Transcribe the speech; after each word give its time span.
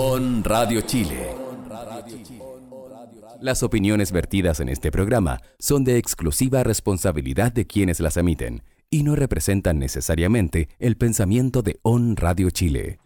On 0.00 0.44
Radio 0.44 0.80
Chile. 0.82 1.34
Las 3.40 3.64
opiniones 3.64 4.12
vertidas 4.12 4.60
en 4.60 4.68
este 4.68 4.92
programa 4.92 5.40
son 5.58 5.82
de 5.82 5.96
exclusiva 5.96 6.62
responsabilidad 6.62 7.50
de 7.50 7.66
quienes 7.66 7.98
las 7.98 8.16
emiten 8.16 8.62
y 8.90 9.02
no 9.02 9.16
representan 9.16 9.80
necesariamente 9.80 10.68
el 10.78 10.96
pensamiento 10.96 11.62
de 11.62 11.80
On 11.82 12.14
Radio 12.14 12.50
Chile. 12.50 13.00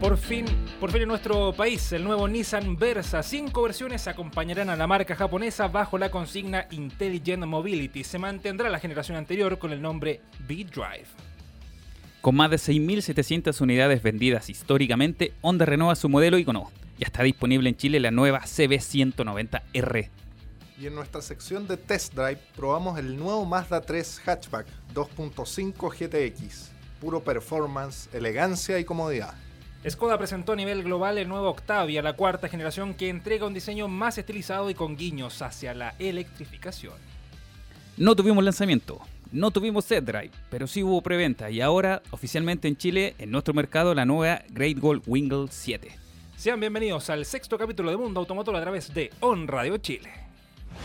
Por 0.00 0.16
fin, 0.16 0.46
por 0.80 0.90
fin 0.90 1.02
en 1.02 1.08
nuestro 1.08 1.52
país, 1.52 1.92
el 1.92 2.02
nuevo 2.02 2.26
Nissan 2.26 2.76
Versa. 2.76 3.22
Cinco 3.22 3.64
versiones 3.64 4.08
acompañarán 4.08 4.70
a 4.70 4.76
la 4.76 4.86
marca 4.86 5.14
japonesa 5.14 5.68
bajo 5.68 5.98
la 5.98 6.10
consigna 6.10 6.68
Intelligent 6.70 7.44
Mobility. 7.44 8.02
Se 8.02 8.18
mantendrá 8.18 8.70
la 8.70 8.80
generación 8.80 9.18
anterior 9.18 9.58
con 9.58 9.72
el 9.72 9.82
nombre 9.82 10.22
B-Drive. 10.48 11.33
Con 12.24 12.36
más 12.36 12.50
de 12.50 12.56
6.700 12.56 13.60
unidades 13.60 14.02
vendidas 14.02 14.48
históricamente, 14.48 15.34
Honda 15.42 15.66
renueva 15.66 15.94
su 15.94 16.08
modelo 16.08 16.38
icono. 16.38 16.70
Ya 16.98 17.06
está 17.06 17.22
disponible 17.22 17.68
en 17.68 17.76
Chile 17.76 18.00
la 18.00 18.10
nueva 18.10 18.40
CB190R. 18.40 20.08
Y 20.80 20.86
en 20.86 20.94
nuestra 20.94 21.20
sección 21.20 21.68
de 21.68 21.76
Test 21.76 22.14
Drive 22.14 22.38
probamos 22.56 22.98
el 22.98 23.18
nuevo 23.18 23.44
Mazda 23.44 23.82
3 23.82 24.22
Hatchback 24.24 24.66
2.5 24.94 26.32
GTX. 26.32 26.70
Puro 26.98 27.22
performance, 27.22 28.08
elegancia 28.14 28.78
y 28.78 28.86
comodidad. 28.86 29.34
Skoda 29.86 30.16
presentó 30.16 30.52
a 30.52 30.56
nivel 30.56 30.82
global 30.82 31.18
el 31.18 31.28
nuevo 31.28 31.50
Octavia, 31.50 32.00
la 32.00 32.14
cuarta 32.14 32.48
generación 32.48 32.94
que 32.94 33.10
entrega 33.10 33.46
un 33.46 33.52
diseño 33.52 33.86
más 33.86 34.16
estilizado 34.16 34.70
y 34.70 34.74
con 34.74 34.96
guiños 34.96 35.42
hacia 35.42 35.74
la 35.74 35.94
electrificación. 35.98 36.94
No 37.98 38.16
tuvimos 38.16 38.42
lanzamiento, 38.42 39.02
no 39.34 39.50
tuvimos 39.50 39.84
set 39.84 40.04
drive, 40.04 40.30
pero 40.48 40.66
sí 40.66 40.82
hubo 40.82 41.02
preventa 41.02 41.50
y 41.50 41.60
ahora 41.60 42.02
oficialmente 42.10 42.68
en 42.68 42.76
Chile, 42.76 43.14
en 43.18 43.30
nuestro 43.30 43.52
mercado, 43.52 43.92
la 43.92 44.06
nueva 44.06 44.42
Great 44.50 44.78
Gold 44.78 45.02
Wingle 45.06 45.48
7. 45.50 45.90
Sean 46.36 46.60
bienvenidos 46.60 47.10
al 47.10 47.24
sexto 47.24 47.58
capítulo 47.58 47.90
de 47.90 47.96
Mundo 47.96 48.20
Automotor 48.20 48.54
a 48.56 48.60
través 48.60 48.94
de 48.94 49.10
On 49.20 49.46
Radio 49.48 49.76
Chile. 49.78 50.08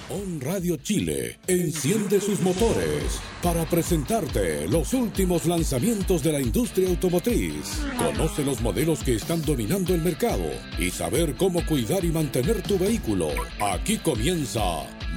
On 0.10 0.42
Radio 0.42 0.78
Chile 0.78 1.38
enciende 1.46 2.20
sus 2.20 2.42
motores 2.42 3.20
para 3.44 3.66
presentarte 3.66 4.68
los 4.68 4.94
últimos 4.94 5.46
lanzamientos 5.46 6.24
de 6.24 6.34
la 6.34 6.42
industria 6.42 6.90
automotriz. 6.90 7.82
Conoce 7.98 8.44
los 8.44 8.62
modelos 8.62 9.04
que 9.04 9.16
están 9.16 9.44
dominando 9.44 9.94
el 9.94 10.02
mercado 10.02 10.46
y 10.80 10.90
saber 10.90 11.36
cómo 11.36 11.64
cuidar 11.66 12.04
y 12.04 12.12
mantener 12.12 12.64
tu 12.64 12.80
vehículo. 12.80 13.30
Aquí 13.60 13.98
comienza 13.98 14.62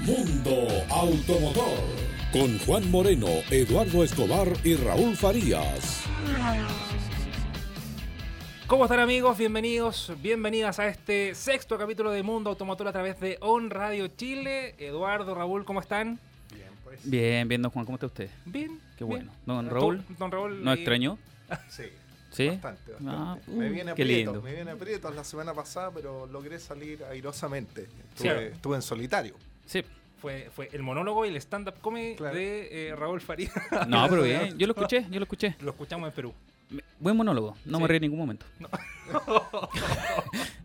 Mundo 0.05 0.69
Automotor 0.91 2.12
con 2.33 2.58
Juan 2.61 2.91
Moreno, 2.91 3.27
Eduardo 3.50 4.02
Escobar 4.02 4.48
y 4.64 4.75
Raúl 4.77 5.14
Farías. 5.16 6.02
¿Cómo 8.66 8.84
están 8.86 9.00
amigos? 9.00 9.36
Bienvenidos, 9.36 10.11
bienvenidas 10.22 10.78
a 10.78 10.89
este 10.89 11.34
sexto 11.34 11.77
capítulo 11.77 12.11
de 12.11 12.22
Mundo 12.22 12.48
Automotor 12.48 12.89
a 12.89 12.92
través 12.92 13.20
de 13.20 13.36
On 13.41 13.69
Radio 13.69 14.08
Chile. 14.08 14.74
Eduardo, 14.78 15.34
Raúl, 15.34 15.66
¿cómo 15.66 15.80
están? 15.80 16.19
Bien, 16.55 16.70
pues. 16.83 17.00
Bien, 17.05 17.47
bien, 17.48 17.61
don 17.61 17.70
Juan, 17.70 17.84
¿cómo 17.84 17.97
está 17.97 18.06
usted? 18.06 18.30
Bien. 18.46 18.80
Qué 18.96 19.05
bien. 19.05 19.27
bueno. 19.27 19.33
Don 19.44 19.69
Raúl, 19.69 20.02
Don 20.19 20.30
Raúl. 20.30 20.64
¿no 20.64 20.72
eh, 20.72 20.77
extrañó? 20.77 21.19
Sí. 21.69 21.84
¿Sí? 22.30 22.48
Bastante, 22.48 22.92
bastante. 22.92 23.14
Ah, 23.14 23.36
me 23.46 23.69
uh, 23.69 23.72
viene 23.72 23.84
qué 23.94 24.02
aprieto, 24.02 24.33
lindo. 24.33 24.41
me 24.42 24.55
viene 24.55 24.70
aprieto 24.70 25.11
la 25.11 25.22
semana 25.22 25.52
pasada, 25.52 25.91
pero 25.91 26.27
logré 26.27 26.58
salir 26.58 27.05
airosamente. 27.05 27.89
Sí, 28.14 28.27
estuve 28.27 28.77
en 28.77 28.83
solitario. 28.83 29.34
Sí. 29.67 29.84
Fue, 30.23 30.48
fue 30.55 30.69
el 30.73 30.83
monólogo 30.83 31.27
y 31.27 31.31
el 31.31 31.37
stand-up 31.37 31.75
comedy 31.81 32.15
Claro. 32.15 32.34
de 32.37 32.89
eh, 32.91 32.97
Raúl 32.97 33.20
Faría. 33.20 33.51
No, 33.89 34.06
pero 34.09 34.23
bien, 34.23 34.56
yo 34.59 34.67
lo 34.69 34.73
escuché, 34.73 35.05
yo 35.11 35.19
lo 35.19 35.25
escuché. 35.25 35.56
Lo 35.61 35.73
escuchamos 35.73 36.09
en 36.09 36.14
Perú. 36.14 36.33
Buen 37.01 37.17
monólogo, 37.17 37.56
no 37.67 37.77
Sí. 37.79 37.83
me 37.83 37.89
reí 37.89 37.97
en 37.97 38.03
ningún 38.03 38.20
momento. 38.20 38.47
No. 38.59 38.69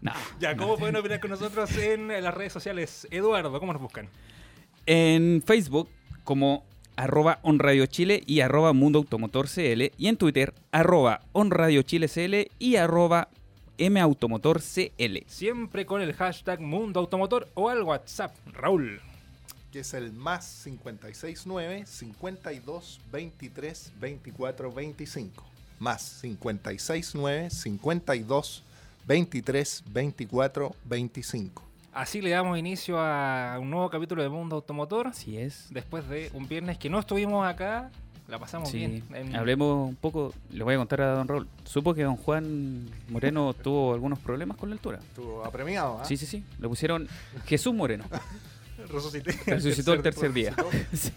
No. 0.01 0.11
Ya, 0.39 0.55
¿cómo 0.55 0.77
pueden 0.77 0.95
opinar 0.95 1.19
con 1.19 1.31
nosotros 1.31 1.75
en 1.75 2.07
las 2.07 2.33
redes 2.33 2.53
sociales? 2.53 3.07
Eduardo, 3.11 3.59
¿cómo 3.59 3.73
nos 3.73 3.81
buscan? 3.81 4.07
En 4.85 5.43
Facebook 5.45 5.89
como 6.23 6.63
arroba 6.95 7.39
onradiochile 7.41 8.21
y 8.25 8.39
arroba 8.41 8.73
mundo 8.73 8.99
automotor 8.99 9.47
CL 9.47 9.91
y 9.97 10.07
en 10.07 10.17
Twitter 10.17 10.53
arroba 10.71 11.21
onradiochile 11.33 12.07
CL 12.07 12.51
y 12.59 12.75
arroba 12.75 13.27
mautomotor 13.89 14.61
CL. 14.61 15.23
Siempre 15.27 15.85
con 15.85 16.01
el 16.01 16.13
hashtag 16.13 16.61
Mundo 16.61 16.99
Automotor 16.99 17.47
o 17.55 17.69
al 17.69 17.83
WhatsApp. 17.83 18.35
Raúl. 18.53 19.01
Que 19.71 19.79
es 19.81 19.93
el 19.93 20.11
más 20.13 20.61
569 20.63 21.85
52 21.85 22.99
23 23.11 23.91
24 23.99 24.71
25. 24.71 25.43
Más 25.79 26.19
569 26.21 27.49
52 27.49 28.63
23 29.07 29.83
24 29.91 30.75
25. 30.85 31.63
Así 31.93 32.21
le 32.21 32.29
damos 32.29 32.57
inicio 32.59 32.99
a 32.99 33.57
un 33.59 33.69
nuevo 33.71 33.89
capítulo 33.89 34.21
de 34.21 34.29
Mundo 34.29 34.55
Automotor. 34.57 35.07
Así 35.07 35.37
es. 35.37 35.67
Después 35.71 36.07
de 36.09 36.29
un 36.33 36.47
viernes 36.47 36.77
que 36.77 36.89
no 36.89 36.99
estuvimos 36.99 37.47
acá, 37.47 37.89
la 38.27 38.37
pasamos 38.37 38.69
Sí. 38.69 38.77
bien. 38.77 39.03
En- 39.13 39.35
Hablemos 39.35 39.89
un 39.89 39.95
poco, 39.95 40.33
le 40.51 40.63
voy 40.63 40.75
a 40.75 40.77
contar 40.77 41.01
a 41.01 41.15
don 41.15 41.27
Raúl. 41.27 41.47
Supo 41.65 41.93
que 41.95 42.03
don 42.03 42.15
Juan 42.17 42.87
Moreno 43.09 43.53
tuvo 43.63 43.93
algunos 43.93 44.19
problemas 44.19 44.57
con 44.57 44.69
la 44.69 44.75
altura. 44.75 44.99
Estuvo 44.99 45.43
apremiado, 45.43 45.99
¿ah? 46.01 46.05
Sí, 46.05 46.17
sí, 46.17 46.25
sí. 46.27 46.43
Le 46.59 46.67
pusieron 46.67 47.07
Jesús 47.45 47.73
Moreno. 47.73 48.05
Resucité. 48.91 49.31
Resucitó 49.47 49.93
el 49.93 50.01
tercer 50.01 50.33
día. 50.33 50.53
Sí. 50.93 51.11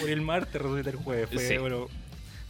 Por 0.00 0.10
el 0.10 0.20
martes, 0.20 0.60
resucité 0.60 0.90
el 0.90 0.96
jueves. 0.96 1.28
Fue, 1.32 1.46
Sí. 1.48 1.56
bueno, 1.58 1.86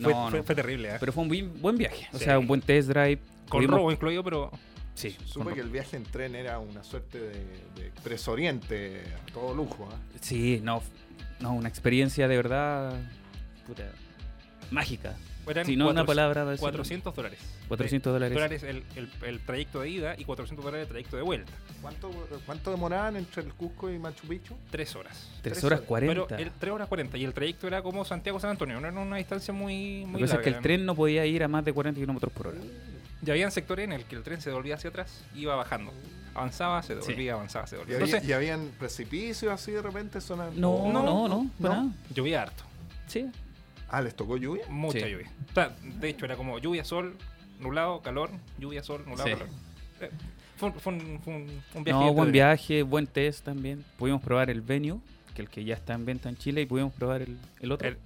fue, 0.00 0.12
No, 0.12 0.28
fue- 0.30 0.38
no. 0.38 0.44
fue 0.44 0.54
terrible. 0.54 0.90
¿eh? 0.90 0.96
Pero 1.00 1.12
fue 1.12 1.22
un 1.22 1.28
buen, 1.28 1.60
buen 1.60 1.76
viaje. 1.76 2.08
O 2.12 2.18
Sí. 2.18 2.24
sea, 2.24 2.38
un 2.38 2.46
buen 2.46 2.60
test 2.60 2.88
drive. 2.88 3.18
Con 3.48 3.60
Pudimos- 3.62 3.76
robo 3.78 3.92
incluido, 3.92 4.22
pero 4.24 4.50
Sí. 4.94 5.16
Supe 5.26 5.54
que 5.54 5.60
el 5.60 5.70
viaje 5.70 5.96
en 5.96 6.02
tren 6.02 6.34
era 6.34 6.58
una 6.58 6.82
suerte 6.82 7.20
de, 7.20 7.30
de 7.76 7.86
Expreso 7.86 8.32
Oriente 8.32 9.02
a 9.14 9.32
todo 9.32 9.54
lujo. 9.54 9.88
¿ah? 9.92 9.96
Sí, 10.20 10.60
no, 10.62 10.82
no, 11.38 11.52
una 11.54 11.68
experiencia 11.68 12.26
de 12.26 12.36
verdad 12.36 12.94
puta, 13.66 13.84
mágica. 14.72 15.14
Eran 15.50 15.66
Si 15.66 15.76
no 15.76 15.84
una 15.86 15.92
cuatro- 15.94 16.06
palabra 16.06 16.44
va 16.44 16.48
a 16.48 16.52
decir- 16.52 16.60
400 16.62 17.14
dólares. 17.14 17.38
400 17.68 18.12
dólares. 18.12 18.34
dólares 18.34 18.62
el, 18.62 18.82
el- 18.96 19.10
el 19.22 19.40
trayecto 19.40 19.80
de 19.80 19.90
ida 19.90 20.14
y 20.18 20.24
400 20.24 20.64
dólares 20.64 20.86
el 20.86 20.88
trayecto 20.90 21.16
de 21.16 21.22
vuelta. 21.22 21.52
¿Cuánto, 21.82 22.10
¿Cuánto 22.46 22.70
demoraban 22.70 23.16
entre 23.16 23.42
el 23.42 23.52
Cusco 23.54 23.90
y 23.90 23.98
Machu 23.98 24.26
Picchu? 24.26 24.54
Tres 24.70 24.94
horas. 24.96 25.28
Tres 25.42 25.54
tres 25.54 25.64
horas 25.64 25.78
horas. 25.80 25.88
40. 25.88 26.26
Pero 26.28 26.42
el 26.42 26.50
3 26.52 26.72
horas 26.72 26.88
40 26.88 27.18
y 27.18 27.24
el 27.24 27.32
trayecto 27.34 27.66
era 27.66 27.82
como 27.82 28.04
Santiago-San 28.04 28.50
Antonio, 28.50 28.80
no 28.80 28.88
era 28.88 28.98
una 29.00 29.16
distancia 29.16 29.52
muy, 29.54 30.00
Lo 30.02 30.06
muy 30.08 30.18
que 30.20 30.24
pasa 30.24 30.34
es 30.34 30.38
larga. 30.38 30.42
que 30.42 30.50
el 30.56 30.62
tren 30.62 30.86
no 30.86 30.94
podía 30.94 31.24
ir 31.26 31.42
a 31.44 31.48
más 31.48 31.64
de 31.64 31.72
40 31.72 32.00
kilómetros 32.00 32.32
por 32.32 32.48
hora. 32.48 32.58
Ya 33.22 33.32
habían 33.32 33.50
sectores 33.50 33.84
en 33.84 33.92
el 33.92 34.04
que 34.04 34.14
el 34.16 34.22
tren 34.22 34.40
se 34.40 34.50
devolvía 34.50 34.76
hacia 34.76 34.90
atrás, 34.90 35.24
iba 35.34 35.54
bajando. 35.56 35.92
Avanzaba, 36.34 36.80
se 36.84 36.94
devolvía, 36.94 37.32
avanzaba, 37.34 37.66
se 37.66 37.74
¿Y, 37.74 37.78
devolvía. 37.78 37.96
había- 37.96 38.06
Entonces, 38.06 38.28
y 38.28 38.32
habían 38.32 38.68
precipicios 38.78 39.52
así 39.52 39.72
de 39.72 39.82
repente? 39.82 40.20
Zona- 40.20 40.50
No, 40.54 40.92
no, 40.92 41.02
no, 41.02 41.28
no, 41.28 41.50
¿no? 41.58 41.94
llovía 42.14 42.42
harto, 42.42 42.62
Sí. 43.08 43.26
Ah, 43.88 44.00
¿les 44.02 44.14
tocó 44.14 44.36
lluvia? 44.36 44.64
mucha 44.68 45.00
Sí. 45.00 45.10
lluvia. 45.10 45.30
O 45.50 45.54
sea, 45.54 45.74
de 45.82 46.08
hecho, 46.08 46.24
era 46.24 46.36
como 46.36 46.58
lluvia, 46.58 46.84
sol, 46.84 47.16
nublado, 47.60 48.02
calor, 48.02 48.30
lluvia, 48.58 48.82
sol, 48.82 49.02
nublado, 49.06 49.28
Sí. 49.28 49.34
calor. 49.34 49.48
Eh, 50.00 50.10
Fue, 50.56 50.70
un- 50.70 50.74
fue 50.80 50.92
un, 50.92 51.20
fue 51.22 51.34
un- 51.36 51.62
un 51.76 51.84
viaje. 51.84 52.04
No, 52.04 52.12
buen 52.12 52.32
viaje, 52.32 52.82
buen 52.82 53.06
test 53.06 53.44
también. 53.44 53.84
Pudimos 53.96 54.20
probar 54.20 54.50
el 54.50 54.60
Venue, 54.60 54.98
que 55.34 55.42
el 55.42 55.48
que 55.48 55.62
ya 55.64 55.74
está 55.74 55.94
en 55.94 56.04
venta 56.04 56.28
en 56.28 56.36
Chile, 56.36 56.62
y 56.62 56.66
pudimos 56.66 56.92
probar 56.92 57.22
el, 57.22 57.38
el 57.60 57.70
otro. 57.70 57.86
El- 57.88 57.96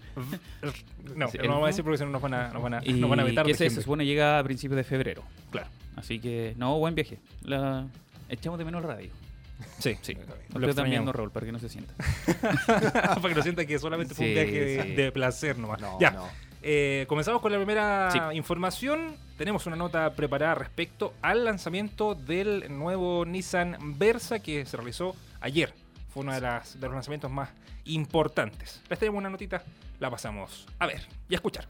el- 0.61 1.17
no, 1.17 1.29
Sí, 1.29 1.39
no 1.39 1.49
vamos 1.49 1.65
a 1.65 1.67
decir 1.69 1.83
porque 1.83 1.97
si 1.97 2.05
no 2.05 2.11
nos 2.11 2.21
van 2.21 2.35
a, 2.35 2.49
nos 2.53 2.63
van 2.63 2.75
a, 2.75 2.81
y 2.85 2.93
nos 2.93 3.09
van 3.09 3.21
a 3.21 3.25
vetar. 3.25 3.47
que 3.47 3.55
de 3.55 3.67
ese 3.67 3.75
se 3.77 3.81
supone 3.83 4.05
llega 4.05 4.39
a 4.39 4.45
principios 4.45 4.77
de 4.77 4.85
febrero. 4.85 5.23
Claro. 5.51 5.67
Así 5.97 6.21
que, 6.21 6.55
no, 6.59 6.79
buen 6.79 6.95
viaje. 6.95 7.19
La... 7.43 7.87
Echamos 8.29 8.59
de 8.59 8.65
menos 8.67 8.83
el 8.83 8.89
radio. 8.89 9.11
Sí, 9.79 9.97
Sí. 10.03 10.17
Lo 10.55 10.61
Usted 10.69 10.75
también, 10.83 11.05
no, 11.05 11.13
Raúl, 11.13 11.31
para 11.31 11.47
que 11.47 11.53
no 11.53 11.59
se 11.59 11.69
sienta. 11.69 11.95
Para 12.67 13.21
que 13.29 13.35
lo 13.35 13.43
sienta 13.43 13.65
que 13.65 13.79
solamente 13.79 14.15
fue 14.15 14.27
un 14.29 14.35
viaje 14.35 14.51
de, 14.65 14.83
sí. 14.83 14.89
de 14.95 15.13
placer 15.13 15.59
nomás. 15.59 15.81
No, 15.81 15.99
ya. 16.01 16.11
no. 16.13 16.29
Eh, 16.63 17.07
comenzamos 17.09 17.41
con 17.43 17.51
la 17.53 17.59
primera 17.59 18.11
Sí. 18.13 18.19
información. 18.37 19.17
Tenemos 19.37 19.67
una 19.67 19.75
nota 19.77 20.13
preparada 20.15 20.55
respecto 20.55 21.15
al 21.23 21.45
lanzamiento 21.45 22.15
del 22.15 22.67
nuevo 22.77 23.25
Nissan 23.25 23.99
Versa 23.99 24.39
que 24.39 24.65
se 24.67 24.77
realizó 24.77 25.17
ayer. 25.41 25.73
Fue 26.13 26.23
uno 26.23 26.33
de, 26.35 26.41
las, 26.41 26.79
de 26.79 26.87
los 26.87 26.95
lanzamientos 26.95 27.31
más 27.31 27.49
importantes. 27.85 28.81
Les 28.89 28.99
tenemos 28.99 29.19
una 29.19 29.31
notita, 29.31 29.63
la 29.99 30.11
pasamos 30.11 30.67
a 30.79 30.87
ver 30.87 31.03
y 31.29 31.35
a 31.35 31.37
escuchar. 31.37 31.67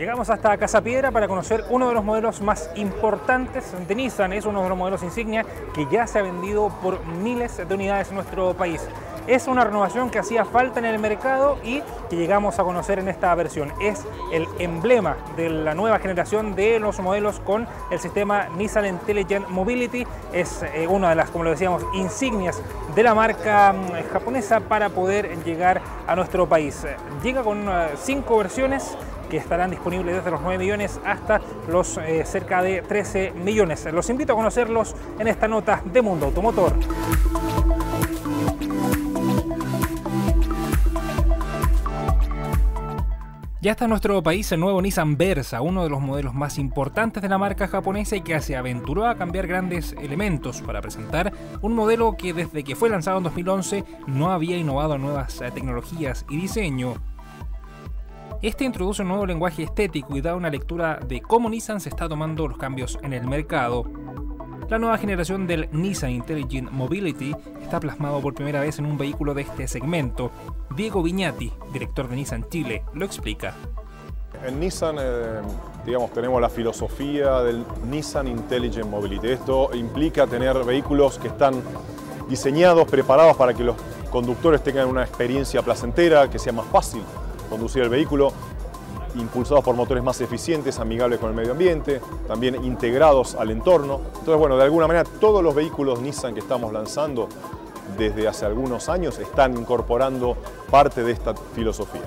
Llegamos 0.00 0.30
hasta 0.30 0.56
Casa 0.56 0.80
Piedra 0.80 1.10
para 1.10 1.28
conocer 1.28 1.64
uno 1.68 1.88
de 1.88 1.94
los 1.94 2.04
modelos 2.04 2.40
más 2.40 2.70
importantes 2.74 3.74
de 3.86 3.94
Nissan. 3.94 4.32
Es 4.32 4.46
uno 4.46 4.62
de 4.62 4.68
los 4.70 4.78
modelos 4.78 5.02
insignia 5.02 5.44
que 5.74 5.86
ya 5.90 6.06
se 6.06 6.18
ha 6.18 6.22
vendido 6.22 6.70
por 6.80 7.04
miles 7.04 7.56
de 7.56 7.74
unidades 7.74 8.08
en 8.08 8.14
nuestro 8.14 8.54
país. 8.54 8.80
Es 9.26 9.46
una 9.46 9.64
renovación 9.64 10.10
que 10.10 10.18
hacía 10.18 10.44
falta 10.44 10.78
en 10.78 10.86
el 10.86 10.98
mercado 10.98 11.58
y 11.62 11.82
que 12.08 12.16
llegamos 12.16 12.58
a 12.58 12.64
conocer 12.64 12.98
en 12.98 13.08
esta 13.08 13.34
versión. 13.34 13.72
Es 13.80 14.04
el 14.32 14.48
emblema 14.58 15.16
de 15.36 15.50
la 15.50 15.74
nueva 15.74 15.98
generación 15.98 16.54
de 16.54 16.80
los 16.80 16.98
modelos 17.00 17.40
con 17.40 17.66
el 17.90 18.00
sistema 18.00 18.48
Nissan 18.56 18.86
Intelligent 18.86 19.48
Mobility. 19.48 20.06
Es 20.32 20.62
eh, 20.62 20.86
una 20.88 21.10
de 21.10 21.16
las, 21.16 21.30
como 21.30 21.44
lo 21.44 21.50
decíamos, 21.50 21.84
insignias 21.94 22.60
de 22.94 23.02
la 23.02 23.14
marca 23.14 23.72
mm, 23.72 24.12
japonesa 24.12 24.60
para 24.60 24.88
poder 24.88 25.44
llegar 25.44 25.80
a 26.06 26.16
nuestro 26.16 26.48
país. 26.48 26.86
Llega 27.22 27.42
con 27.42 27.68
eh, 27.68 27.90
cinco 27.96 28.38
versiones 28.38 28.96
que 29.30 29.36
estarán 29.36 29.70
disponibles 29.70 30.16
desde 30.16 30.30
los 30.30 30.40
9 30.42 30.58
millones 30.58 31.00
hasta 31.04 31.40
los 31.68 31.96
eh, 31.98 32.24
cerca 32.26 32.62
de 32.62 32.82
13 32.82 33.32
millones. 33.32 33.86
Los 33.92 34.10
invito 34.10 34.32
a 34.32 34.36
conocerlos 34.36 34.94
en 35.18 35.28
esta 35.28 35.48
nota 35.48 35.80
de 35.84 36.02
Mundo 36.02 36.26
Automotor. 36.26 36.74
Ya 43.62 43.72
está 43.72 43.84
en 43.84 43.90
nuestro 43.90 44.22
país 44.22 44.50
el 44.52 44.60
nuevo 44.60 44.80
Nissan 44.80 45.18
Versa, 45.18 45.60
uno 45.60 45.82
de 45.82 45.90
los 45.90 46.00
modelos 46.00 46.32
más 46.32 46.58
importantes 46.58 47.22
de 47.22 47.28
la 47.28 47.36
marca 47.36 47.68
japonesa 47.68 48.16
y 48.16 48.22
que 48.22 48.40
se 48.40 48.56
aventuró 48.56 49.06
a 49.06 49.16
cambiar 49.16 49.46
grandes 49.46 49.92
elementos 50.00 50.62
para 50.62 50.80
presentar 50.80 51.30
un 51.60 51.74
modelo 51.74 52.16
que 52.16 52.32
desde 52.32 52.64
que 52.64 52.74
fue 52.74 52.88
lanzado 52.88 53.18
en 53.18 53.24
2011 53.24 53.84
no 54.06 54.30
había 54.30 54.56
innovado 54.56 54.96
nuevas 54.96 55.42
eh, 55.42 55.50
tecnologías 55.50 56.24
y 56.30 56.38
diseño. 56.38 56.94
Este 58.40 58.64
introduce 58.64 59.02
un 59.02 59.08
nuevo 59.08 59.26
lenguaje 59.26 59.64
estético 59.64 60.16
y 60.16 60.22
da 60.22 60.36
una 60.36 60.48
lectura 60.48 60.98
de 61.06 61.20
cómo 61.20 61.50
Nissan 61.50 61.80
se 61.80 61.90
está 61.90 62.08
tomando 62.08 62.48
los 62.48 62.56
cambios 62.56 62.98
en 63.02 63.12
el 63.12 63.26
mercado. 63.26 63.84
La 64.70 64.78
nueva 64.78 64.98
generación 64.98 65.48
del 65.48 65.68
Nissan 65.72 66.12
Intelligent 66.12 66.70
Mobility 66.70 67.34
está 67.60 67.80
plasmado 67.80 68.20
por 68.20 68.34
primera 68.34 68.60
vez 68.60 68.78
en 68.78 68.86
un 68.86 68.96
vehículo 68.96 69.34
de 69.34 69.42
este 69.42 69.66
segmento. 69.66 70.30
Diego 70.76 71.02
Viñati, 71.02 71.52
director 71.72 72.08
de 72.08 72.14
Nissan 72.14 72.48
Chile, 72.48 72.84
lo 72.94 73.04
explica. 73.04 73.52
En 74.46 74.60
Nissan, 74.60 74.94
eh, 75.00 75.40
digamos, 75.84 76.12
tenemos 76.12 76.40
la 76.40 76.48
filosofía 76.48 77.40
del 77.40 77.64
Nissan 77.90 78.28
Intelligent 78.28 78.88
Mobility. 78.88 79.32
Esto 79.32 79.70
implica 79.74 80.28
tener 80.28 80.56
vehículos 80.62 81.18
que 81.18 81.26
están 81.26 81.60
diseñados, 82.28 82.88
preparados 82.88 83.36
para 83.36 83.52
que 83.52 83.64
los 83.64 83.74
conductores 84.12 84.62
tengan 84.62 84.86
una 84.86 85.02
experiencia 85.02 85.62
placentera, 85.62 86.30
que 86.30 86.38
sea 86.38 86.52
más 86.52 86.66
fácil 86.66 87.02
conducir 87.48 87.82
el 87.82 87.88
vehículo, 87.88 88.32
impulsados 89.14 89.64
por 89.64 89.74
motores 89.74 90.02
más 90.02 90.20
eficientes, 90.20 90.78
amigables 90.78 91.18
con 91.18 91.30
el 91.30 91.36
medio 91.36 91.52
ambiente, 91.52 92.00
también 92.26 92.64
integrados 92.64 93.34
al 93.34 93.50
entorno. 93.50 94.00
Entonces, 94.06 94.36
bueno, 94.36 94.56
de 94.56 94.64
alguna 94.64 94.86
manera 94.86 95.08
todos 95.20 95.42
los 95.42 95.54
vehículos 95.54 96.00
Nissan 96.00 96.34
que 96.34 96.40
estamos 96.40 96.72
lanzando 96.72 97.28
desde 97.96 98.28
hace 98.28 98.46
algunos 98.46 98.88
años 98.88 99.18
están 99.18 99.56
incorporando 99.56 100.36
parte 100.70 101.02
de 101.02 101.12
esta 101.12 101.34
filosofía. 101.34 102.02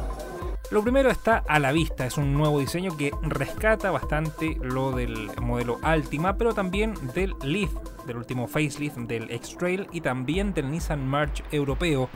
Lo 0.72 0.82
primero 0.82 1.12
está 1.12 1.44
a 1.48 1.60
la 1.60 1.72
vista, 1.72 2.06
es 2.06 2.18
un 2.18 2.34
nuevo 2.34 2.60
diseño 2.60 2.98
que 2.98 3.12
rescata 3.22 3.92
bastante 3.92 4.58
lo 4.60 4.92
del 4.92 5.30
modelo 5.40 5.78
Altima, 5.84 6.36
pero 6.36 6.56
también 6.56 6.96
del 7.14 7.36
Leaf, 7.44 7.72
del 8.08 8.18
último 8.18 8.48
facelift 8.48 8.98
del 8.98 9.30
X-Trail 9.30 9.88
y 9.92 10.02
también 10.02 10.54
del 10.54 10.72
Nissan 10.72 11.06
March 11.06 11.44
europeo, 11.52 12.10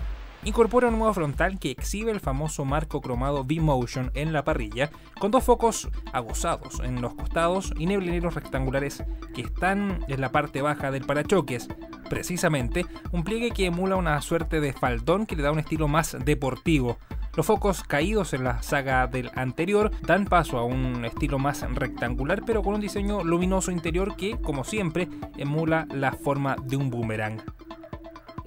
incorpora 0.44 0.88
un 0.88 0.98
nuevo 0.98 1.14
frontal 1.14 1.60
que 1.60 1.72
exhibe 1.72 2.12
el 2.12 2.20
famoso 2.20 2.66
marco 2.66 3.02
cromado 3.02 3.42
V-Motion 3.42 4.12
en 4.14 4.34
la 4.34 4.44
parrilla, 4.44 4.90
con 5.20 5.32
dos 5.32 5.44
focos 5.44 5.90
aguzados 6.14 6.80
en 6.84 7.02
los 7.02 7.16
costados 7.16 7.74
y 7.78 7.86
neblineros 7.86 8.36
rectangulares 8.36 9.04
que 9.34 9.42
están 9.42 10.06
en 10.08 10.22
la 10.22 10.32
parte 10.32 10.62
baja 10.62 10.92
del 10.92 11.06
parachoques. 11.06 11.68
Precisamente, 12.10 12.86
un 13.12 13.24
pliegue 13.24 13.52
que 13.52 13.66
emula 13.66 13.96
una 13.96 14.22
suerte 14.22 14.62
de 14.62 14.74
faldón 14.74 15.26
que 15.26 15.36
le 15.36 15.44
da 15.44 15.52
un 15.52 15.60
estilo 15.60 15.88
más 15.88 16.18
deportivo. 16.24 16.98
Los 17.36 17.46
focos 17.46 17.84
caídos 17.84 18.34
en 18.34 18.44
la 18.44 18.64
saga 18.64 19.06
del 19.06 19.30
anterior 19.36 19.92
dan 20.02 20.26
paso 20.26 20.58
a 20.58 20.64
un 20.64 21.06
estilo 21.06 21.38
más 21.38 21.62
rectangular 21.76 22.42
pero 22.46 22.64
con 22.64 22.74
un 22.74 22.82
diseño 22.82 23.24
luminoso 23.24 23.70
interior 23.70 24.16
que, 24.16 24.40
como 24.42 24.64
siempre, 24.64 25.08
emula 25.38 25.88
la 25.92 26.14
forma 26.14 26.56
de 26.64 26.78
un 26.78 26.90
boomerang. 26.90 27.44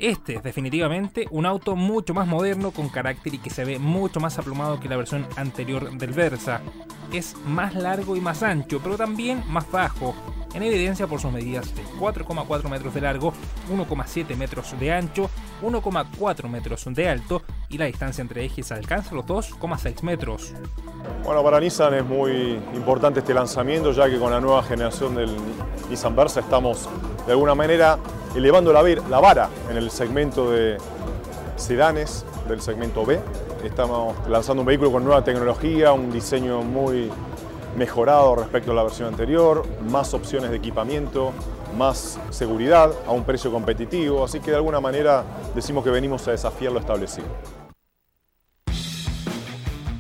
Este 0.01 0.37
es 0.37 0.43
definitivamente 0.43 1.27
un 1.31 1.45
auto 1.45 1.77
mucho 1.77 2.15
más 2.15 2.27
moderno 2.27 2.71
con 2.71 2.89
carácter 2.89 3.35
y 3.35 3.39
que 3.39 3.51
se 3.51 3.67
ve 3.67 3.79
mucho 3.79 4.19
más 4.19 4.39
aplumado 4.39 4.81
que 4.81 4.89
la 4.89 4.97
versión 4.97 5.27
anterior 5.37 5.93
del 5.99 6.13
Versa. 6.13 6.63
Es 7.13 7.37
más 7.45 7.75
largo 7.75 8.17
y 8.17 8.21
más 8.23 8.43
ancho, 8.43 8.81
pero 8.83 8.97
también 8.97 9.45
más 9.49 9.71
bajo, 9.71 10.15
en 10.55 10.63
evidencia 10.63 11.07
por 11.07 11.21
sus 11.21 11.33
medidas 11.33 11.75
de 11.75 11.85
4,4 11.99 12.69
metros 12.69 12.95
de 12.95 13.01
largo, 13.01 13.33
1,7 13.71 14.37
metros 14.37 14.79
de 14.79 14.93
ancho, 14.93 15.31
1,4 15.63 16.49
metros 16.49 16.85
de 16.91 17.09
alto 17.09 17.43
y 17.69 17.79
la 17.79 17.87
distancia 17.87 18.23
entre 18.23 18.45
ejes 18.45 18.73
alcanza 18.73 19.15
los 19.15 19.27
2,6 19.27 20.03
metros. 20.03 20.53
Bueno, 21.25 21.43
para 21.43 21.61
Nissan 21.61 21.95
es 21.95 22.05
muy 22.05 22.61
importante 22.75 23.21
este 23.21 23.35
lanzamiento 23.35 23.93
ya 23.93 24.09
que 24.09 24.19
con 24.19 24.33
la 24.33 24.41
nueva 24.41 24.63
generación 24.63 25.15
del 25.15 25.31
Nissan 25.89 26.17
Versa 26.17 26.41
estamos 26.41 26.89
de 27.27 27.33
alguna 27.33 27.55
manera 27.55 27.99
elevando 28.35 28.73
la, 28.73 28.83
la 28.83 29.21
vara 29.21 29.49
en 29.71 29.77
el 29.77 29.91
segmento 29.91 30.51
de 30.51 30.79
sedanes 31.57 32.25
del 32.49 32.61
segmento 32.61 33.05
B. 33.05 33.21
Estamos 33.65 34.17
lanzando 34.29 34.63
un 34.63 34.67
vehículo 34.67 34.91
con 34.91 35.05
nueva 35.05 35.23
tecnología, 35.23 35.93
un 35.93 36.11
diseño 36.11 36.63
muy 36.63 37.11
mejorado 37.77 38.37
respecto 38.37 38.73
a 38.73 38.75
la 38.75 38.83
versión 38.83 39.09
anterior, 39.09 39.67
más 39.83 40.15
opciones 40.15 40.51
de 40.51 40.57
equipamiento, 40.57 41.33
más 41.77 42.19
seguridad 42.31 42.93
a 43.07 43.13
un 43.13 43.25
precio 43.25 43.51
competitivo, 43.51 44.25
así 44.25 44.41
que 44.41 44.51
de 44.51 44.57
alguna 44.57 44.81
manera 44.81 45.25
decimos 45.55 45.85
que 45.85 45.91
venimos 45.91 46.27
a 46.29 46.33
desafiar 46.33 46.73
lo 46.73 46.81
establecido. 46.81 47.27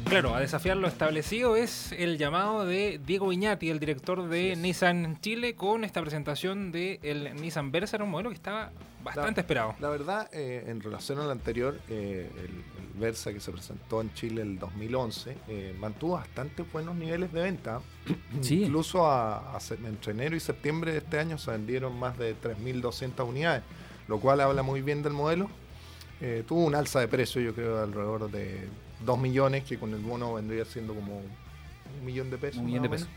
Claro, 0.04 0.34
a 0.34 0.40
desafiar 0.40 0.76
lo 0.76 0.88
establecido 0.88 1.54
es 1.54 1.92
el 1.92 2.18
llamado 2.18 2.66
de 2.66 3.00
Diego 3.06 3.28
Viñati, 3.28 3.70
el 3.70 3.78
director 3.78 4.28
de 4.28 4.56
Nissan 4.56 5.20
Chile, 5.20 5.54
con 5.54 5.84
esta 5.84 6.00
presentación 6.00 6.72
del 6.72 7.36
Nissan 7.40 7.70
Versa, 7.70 8.02
un 8.02 8.10
modelo 8.10 8.30
que 8.30 8.34
estaba 8.34 8.72
bastante 9.02 9.40
esperado. 9.40 9.74
La 9.80 9.88
verdad, 9.88 10.28
eh, 10.32 10.64
en 10.66 10.80
relación 10.80 11.18
al 11.18 11.30
anterior, 11.30 11.78
eh, 11.88 12.30
el, 12.36 12.80
Versa 12.98 13.32
que 13.32 13.40
se 13.40 13.50
presentó 13.50 14.02
en 14.02 14.12
Chile 14.12 14.42
el 14.42 14.58
2011, 14.58 15.34
eh, 15.48 15.74
mantuvo 15.80 16.14
bastante 16.14 16.64
buenos 16.64 16.94
niveles 16.96 17.32
de 17.32 17.42
venta. 17.42 17.80
Sí. 18.42 18.64
Incluso 18.64 19.10
a, 19.10 19.58
entre 19.84 20.12
enero 20.12 20.36
y 20.36 20.40
septiembre 20.40 20.92
de 20.92 20.98
este 20.98 21.18
año 21.18 21.38
se 21.38 21.50
vendieron 21.50 21.98
más 21.98 22.18
de 22.18 22.36
3.200 22.36 23.26
unidades, 23.26 23.62
lo 24.06 24.20
cual 24.20 24.40
habla 24.40 24.62
muy 24.62 24.82
bien 24.82 25.02
del 25.02 25.14
modelo. 25.14 25.48
tuvo 26.46 26.64
un 26.64 26.74
alza 26.74 27.00
de 27.00 27.08
precio, 27.08 27.40
yo 27.40 27.54
creo, 27.54 27.76
de 27.76 27.82
alrededor 27.84 28.30
de 28.30 28.68
2 29.06 29.18
millones, 29.18 29.64
que 29.64 29.78
con 29.78 29.94
el 29.94 30.00
bono 30.00 30.34
vendría 30.34 30.64
siendo 30.64 30.94
como 30.94 31.18
un 31.18 32.04
millón 32.04 32.30
de 32.30 32.38
pesos. 32.38 32.60
Un 32.60 32.66
millón 32.66 32.82
de 32.82 32.90
pesos. 32.90 33.08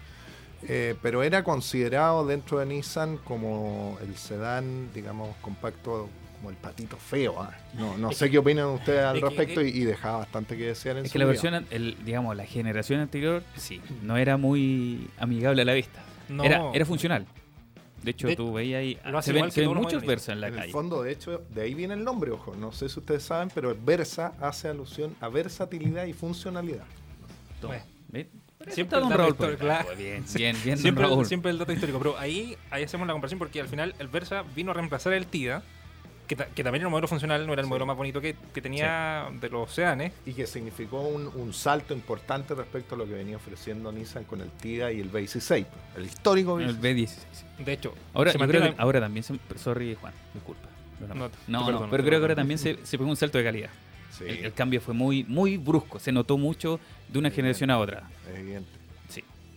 Eh, 0.68 0.96
pero 1.02 1.24
era 1.24 1.44
considerado 1.44 2.26
dentro 2.26 2.60
de 2.60 2.66
Nissan 2.66 3.18
como 3.18 3.98
el 4.02 4.16
sedán, 4.16 4.92
digamos, 4.94 5.36
compacto, 5.42 6.10
como 6.38 6.50
el 6.50 6.56
patito 6.56 6.98
feo. 6.98 7.42
¿ah? 7.42 7.52
No, 7.74 7.98
no 7.98 8.12
sé 8.12 8.30
qué 8.30 8.38
opinan 8.38 8.68
ustedes 8.68 9.04
al 9.04 9.22
respecto 9.22 9.62
y, 9.62 9.84
dejaba 9.84 10.20
bastante 10.20 10.58
que 10.58 10.68
desear 10.68 10.98
en 10.98 11.06
Es 11.06 11.12
que 11.12 11.20
la 11.20 11.26
versión, 11.26 11.66
el, 11.70 11.98
digamos, 12.06 12.36
la 12.36 12.46
generación 12.46 13.00
anterior, 13.00 13.44
sí, 13.56 13.82
no 14.02 14.18
era 14.18 14.38
muy 14.38 15.10
amigable 15.18 15.62
a 15.62 15.66
la 15.66 15.74
vista. 15.74 16.02
Era, 16.42 16.72
era 16.74 16.86
funcional. 16.86 17.28
De 18.04 18.12
hecho, 18.12 18.36
tú 18.36 18.54
veías 18.54 18.80
ahí. 18.80 19.00
se 19.22 19.32
ven, 19.32 19.74
muchos 19.74 20.06
Versa 20.06 20.34
en 20.34 20.42
la 20.42 20.50
en 20.50 20.56
calle. 20.56 20.66
el 20.68 20.72
fondo, 20.72 21.02
de 21.04 21.12
hecho, 21.12 21.42
de 21.50 21.62
ahí 21.62 21.74
viene 21.74 21.94
el 21.94 22.04
nombre, 22.04 22.32
ojo. 22.32 22.54
No 22.56 22.72
sé 22.74 22.90
si 22.90 23.00
ustedes 23.00 23.24
saben, 23.24 23.50
pero 23.54 23.76
Versa 23.82 24.34
hace 24.42 24.68
alusión 24.68 25.16
a 25.22 25.30
versatilidad 25.30 26.06
y 26.06 26.14
funcionalidad. 26.14 26.84
Siempre 28.70 29.00
el, 29.00 29.10
dato 29.10 29.58
claro. 29.58 29.90
bien, 29.98 30.24
bien, 30.34 30.58
bien 30.64 30.78
siempre, 30.78 31.26
siempre, 31.26 31.52
el 31.52 31.58
dato 31.58 31.74
histórico. 31.74 32.00
Pero 32.00 32.18
ahí, 32.18 32.58
ahí 32.72 32.84
hacemos 32.84 33.06
la 33.08 33.14
comparación 33.14 33.40
porque 33.40 33.60
al 33.60 33.68
final 33.68 33.94
el 34.00 34.08
Versa 34.08 34.44
vino 34.56 34.72
a 34.72 34.74
reemplazar 34.74 35.14
el 35.14 35.26
TIDA 35.28 35.64
que, 36.28 36.36
también 36.36 36.76
era 36.76 36.88
un 36.88 36.92
modelo 36.92 37.08
funcional, 37.08 37.46
no 37.46 37.54
era 37.54 37.62
el 37.62 37.68
modelo 37.68 37.86
más 37.86 37.98
bonito 37.98 38.22
que, 38.22 38.34
tenía 38.54 39.28
de 39.40 39.50
los 39.50 39.70
Oceanes. 39.70 40.14
Y 40.26 40.34
que 40.34 40.48
significó 40.48 41.02
un, 41.02 41.54
salto 41.54 41.94
importante 41.94 42.56
respecto 42.56 42.96
a 42.96 42.98
lo 42.98 43.06
que 43.06 43.14
venía 43.14 43.38
ofreciendo 43.38 43.92
Nissan 43.92 44.24
con 44.24 44.42
el 44.42 44.50
TIA 44.50 44.92
y 44.92 45.00
el 45.00 45.12
B16, 45.12 45.66
el 45.98 46.06
histórico 46.06 46.60
B16. 46.60 46.70
El 46.70 46.82
B16. 46.82 47.64
De 47.66 47.74
hecho, 47.74 47.94
ahora, 48.14 48.34
ahora 48.78 49.00
también, 49.00 49.24
se, 49.24 49.38
sorry 49.58 49.96
Juan, 49.96 50.14
disculpa. 50.34 50.70
No, 51.14 51.30
no, 51.48 51.90
pero 51.90 52.04
creo 52.04 52.20
que 52.20 52.24
ahora 52.24 52.36
también 52.36 52.58
se, 52.58 52.78
se 52.84 52.98
pegó 52.98 53.10
un 53.10 53.18
salto 53.18 53.38
de 53.38 53.44
calidad. 53.44 53.70
El, 54.28 54.54
cambio 54.54 54.82
fue 54.82 54.94
muy, 54.94 55.24
muy 55.24 55.58
brusco, 55.58 56.00
se 56.00 56.12
notó 56.12 56.38
mucho 56.38 56.80
de 57.10 57.20
una 57.20 57.30
generación 57.30 57.70
a 57.72 57.80
otra. 57.80 58.10
Evidente. 58.34 58.84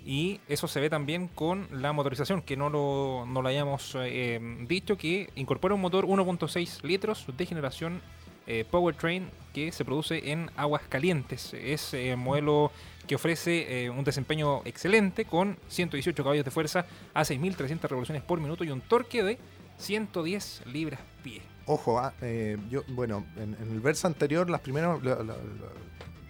Y 0.06 0.40
eso 0.48 0.68
se 0.68 0.78
ve 0.78 0.88
también 0.88 1.26
con 1.26 1.66
la 1.72 1.92
motorización, 1.92 2.40
que 2.40 2.56
no 2.56 2.70
lo, 2.70 3.26
no 3.26 3.42
lo 3.42 3.48
hayamos 3.48 3.96
eh, 3.98 4.38
dicho, 4.68 4.96
que 4.96 5.30
incorpora 5.34 5.74
un 5.74 5.80
motor 5.80 6.06
1.6 6.06 6.84
litros 6.84 7.26
de 7.36 7.44
generación 7.44 8.00
eh, 8.46 8.64
Powertrain 8.70 9.28
que 9.52 9.72
se 9.72 9.84
produce 9.84 10.30
en 10.30 10.48
aguas 10.56 10.82
calientes. 10.88 11.52
Es 11.54 11.92
un 11.92 11.98
eh, 11.98 12.16
modelo 12.16 12.70
que 13.08 13.16
ofrece 13.16 13.90
un 13.90 14.04
desempeño 14.04 14.62
excelente 14.64 15.24
con 15.24 15.58
118 15.68 16.22
caballos 16.22 16.44
de 16.44 16.50
fuerza 16.52 16.86
a 17.12 17.22
6.300 17.22 17.82
revoluciones 17.82 18.22
por 18.22 18.40
minuto 18.40 18.62
y 18.62 18.70
un 18.70 18.80
torque 18.80 19.24
de 19.24 19.38
110 19.78 20.62
libras 20.66 21.00
pie. 21.24 21.40
Ojo, 21.66 21.98
ah, 21.98 22.12
eh, 22.22 22.56
yo, 22.70 22.82
bueno, 22.88 23.24
en, 23.36 23.54
en 23.60 23.70
el 23.72 23.80
Versa 23.80 24.08
anterior, 24.08 24.48
las 24.50 24.60
primeras 24.60 25.02
la- 25.02 25.16
la- 25.16 25.24
la- 25.24 25.36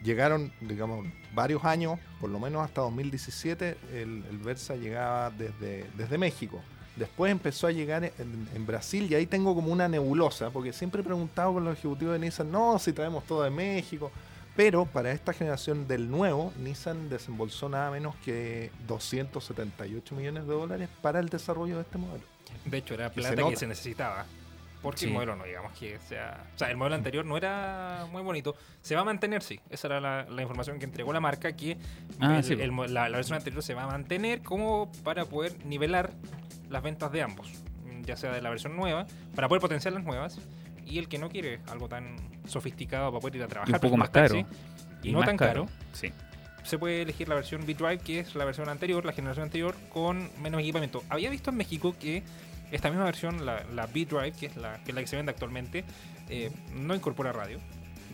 llegaron, 0.03 0.53
digamos, 0.61 1.07
varios 1.35 1.65
años, 1.65 1.99
por 2.21 2.31
lo 2.31 2.39
menos 2.39 2.65
hasta 2.65 2.81
2017, 2.83 3.77
el, 3.93 4.25
el 4.31 4.39
Versa 4.39 4.77
llegaba 4.77 5.31
desde, 5.31 5.85
desde 5.97 6.17
México. 6.19 6.61
Después 6.97 7.31
empezó 7.31 7.67
a 7.67 7.73
llegar 7.73 8.05
en, 8.05 8.49
en 8.55 8.67
Brasil 8.67 9.07
y 9.11 9.15
ahí 9.15 9.27
tengo 9.27 9.55
como 9.55 9.71
una 9.73 9.87
nebulosa, 9.89 10.51
porque 10.51 10.73
siempre 10.73 11.01
he 11.03 11.05
preguntado 11.05 11.53
con 11.55 11.65
los 11.65 11.77
ejecutivos 11.77 12.15
de 12.15 12.21
Nissan, 12.21 12.51
no, 12.51 12.79
si 12.79 12.93
traemos 12.93 13.25
todo 13.25 13.43
de 13.43 13.51
México. 13.51 14.11
Pero 14.55 14.87
para 14.87 15.13
esta 15.13 15.35
generación 15.35 15.87
del 15.87 16.11
nuevo, 16.11 16.51
Nissan 16.59 17.11
desembolsó 17.11 17.69
nada 17.69 17.91
menos 17.91 18.15
que 18.25 18.71
278 18.87 20.15
millones 20.15 20.47
de 20.47 20.53
dólares 20.55 20.89
para 21.03 21.21
el 21.21 21.29
desarrollo 21.29 21.77
de 21.77 21.83
este 21.83 21.99
modelo. 21.99 22.25
De 22.65 22.79
hecho, 22.79 22.95
era 22.95 23.09
se 23.09 23.15
plata 23.15 23.37
que 23.51 23.57
se 23.57 23.67
necesitaba. 23.67 24.25
Porque 24.87 25.01
Sí. 25.01 25.07
el 25.07 25.13
modelo 25.13 25.37
no, 25.37 25.45
digamos 25.45 25.73
que 25.79 25.99
sea. 25.99 26.45
O 26.55 26.59
sea, 26.59 26.71
el 26.71 26.77
modelo 26.77 26.95
anterior 26.97 27.25
no 27.25 27.37
era 27.37 28.07
muy 28.13 28.23
bonito. 28.23 28.55
Se 28.83 28.95
va 28.95 29.01
a 29.01 29.05
mantener, 29.05 29.43
sí. 29.43 29.61
Esa 29.69 29.89
era 29.89 30.01
la, 30.01 30.25
la 30.31 30.43
información 30.43 30.79
que 30.79 30.85
entregó 30.85 31.13
la 31.13 31.21
marca, 31.21 31.53
que 31.57 31.77
Ah, 32.21 32.37
el- 32.39 32.45
sí, 32.45 32.53
el 32.55 32.71
la, 32.95 33.09
la 33.09 33.17
versión 33.17 33.37
anterior 33.37 33.63
se 33.63 33.75
va 33.75 33.83
a 33.83 33.87
mantener 33.89 34.43
como 34.43 34.91
para 35.05 35.25
poder 35.25 35.65
nivelar 35.67 36.13
las 36.71 36.83
ventas 36.83 37.11
de 37.13 37.23
ambos. 37.23 37.53
Ya 38.03 38.17
sea 38.17 38.31
de 38.33 38.41
la 38.41 38.51
versión 38.51 38.77
nueva, 38.77 39.07
para 39.35 39.49
poder 39.49 39.61
potenciar 39.61 39.93
las 39.95 40.05
nuevas. 40.05 40.39
Y 40.85 40.99
el 40.99 41.09
que 41.09 41.19
no 41.19 41.29
quiere 41.29 41.59
algo 41.69 41.89
tan 41.89 42.17
sofisticado 42.47 43.11
para 43.11 43.21
poder 43.21 43.37
ir 43.37 43.43
a 43.43 43.49
trabajar. 43.49 43.71
Y 43.71 43.75
un 43.75 43.81
poco 43.81 43.97
más 43.97 44.11
caro. 44.11 44.35
taxi, 44.45 44.47
Y, 45.03 45.13
no 45.13 45.25
tan 45.25 45.37
caro. 45.37 45.67
Sí. 45.93 46.13
se 46.63 46.79
puede 46.79 47.03
elegir 47.03 47.29
la 47.29 47.37
versión 47.37 47.65
B-Drive, 47.65 47.99
que 47.99 48.19
es 48.21 48.35
la 48.35 48.45
versión 48.45 48.69
anterior, 48.69 49.05
la 49.05 49.13
generación 49.13 49.45
anterior, 49.45 49.77
con 49.93 50.29
menos 50.43 50.61
equipamiento. 50.61 51.03
Había 51.09 51.31
visto 51.31 51.51
en 51.51 51.57
México 51.57 51.95
que 52.01 52.25
esta 52.71 52.89
misma 52.91 53.05
versión, 53.05 53.45
la, 53.47 53.65
la 53.75 53.87
B-Drive, 53.87 54.33
que 54.33 54.47
es 54.47 54.57
la, 54.57 54.83
que 54.85 54.91
es 54.91 54.95
la 54.95 55.01
que 55.01 55.07
se 55.07 55.17
vende 55.17 55.33
actualmente, 55.33 55.85
eh, 56.29 56.51
no 56.75 56.95
incorpora 56.95 57.33
radio. 57.33 57.61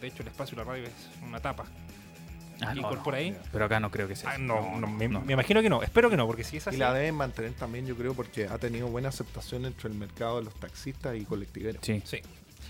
De 0.00 0.08
hecho, 0.08 0.22
el 0.22 0.28
espacio 0.28 0.56
de 0.56 0.64
la 0.64 0.70
radio 0.70 0.84
es 0.84 1.10
una 1.26 1.40
tapa. 1.40 1.64
Ah, 2.60 2.74
no, 2.74 2.82
incorpora 2.82 3.18
no. 3.18 3.24
ahí. 3.24 3.36
Pero 3.50 3.64
acá 3.64 3.80
no 3.80 3.90
creo 3.90 4.06
que 4.06 4.14
sea. 4.14 4.30
Ah, 4.30 4.34
así. 4.34 4.42
no, 4.42 4.78
no, 4.78 4.86
me, 4.86 5.08
no. 5.08 5.20
me 5.22 5.32
imagino 5.32 5.62
que 5.62 5.68
no. 5.68 5.82
Espero 5.82 6.10
que 6.10 6.16
no, 6.16 6.26
porque 6.26 6.44
si 6.44 6.58
es 6.58 6.66
así. 6.66 6.76
Y 6.76 6.78
la 6.78 6.92
deben 6.92 7.14
mantener 7.14 7.52
también, 7.54 7.86
yo 7.86 7.96
creo, 7.96 8.14
porque 8.14 8.46
ha 8.46 8.58
tenido 8.58 8.88
buena 8.88 9.08
aceptación 9.08 9.64
entre 9.64 9.88
el 9.88 9.94
mercado 9.94 10.38
de 10.38 10.44
los 10.44 10.54
taxistas 10.54 11.16
y 11.16 11.24
colectiveros. 11.24 11.80
Sí. 11.84 12.02
Sí. 12.04 12.20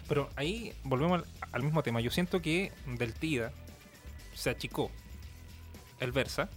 Pero 0.08 0.30
ahí 0.36 0.72
volvemos 0.84 1.22
al, 1.22 1.48
al 1.52 1.62
mismo 1.62 1.82
tema. 1.82 2.00
Yo 2.00 2.10
siento 2.10 2.40
que 2.40 2.72
del 2.86 3.12
TIDA 3.14 3.52
se 4.34 4.50
achicó 4.50 4.90
el 6.00 6.12
Versa. 6.12 6.48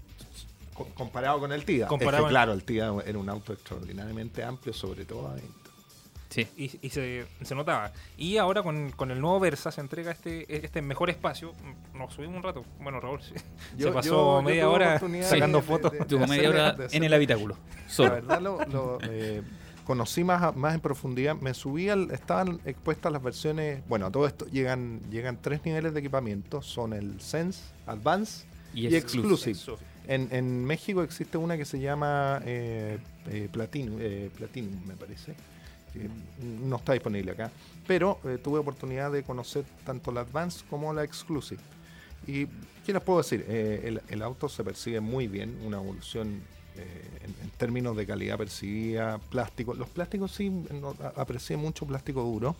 Co- 0.75 0.87
comparado 0.93 1.39
con 1.39 1.51
el 1.51 1.65
TIDA. 1.65 1.87
Comparado 1.87 2.17
es 2.17 2.21
en- 2.23 2.27
que, 2.27 2.29
claro, 2.31 2.53
el 2.53 2.63
TIDA 2.63 2.93
era 3.05 3.17
un 3.17 3.29
auto 3.29 3.53
extraordinariamente 3.53 4.43
amplio, 4.43 4.73
sobre 4.73 5.05
todo 5.05 5.27
adentro. 5.29 5.71
Sí. 6.29 6.45
y, 6.57 6.69
y 6.85 6.89
se, 6.89 7.25
se 7.43 7.55
notaba. 7.55 7.93
Y 8.17 8.35
ahora 8.35 8.61
con, 8.61 8.91
con 8.91 9.09
el 9.09 9.21
nuevo 9.21 9.39
Versa 9.39 9.71
se 9.71 9.79
entrega 9.79 10.11
este, 10.11 10.65
este 10.65 10.81
mejor 10.81 11.09
espacio. 11.09 11.53
Nos 11.93 12.13
subimos 12.13 12.35
un 12.35 12.43
rato. 12.43 12.65
Bueno, 12.81 12.99
Raúl 12.99 13.21
se, 13.23 13.35
se 13.81 13.91
pasó 13.91 14.41
media 14.41 14.69
hora 14.69 14.99
sacando 15.23 15.59
de- 15.59 15.63
fotos. 15.63 15.91
de- 15.93 15.99
de 15.99 16.05
Tuvo 16.05 16.27
media 16.27 16.49
hacerle- 16.49 16.49
hora 16.61 16.71
de 16.73 16.97
en 16.97 17.03
el 17.05 17.13
habitáculo. 17.13 17.57
La 17.97 18.09
verdad 18.09 18.41
lo, 18.41 18.65
lo, 18.65 18.97
eh, 19.03 19.43
conocí 19.85 20.25
más, 20.25 20.43
a- 20.43 20.51
más 20.51 20.73
en 20.75 20.81
profundidad. 20.81 21.37
Me 21.37 21.53
subí 21.53 21.87
al, 21.87 22.11
estaban 22.11 22.59
expuestas 22.65 23.13
las 23.13 23.23
versiones. 23.23 23.81
Bueno, 23.87 24.07
a 24.07 24.11
todo 24.11 24.27
esto 24.27 24.45
llegan, 24.47 24.99
llegan 25.09 25.37
tres 25.41 25.63
niveles 25.63 25.93
de 25.93 26.01
equipamiento. 26.01 26.61
Son 26.61 26.91
el 26.91 27.21
Sense, 27.21 27.61
Advance 27.87 28.45
Y 28.73 28.87
y, 28.89 28.95
Exclusive. 28.97 29.51
Exclusive. 29.51 29.94
En, 30.07 30.27
en 30.31 30.65
México 30.65 31.03
existe 31.03 31.37
una 31.37 31.57
que 31.57 31.65
se 31.65 31.79
llama 31.79 32.41
eh, 32.45 32.97
eh, 33.27 33.49
Platinum, 33.51 33.97
eh, 33.99 34.29
Platinum, 34.35 34.85
me 34.85 34.95
parece. 34.95 35.35
que 35.93 36.09
no 36.67 36.75
está 36.77 36.93
disponible 36.93 37.31
acá. 37.31 37.51
Pero 37.87 38.19
tuve 38.43 38.59
oportunidad 38.59 39.11
de 39.11 39.23
conocer 39.23 39.63
tanto 39.85 40.11
la 40.11 40.21
Advance 40.21 40.63
como 40.69 40.93
la 40.93 41.03
Exclusive. 41.03 41.61
Y, 42.27 42.47
¿qué 42.85 42.93
les 42.93 43.01
puedo 43.01 43.19
decir? 43.19 43.45
El, 43.47 44.01
el 44.09 44.21
auto 44.21 44.49
se 44.49 44.63
percibe 44.63 44.99
muy 44.99 45.27
bien, 45.27 45.59
una 45.63 45.77
evolución 45.77 46.41
en, 46.75 47.31
en 47.43 47.49
términos 47.57 47.95
de 47.95 48.05
calidad 48.05 48.37
percibida, 48.37 49.19
plástico. 49.29 49.73
Los 49.73 49.89
plásticos 49.89 50.31
sí, 50.31 50.49
no, 50.49 50.95
aprecié 51.15 51.55
mucho 51.55 51.85
plástico 51.85 52.23
duro. 52.23 52.55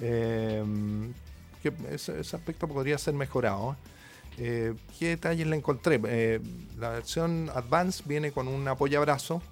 Eh, 0.00 0.62
que 1.62 1.72
ese, 1.90 2.20
ese 2.20 2.36
aspecto 2.36 2.66
podría 2.66 2.98
ser 2.98 3.14
mejorado. 3.14 3.76
Eh, 4.38 4.74
¿Qué 4.98 5.08
detalles 5.08 5.46
le 5.46 5.56
encontré? 5.56 6.00
Eh, 6.06 6.40
la 6.78 6.90
versión 6.90 7.50
Advance 7.54 8.02
viene 8.06 8.32
con 8.32 8.48
un 8.48 8.66
apoyabrazo 8.68 9.42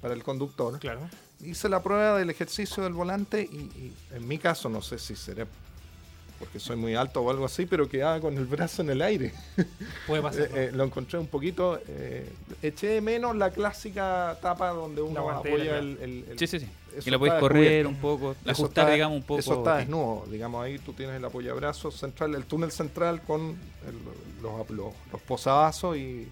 para 0.00 0.14
el 0.14 0.22
conductor. 0.22 0.78
Claro. 0.78 1.00
Hice 1.40 1.68
la 1.68 1.82
prueba 1.82 2.18
del 2.18 2.30
ejercicio 2.30 2.82
del 2.82 2.92
volante 2.92 3.42
y, 3.42 3.56
y 3.56 3.92
en 4.12 4.26
mi 4.26 4.38
caso, 4.38 4.68
no 4.68 4.80
sé 4.82 4.98
si 4.98 5.14
será 5.16 5.46
porque 6.38 6.58
soy 6.58 6.74
muy 6.76 6.96
alto 6.96 7.20
o 7.20 7.30
algo 7.30 7.44
así, 7.44 7.66
pero 7.66 7.88
quedaba 7.88 8.20
con 8.20 8.36
el 8.36 8.46
brazo 8.46 8.82
en 8.82 8.90
el 8.90 9.00
aire. 9.02 9.32
Puede 10.08 10.22
pasar. 10.22 10.42
Eh, 10.42 10.50
eh, 10.54 10.70
lo 10.72 10.82
encontré 10.82 11.16
un 11.20 11.28
poquito. 11.28 11.78
eh, 11.86 12.28
eché 12.62 12.88
de 12.88 13.00
menos 13.00 13.36
la 13.36 13.50
clásica 13.52 14.36
tapa 14.42 14.70
donde 14.70 15.02
uno 15.02 15.30
apoya 15.30 15.78
el- 15.78 15.98
el- 16.30 16.38
Sí, 16.38 16.48
sí, 16.48 16.58
sí. 16.58 16.68
Eso 16.96 17.04
Que 17.04 17.10
lo 17.10 17.18
podéis 17.18 17.38
correr 17.40 17.86
un 17.86 17.96
poco, 17.96 18.34
ajustar, 18.46 18.84
está- 18.84 18.90
digamos, 18.94 19.16
un 19.18 19.22
poco. 19.24 19.40
Eso 19.40 19.54
está 19.58 19.76
desnudo, 19.78 20.24
digamos, 20.30 20.64
ahí 20.64 20.78
tú 20.78 20.92
tienes 20.92 21.16
el 21.16 21.24
apoyabrazo 21.24 21.90
central, 21.90 22.34
el 22.34 22.44
túnel 22.44 22.70
central 22.72 23.22
con 23.22 23.40
el- 23.42 24.42
los, 24.42 24.68
los, 24.70 24.92
los 25.12 25.20
posavasos 25.22 25.96
y, 25.96 26.28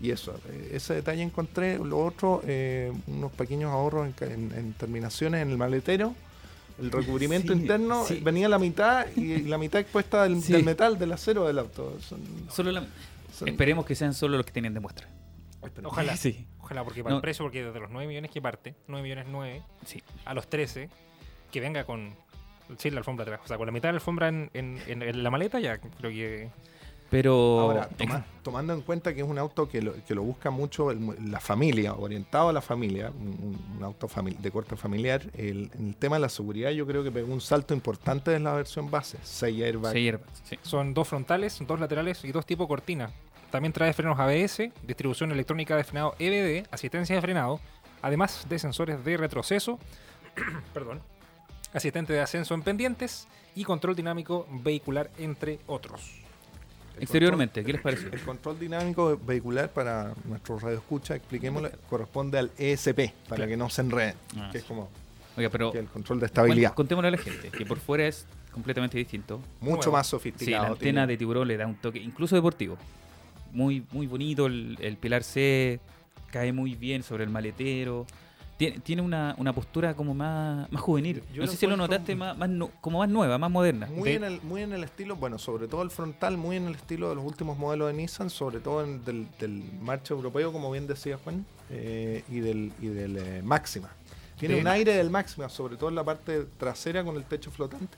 y 0.00 0.10
eso. 0.10 0.34
Eh, 0.48 0.70
Ese 0.74 0.94
detalle 0.94 1.22
encontré. 1.22 1.78
Lo 1.78 1.98
otro, 2.04 2.42
eh, 2.46 2.92
unos 3.06 3.32
pequeños 3.32 3.70
ahorros 3.70 4.06
en, 4.06 4.12
ca- 4.12 4.26
en- 4.26 4.52
en 4.56 4.72
terminaciones 4.74 5.42
en 5.42 5.50
el 5.50 5.58
maletero. 5.58 6.14
El 6.80 6.92
recubrimiento 6.92 7.52
Sí, 7.52 7.58
interno 7.60 8.04
sí. 8.06 8.20
venía 8.22 8.48
la 8.48 8.58
mitad 8.58 9.06
y 9.16 9.42
la 9.42 9.58
mitad 9.58 9.80
expuesta 9.80 10.22
del, 10.22 10.40
Sí. 10.42 10.52
del 10.52 10.64
metal, 10.64 10.98
del 10.98 11.12
acero 11.12 11.46
del 11.46 11.58
auto. 11.58 11.98
Son- 12.00 12.20
Solo 12.50 12.70
la- 12.72 12.86
son- 13.36 13.48
Esperemos 13.48 13.84
que 13.84 13.94
sean 13.94 14.14
solo 14.14 14.36
los 14.36 14.46
que 14.46 14.52
tienen 14.52 14.74
de 14.74 14.80
muestra. 14.80 15.08
Ojalá. 15.84 16.16
Sí. 16.16 16.46
Ojalá, 16.68 16.84
porque 16.84 17.02
para 17.02 17.12
No. 17.14 17.16
el 17.16 17.22
precio, 17.22 17.46
porque 17.46 17.64
desde 17.64 17.80
los 17.80 17.88
9 17.90 18.06
millones 18.06 18.30
que 18.30 18.42
parte, 18.42 18.74
9 18.88 19.02
millones 19.02 19.24
9, 19.30 19.62
Sí. 19.86 20.02
a 20.26 20.34
los 20.34 20.46
13, 20.48 20.90
que 21.50 21.60
venga 21.60 21.84
con 21.84 22.12
sí, 22.76 22.90
la 22.90 22.98
alfombra 22.98 23.22
atrás. 23.22 23.40
O 23.42 23.48
sea, 23.48 23.56
con 23.56 23.64
la 23.64 23.72
mitad 23.72 23.88
de 23.88 23.94
la 23.94 23.96
alfombra 23.96 24.28
en, 24.28 24.50
en- 24.52 24.78
en- 24.86 25.02
en 25.02 25.22
la 25.22 25.30
maleta, 25.30 25.58
ya 25.60 25.78
creo 25.78 26.10
que. 26.10 26.50
Pero. 27.10 27.32
Ahora, 27.60 27.88
toma- 27.88 28.22
tomando 28.42 28.74
en 28.74 28.82
cuenta 28.82 29.14
que 29.14 29.22
es 29.22 29.26
un 29.26 29.38
auto 29.38 29.66
que 29.66 29.80
lo, 29.80 29.94
que 30.04 30.14
lo 30.14 30.22
busca 30.22 30.50
mucho 30.50 30.90
el 30.90 31.30
la 31.30 31.40
familia, 31.40 31.94
orientado 31.94 32.50
a 32.50 32.52
la 32.52 32.60
familia, 32.60 33.10
un, 33.18 33.82
auto 33.82 34.08
fami- 34.08 34.36
de 34.36 34.50
corte 34.50 34.76
familiar, 34.76 35.22
el, 35.34 35.70
tema 35.98 36.16
de 36.16 36.20
la 36.20 36.28
seguridad 36.28 36.70
yo 36.70 36.86
creo 36.86 37.02
que 37.02 37.10
pegó 37.10 37.32
un 37.32 37.40
salto 37.40 37.72
importante 37.72 38.34
en 38.34 38.44
la 38.44 38.52
versión 38.52 38.90
base. 38.90 39.16
6 39.22 39.62
airbags. 39.62 39.94
Sí, 39.94 40.06
airbags, 40.06 40.42
sí. 40.44 40.58
Son 40.60 40.92
dos 40.92 41.08
frontales, 41.08 41.58
dos 41.66 41.80
laterales 41.80 42.22
y 42.26 42.32
dos 42.32 42.44
tipo 42.44 42.68
cortina. 42.68 43.10
También 43.50 43.72
trae 43.72 43.92
frenos 43.92 44.18
ABS, 44.18 44.70
distribución 44.86 45.32
electrónica 45.32 45.76
de 45.76 45.84
frenado 45.84 46.14
EBD, 46.18 46.66
asistencia 46.70 47.14
de 47.16 47.22
frenado, 47.22 47.60
además 48.02 48.46
de 48.48 48.58
sensores 48.58 49.02
de 49.04 49.16
retroceso, 49.16 49.78
perdón, 50.74 51.00
asistente 51.72 52.12
de 52.12 52.20
ascenso 52.20 52.54
en 52.54 52.62
pendientes 52.62 53.26
y 53.54 53.64
control 53.64 53.96
dinámico 53.96 54.46
vehicular, 54.50 55.10
entre 55.18 55.58
otros. 55.66 56.20
El 56.96 57.04
Exteriormente, 57.04 57.64
¿qué 57.64 57.72
les 57.72 57.80
pareció? 57.80 58.08
El 58.12 58.20
control 58.20 58.58
dinámico 58.58 59.18
vehicular 59.24 59.70
para 59.70 60.12
nuestros 60.24 60.60
radioescucha, 60.62 61.14
expliquémoslo, 61.14 61.70
corresponde 61.88 62.38
al 62.38 62.50
ESP, 62.58 63.12
para 63.28 63.36
Claro. 63.36 63.46
que 63.46 63.56
no 63.56 63.70
se 63.70 63.80
enreden, 63.82 64.14
Ah, 64.36 64.48
que 64.52 64.58
es 64.58 64.64
como 64.64 64.88
Oiga, 65.36 65.48
pero. 65.48 65.70
que 65.72 65.78
el 65.78 65.86
control 65.86 66.20
de 66.20 66.26
estabilidad. 66.26 66.70
Bueno, 66.70 66.74
contémosle 66.74 67.08
a 67.08 67.10
la 67.12 67.18
gente 67.18 67.50
que 67.50 67.64
por 67.64 67.78
fuera 67.78 68.06
es 68.08 68.26
completamente 68.52 68.98
distinto. 68.98 69.40
Mucho 69.60 69.92
más 69.92 70.06
Sí, 70.08 70.10
la 70.16 70.18
sofisticado. 70.18 70.64
antena 70.72 70.78
tiene- 70.78 71.06
de 71.06 71.16
tiburón 71.16 71.46
le 71.48 71.56
da 71.56 71.66
un 71.68 71.76
toque, 71.76 72.00
incluso 72.00 72.34
deportivo. 72.34 72.76
Muy, 73.52 73.84
muy 73.92 74.06
bonito, 74.06 74.46
el, 74.46 74.76
el 74.80 74.96
pilar 74.96 75.22
C 75.22 75.80
cae 76.30 76.52
muy 76.52 76.74
bien 76.74 77.02
sobre 77.02 77.24
el 77.24 77.30
maletero. 77.30 78.06
Tiene, 78.56 78.80
tiene 78.80 79.02
una, 79.02 79.36
una 79.38 79.52
postura 79.52 79.94
como 79.94 80.14
más, 80.14 80.70
más 80.72 80.82
juvenil. 80.82 81.22
Yo 81.32 81.42
no 81.42 81.46
lo 81.46 81.52
sé 81.52 81.56
si 81.58 81.66
lo 81.68 81.76
notaste 81.76 82.16
más, 82.16 82.36
más 82.36 82.50
como 82.80 82.98
más 82.98 83.08
nueva, 83.08 83.38
más 83.38 83.50
moderna. 83.52 83.86
Muy 83.86 84.10
De- 84.10 84.16
en, 84.16 84.24
el, 84.24 84.42
muy 84.42 84.62
en 84.62 84.72
el 84.72 84.82
estilo, 84.82 85.14
bueno, 85.14 85.38
sobre 85.38 85.68
todo 85.68 85.82
el 85.82 85.90
frontal, 85.92 86.36
muy 86.36 86.56
en 86.56 86.66
el 86.66 86.74
estilo 86.74 87.08
de 87.08 87.14
los 87.14 87.24
últimos 87.24 87.56
modelos 87.56 87.86
de 87.86 87.94
Nissan, 87.94 88.30
sobre 88.30 88.58
todo 88.58 88.82
en- 88.82 89.04
del, 89.04 89.28
del 89.38 89.62
marcha 89.80 90.12
europeo, 90.12 90.52
como 90.52 90.72
bien 90.72 90.88
decía 90.88 91.18
Juan, 91.22 91.46
eh, 91.70 92.24
y 92.28 92.40
del, 92.40 92.72
y 92.82 92.88
del 92.88 93.16
eh, 93.18 93.42
Máxima. 93.44 93.90
Tiene 94.40 94.56
De- 94.56 94.60
un 94.60 94.66
aire 94.66 94.92
del 94.94 95.08
Máxima, 95.10 95.48
sobre 95.48 95.76
todo 95.76 95.88
en 95.90 95.94
la 95.94 96.02
parte 96.02 96.44
trasera 96.58 97.04
con 97.04 97.14
el 97.14 97.22
techo 97.24 97.52
flotante. 97.52 97.96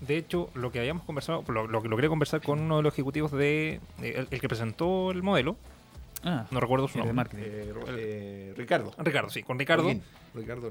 De 0.00 0.16
hecho, 0.18 0.50
lo 0.54 0.70
que 0.72 0.78
habíamos 0.78 1.04
conversado, 1.04 1.42
lo, 1.48 1.66
lo 1.66 1.82
que 1.82 1.88
logré 1.88 2.08
conversar 2.08 2.42
con 2.42 2.60
uno 2.60 2.76
de 2.78 2.82
los 2.82 2.92
ejecutivos 2.92 3.32
de 3.32 3.80
eh, 4.02 4.14
el, 4.16 4.28
el 4.30 4.40
que 4.40 4.48
presentó 4.48 5.10
el 5.10 5.22
modelo, 5.22 5.56
Ah, 6.24 6.46
no 6.50 6.58
recuerdo 6.60 6.88
su 6.88 6.98
nombre. 6.98 7.14
marketing. 7.14 7.42
Eh, 7.46 7.72
eh, 7.88 8.54
Ricardo. 8.56 8.92
Ricardo, 8.98 9.30
sí, 9.30 9.42
con 9.42 9.58
Ricardo. 9.58 9.92
Ricardo 10.34 10.70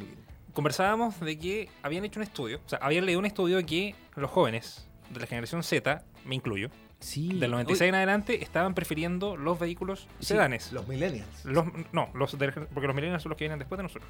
conversábamos 0.54 1.20
de 1.20 1.38
que 1.38 1.70
habían 1.84 2.04
hecho 2.06 2.20
un 2.20 2.24
estudio, 2.24 2.60
o 2.66 2.70
sea, 2.70 2.80
habían 2.82 3.06
leído 3.06 3.20
un 3.20 3.26
estudio 3.26 3.58
de 3.58 3.66
que 3.66 3.96
los 4.16 4.32
jóvenes 4.32 4.88
de 5.10 5.20
la 5.20 5.28
generación 5.28 5.64
Z, 5.64 6.04
me 6.26 6.36
incluyo, 6.36 6.70
sí. 7.06 7.30
del 7.40 7.52
96 7.52 7.90
en 7.90 7.96
adelante, 7.96 8.44
estaban 8.44 8.74
prefiriendo 8.74 9.38
los 9.38 9.60
vehículos 9.60 10.08
Sí, 10.20 10.26
sedanes. 10.28 10.72
Los 10.72 10.88
millennials. 10.88 11.28
Los, 11.46 11.66
no, 11.92 12.10
los 12.14 12.38
de- 12.38 12.52
porque 12.52 12.88
los 12.88 12.96
millennials 12.96 13.24
son 13.24 13.30
los 13.32 13.38
que 13.38 13.46
vienen 13.46 13.60
después 13.60 13.78
de 13.78 13.84
nosotros. 13.84 14.10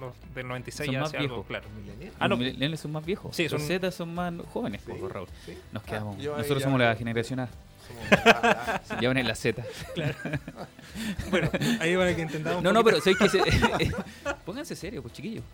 los 0.00 0.14
del 0.34 0.48
96 0.48 0.86
Son 0.86 0.92
ya 0.94 1.00
más 1.02 1.12
viejos. 1.12 1.46
claro. 1.46 1.68
Millennial. 1.80 2.12
Ah, 2.18 2.26
no. 2.26 2.30
Los 2.34 2.38
millennials 2.40 2.80
son 2.80 2.90
más 2.92 3.04
viejos. 3.04 3.36
Sí, 3.36 3.48
los 3.48 3.62
Z 3.62 3.90
son 3.92 4.12
más 4.14 4.32
jóvenes, 4.52 4.82
Sí, 4.84 4.90
poco, 4.92 5.08
Raúl. 5.08 5.28
sí. 5.46 5.56
Nos 5.72 5.82
Ah, 5.84 5.86
quedamos. 5.86 6.16
Nosotros 6.18 6.58
ya- 6.58 6.64
somos 6.64 6.80
la 6.80 6.96
generación 6.96 7.38
A. 7.40 7.48
somos- 7.48 8.80
Se 8.88 8.96
llevan 8.96 9.16
en 9.18 9.28
la 9.28 9.34
Z. 9.36 9.62
Bueno, 11.30 11.50
ahí 11.80 11.96
para 11.96 12.14
que 12.14 12.22
entendamos. 12.22 12.62
No, 12.62 12.72
no, 12.72 12.82
pero 12.84 12.98
Pónganse 14.44 14.76
serio, 14.76 15.02
pues 15.02 15.14
chiquillos. 15.14 15.44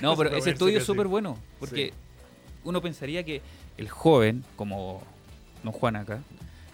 No, 0.00 0.16
pero 0.16 0.30
ese 0.36 0.50
estudio 0.50 0.78
es 0.78 0.84
súper 0.84 1.06
bueno. 1.06 1.38
Porque 1.60 1.88
Sí. 1.88 1.92
uno 2.64 2.80
pensaría 2.80 3.24
que 3.24 3.42
el 3.76 3.88
joven, 3.88 4.44
como 4.56 5.02
don 5.66 5.72
Juan 5.78 5.96
acá, 5.96 6.20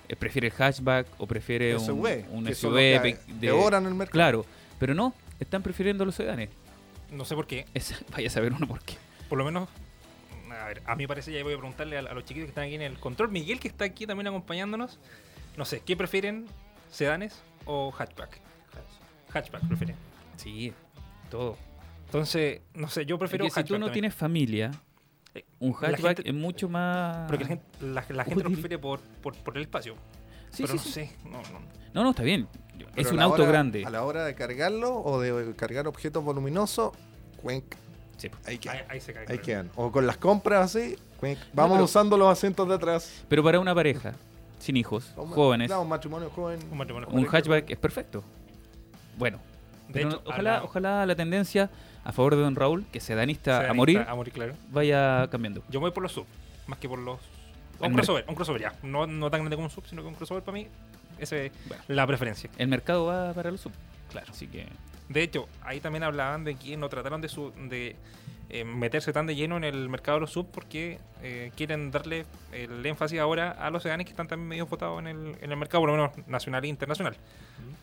eh, 0.09 0.17
prefiere 0.17 0.49
el 0.49 0.53
hatchback 0.53 1.07
o 1.19 1.27
prefiere 1.27 1.75
un, 1.77 1.81
SUV, 1.85 2.25
un 2.31 2.55
SUV 2.55 2.71
los 2.73 3.03
que 3.03 3.17
pe- 3.17 3.19
devoran 3.41 3.87
el 3.87 3.95
mercado. 3.95 4.13
Claro, 4.13 4.47
pero 4.79 4.95
no, 4.95 5.15
están 5.41 5.63
prefiriendo 5.63 6.05
los 6.05 6.15
sedanes. 6.15 6.49
No 7.11 7.25
sé 7.25 7.35
por 7.35 7.47
qué. 7.47 7.67
Es- 7.75 8.05
vaya 8.13 8.29
a 8.29 8.31
saber 8.31 8.53
uno 8.53 8.67
por 8.67 8.81
qué. 8.83 8.95
Por 9.29 9.39
lo 9.39 9.45
menos, 9.45 9.69
a 10.51 10.67
ver, 10.67 10.83
a 10.87 10.95
mí 10.97 11.07
parece, 11.07 11.33
ya 11.33 11.43
voy 11.43 11.55
a 11.55 11.57
preguntarle 11.57 11.97
a, 11.97 12.01
a 12.01 12.15
los 12.15 12.25
chiquitos 12.25 12.47
que 12.47 12.51
están 12.51 12.65
aquí 12.65 12.75
en 12.75 12.83
el 12.83 12.99
control. 12.99 13.31
Miguel, 13.31 13.59
que 13.61 13.69
está 13.69 13.85
aquí 13.85 14.07
también 14.07 14.27
acompañándonos. 14.29 14.99
No 15.57 15.65
sé, 15.65 15.81
¿qué 15.81 15.97
prefieren? 15.97 16.47
¿Sedanes 16.91 17.43
o 17.65 17.91
hatchback? 17.91 18.41
Hatchback 19.33 19.67
prefieren. 19.67 19.97
Sí, 20.37 20.73
todo. 21.31 21.57
Entonces, 22.07 22.61
no 22.75 22.89
sé, 22.89 23.07
yo 23.07 23.19
prefiero 23.19 23.47
Porque 23.47 23.61
si 23.63 23.65
tú 23.67 23.75
no 23.75 23.87
también. 23.87 23.93
tienes 23.95 24.15
familia, 24.15 24.71
un 25.61 25.73
hatchback 25.73 26.17
gente- 26.19 26.29
es 26.31 26.35
mucho 26.35 26.69
más... 26.69 27.29
Porque 27.29 27.45
la 27.45 27.49
gente, 27.49 27.65
la, 27.81 28.05
la 28.09 28.25
gente 28.25 28.43
lo 28.45 28.51
prefiere 28.51 28.79
por, 28.79 29.01
por, 29.01 29.35
por 29.37 29.57
el 29.57 29.63
espacio. 29.63 29.95
Sí, 30.51 30.65
pero 30.65 30.69
sí, 30.69 30.77
no 30.77 30.83
sí. 30.83 30.91
sé. 30.93 31.13
No, 31.25 31.39
no. 31.43 31.61
No, 31.95 32.03
no, 32.05 32.11
está 32.11 32.23
bien. 32.23 32.47
Pero 32.77 32.91
es 33.09 33.13
un 33.13 33.21
auto 33.21 33.43
hora- 33.43 33.53
grande. 33.53 33.85
A 33.87 33.91
la 33.91 34.03
hora 34.05 34.25
de 34.25 34.35
cargarlo 34.35 34.95
o 35.03 35.21
de 35.21 35.55
cargar 35.55 35.87
objetos 35.89 36.23
voluminosos, 36.25 36.93
cuenc, 37.41 37.65
Sí, 38.19 38.29
pues. 38.29 38.47
ahí 38.47 38.59
quedan. 38.59 38.79
ahí 38.89 39.01
se 39.01 39.13
cae. 39.13 39.23
Ahí 39.23 39.27
claro. 39.27 39.43
quedan. 39.43 39.71
O 39.77 39.91
con 39.91 40.07
las 40.07 40.17
compras 40.19 40.75
así, 40.77 40.97
cuenc. 41.19 41.39
vamos 41.55 41.77
pero- 41.77 41.85
usando 41.85 42.17
los 42.19 42.29
asientos 42.29 42.69
de 42.69 42.75
atrás. 42.75 43.25
Pero 43.29 43.43
para 43.43 43.59
una 43.61 43.75
pareja, 43.75 44.15
sin 44.59 44.77
hijos, 44.77 45.13
Un- 45.17 45.29
jóvenes, 45.31 45.71
un 45.71 45.89
matrimonio 45.89 46.31
joven. 46.31 46.61
Un 46.71 46.79
matrimonio 46.79 47.09
un 47.09 47.15
joven. 47.25 47.29
hatchback 47.31 47.71
es 47.71 47.79
perfecto. 47.79 48.23
Bueno, 49.19 49.39
De 49.89 50.03
hecho, 50.03 50.23
ojalá, 50.25 50.59
la- 50.59 50.65
ojalá 50.65 51.07
la 51.07 51.15
tendencia 51.17 51.71
a 52.05 52.13
favor 52.13 52.37
de 52.37 52.43
don 52.43 52.55
Raúl, 52.57 52.85
que 52.93 53.01
sedanista 53.01 53.53
sedanista 53.61 53.71
a 53.71 53.75
morir, 53.75 54.05
A 54.09 54.15
morir, 54.15 54.33
claro. 54.33 54.55
vaya 54.71 55.29
cambiando. 55.31 55.63
Yo 55.69 55.81
me 55.81 55.85
voy 55.87 55.93
por 55.93 56.03
los 56.03 56.13
sub, 56.13 56.27
más 56.67 56.79
que 56.79 56.89
por 56.89 56.99
los. 56.99 57.21
El 57.81 57.89
Un 57.89 57.95
crossover, 57.95 58.25
un 58.29 58.35
crossover 58.35 58.61
ya. 58.63 58.75
No, 58.83 59.07
no 59.07 59.31
tan 59.31 59.41
grande 59.41 59.57
como 59.57 59.67
un 59.67 59.71
sub, 59.73 59.85
sino 59.87 60.03
que 60.03 60.09
un 60.09 60.15
crossover 60.15 60.43
para 60.43 60.57
mí, 60.59 60.67
esa 61.19 61.37
es 61.37 61.53
Bueno. 61.67 61.83
la 61.89 62.07
preferencia. 62.07 62.49
El 62.59 62.69
mercado 62.69 63.07
va 63.07 63.33
para 63.33 63.51
los 63.51 63.61
sub. 63.61 63.73
Claro. 64.11 64.27
Así 64.31 64.47
que 64.47 64.67
De 65.09 65.23
hecho, 65.23 65.49
ahí 65.63 65.81
también 65.81 66.03
hablaban 66.05 66.45
de 66.45 66.55
que 66.55 66.77
no 66.77 66.89
trataron 66.89 67.21
de, 67.21 67.29
su, 67.29 67.51
de 67.69 67.97
eh, 68.51 68.65
meterse 68.65 69.13
tan 69.13 69.27
de 69.27 69.35
lleno 69.35 69.57
en 69.57 69.65
el 69.65 69.89
mercado 69.89 70.17
de 70.19 70.21
los 70.23 70.31
sub 70.31 70.47
porque 70.53 70.99
eh, 71.23 71.51
quieren 71.57 71.91
darle 71.91 72.25
el 72.53 72.85
énfasis 72.85 73.19
ahora 73.21 73.51
a 73.53 73.71
los 73.71 73.83
sedanes 73.83 74.05
que 74.07 74.11
están 74.13 74.29
también 74.29 74.49
medio 74.49 74.67
votados 74.67 75.01
en 75.01 75.07
el, 75.09 75.35
en 75.41 75.51
el 75.51 75.57
mercado, 75.57 75.83
por 75.83 75.91
lo 75.91 75.97
menos 75.97 76.29
nacional 76.29 76.65
e 76.65 76.69
internacional. 76.69 77.17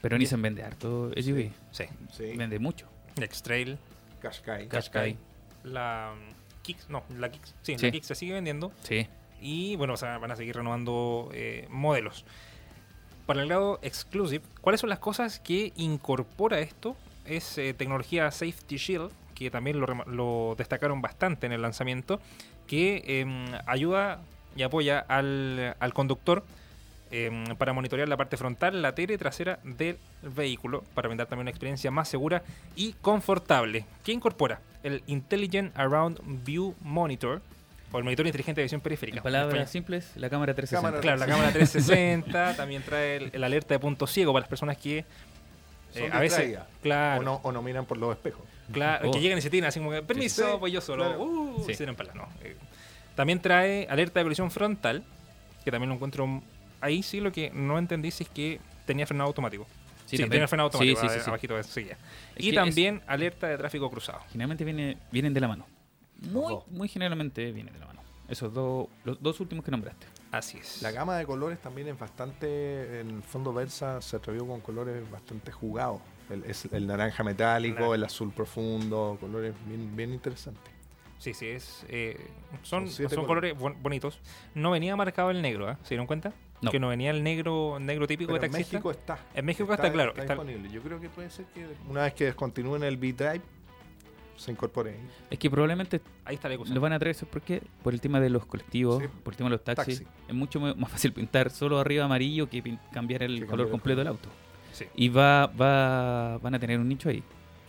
Pero 0.01 0.17
Nissan 0.17 0.41
vende 0.41 0.63
harto 0.63 1.11
SUV. 1.15 1.49
Sí. 1.71 1.85
Sí. 2.11 2.33
Vende 2.37 2.57
mucho. 2.59 2.87
X-Trail, 3.19 3.77
Qashqai. 4.19 4.67
Qashqai. 4.67 5.17
la 5.63 6.13
mm, 6.15 6.61
Kicks, 6.61 6.89
no, 6.89 7.03
la 7.17 7.29
Kicks, 7.31 7.55
sí, 7.61 7.75
Sí. 7.77 7.85
la 7.85 7.91
Kicks 7.91 8.07
se 8.07 8.15
sigue 8.15 8.33
vendiendo. 8.33 8.71
Sí. 8.83 9.07
Y 9.41 9.75
bueno, 9.77 9.93
o 9.93 9.97
sea, 9.97 10.17
van 10.17 10.31
a 10.31 10.35
seguir 10.35 10.55
renovando 10.55 11.29
eh, 11.33 11.65
modelos. 11.69 12.25
Para 13.25 13.41
el 13.43 13.47
lado 13.49 13.79
exclusive, 13.81 14.43
¿cuáles 14.61 14.81
son 14.81 14.89
las 14.89 14.99
cosas 14.99 15.39
que 15.39 15.71
incorpora 15.75 16.59
esto? 16.59 16.95
Es 17.25 17.57
eh, 17.57 17.73
tecnología 17.73 18.29
Safety 18.31 18.77
Shield, 18.77 19.11
que 19.35 19.51
también 19.51 19.79
lo 19.79 20.55
destacaron 20.57 21.01
bastante 21.01 21.45
en 21.45 21.53
el 21.53 21.61
lanzamiento, 21.61 22.19
que 22.67 23.03
em, 23.05 23.45
ayuda 23.67 24.19
y 24.55 24.63
apoya 24.63 24.99
al, 25.07 25.75
al 25.79 25.93
conductor 25.93 26.43
em, 27.11 27.43
para 27.57 27.73
monitorear 27.73 28.07
la 28.07 28.17
parte 28.17 28.37
frontal, 28.37 28.81
la 28.81 28.93
tele 28.95 29.17
trasera 29.17 29.59
del 29.63 29.97
vehículo, 30.21 30.83
para 30.93 31.07
brindar 31.07 31.27
también 31.27 31.43
una 31.43 31.49
experiencia 31.51 31.91
más 31.91 32.07
segura 32.07 32.43
y 32.75 32.93
confortable. 33.01 33.85
¿Qué 34.03 34.11
incorpora? 34.11 34.59
El 34.83 35.03
Intelligent 35.07 35.75
Around 35.77 36.19
View 36.45 36.75
Monitor, 36.81 37.41
o 37.91 37.97
el 37.97 38.03
monitor 38.03 38.25
inteligente 38.27 38.61
de 38.61 38.65
visión 38.65 38.81
periférica. 38.81 39.17
En 39.17 39.23
palabras 39.23 39.69
simples, 39.71 40.11
la 40.15 40.29
cámara 40.29 40.53
360. 40.53 40.87
Cámara 40.87 41.01
Claro, 41.01 41.19
la 41.19 41.25
cámara 41.25 41.51
360 41.51 42.55
también 42.57 42.83
trae 42.83 43.15
el, 43.17 43.29
el 43.33 43.43
alerta 43.43 43.73
de 43.73 43.79
punto 43.79 44.05
ciego 44.05 44.31
para 44.31 44.41
las 44.41 44.49
personas 44.49 44.77
que 44.77 45.05
eh, 45.95 46.09
a 46.11 46.19
veces, 46.19 46.59
claro, 46.83 47.21
O, 47.21 47.23
no, 47.23 47.39
o 47.41 47.51
no 47.51 47.63
miran 47.63 47.85
por 47.85 47.97
los 47.97 48.11
espejos. 48.15 48.43
claro, 48.71 49.09
Oh. 49.09 49.11
que 49.11 49.19
llegan 49.19 49.39
y 49.39 49.41
se 49.41 49.49
tiran 49.49 49.69
así 49.69 49.79
como 49.79 49.91
que, 49.91 50.03
permiso, 50.03 50.45
Sí, 50.53 50.57
voy 50.59 50.71
yo 50.71 50.81
solo, 50.81 51.03
claro. 51.05 51.23
uh, 51.23 51.63
Sí. 51.65 51.73
se 51.73 51.91
para 51.93 52.13
no. 52.13 52.27
eh. 52.43 52.55
También 53.15 53.39
trae 53.41 53.87
alerta 53.89 54.19
de 54.19 54.23
colisión 54.25 54.51
frontal, 54.51 55.03
que 55.65 55.71
también 55.71 55.89
lo 55.89 55.95
encuentro 55.95 56.41
ahí 56.81 57.03
sí 57.03 57.19
lo 57.19 57.31
que 57.31 57.49
no 57.51 57.77
entendí 57.77 58.11
si 58.11 58.23
es 58.23 58.29
que 58.29 58.59
tenía 58.85 59.05
frenado 59.07 59.27
automático. 59.27 59.65
Sí, 60.05 60.17
también. 60.17 60.31
tenía 60.31 60.47
frenado 60.47 60.69
Sí, 60.71 60.77
automático, 60.77 61.01
sí, 61.01 61.07
sí, 61.19 61.23
sí. 61.23 61.29
abajito 61.29 61.55
de 61.55 61.63
sí, 61.63 61.87
Y 62.37 62.53
también 62.53 63.01
alerta 63.05 63.47
de 63.47 63.57
tráfico 63.57 63.89
cruzado. 63.91 64.21
Generalmente 64.31 64.63
viene, 64.65 64.97
vienen 65.11 65.33
de 65.33 65.39
la 65.39 65.47
mano. 65.47 65.67
Muy, 66.21 66.55
muy 66.67 66.87
generalmente 66.87 67.51
vienen 67.51 67.73
de 67.73 67.79
la 67.79 67.85
mano. 67.85 68.01
Esos 68.27 68.53
dos, 68.53 68.87
los 69.03 69.21
dos 69.21 69.39
últimos 69.39 69.63
que 69.63 69.71
nombraste. 69.71 70.07
Así 70.31 70.57
es. 70.57 70.81
La 70.81 70.91
gama 70.91 71.17
de 71.17 71.25
colores 71.25 71.59
también 71.59 71.87
es 71.87 71.97
bastante, 71.97 72.99
en 73.01 73.09
el 73.09 73.23
fondo 73.23 73.53
Versa 73.53 74.01
se 74.01 74.15
atrevió 74.15 74.45
con 74.47 74.61
colores 74.61 75.09
bastante 75.09 75.51
jugados. 75.51 76.01
El, 76.29 76.43
es 76.45 76.65
el 76.71 76.85
naranja 76.85 77.23
metálico, 77.23 77.95
el 77.95 78.03
azul 78.03 78.31
profundo, 78.31 79.17
colores 79.19 79.55
bien, 79.65 79.95
bien 79.95 80.13
interesantes. 80.13 80.71
Sí, 81.17 81.33
sí, 81.33 81.47
es, 81.47 81.83
eh, 81.89 82.17
son, 82.61 82.87
Son 82.89 83.25
colores 83.25 83.57
bon- 83.57 83.75
bonitos. 83.81 84.19
No 84.53 84.71
venía 84.71 84.95
marcado 84.95 85.31
el 85.31 85.41
negro, 85.41 85.67
¿ah? 85.67 85.77
¿se 85.83 85.89
dieron 85.89 86.05
cuenta? 86.07 86.31
No. 86.61 86.71
Que 86.71 86.79
no 86.79 86.89
venía 86.89 87.11
el 87.11 87.23
negro 87.23 87.77
negro 87.79 88.05
típico 88.05 88.29
Pero 88.33 88.41
de 88.41 88.47
en 88.47 88.51
taxista. 88.51 88.77
México 88.77 88.91
está. 88.91 89.19
En 89.33 89.45
México 89.45 89.71
está, 89.73 89.91
claro, 89.91 90.09
Está 90.11 90.21
está- 90.23 90.33
disponible. 90.35 90.69
Yo 90.69 90.81
creo 90.81 90.99
que 90.99 91.09
puede 91.09 91.29
ser 91.29 91.45
que 91.53 91.65
una 91.87 92.01
vez 92.03 92.13
que 92.13 92.25
descontinúen 92.25 92.83
el 92.83 92.97
B-Drive 92.97 93.41
se 94.35 94.51
incorpore. 94.51 94.95
Es 95.29 95.37
que 95.39 95.49
probablemente 95.49 96.01
Ahí 96.25 96.35
está 96.35 96.47
la 96.49 96.57
cosa. 96.57 96.73
lo 96.73 96.79
van 96.81 96.93
a 96.93 96.99
traer 96.99 97.15
porque 97.31 97.61
por 97.83 97.93
el 97.93 98.01
tema 98.01 98.19
de 98.19 98.29
los 98.29 98.45
colectivos, 98.45 99.01
Sí. 99.03 99.09
por 99.23 99.33
el 99.33 99.37
tema 99.37 99.49
de 99.49 99.55
los 99.55 99.63
taxis, 99.63 99.99
Taxi. 99.99 100.13
es 100.27 100.33
mucho 100.35 100.59
más 100.59 100.89
fácil 100.91 101.11
pintar 101.13 101.49
solo 101.49 101.79
arriba 101.79 102.05
amarillo 102.05 102.49
que 102.49 102.63
pin- 102.63 102.79
cambiar 102.91 103.23
el 103.23 103.39
Que 103.41 103.45
color 103.45 103.65
el 103.67 103.71
completo 103.71 103.99
del 103.99 104.07
auto. 104.07 104.29
Sí. 104.73 104.85
Y 104.95 105.09
va, 105.09 105.47
va, 105.47 106.37
van 106.37 106.55
a 106.55 106.59
tener 106.59 106.79
un 106.79 106.87
nicho 106.87 107.09
ahí. 107.09 107.21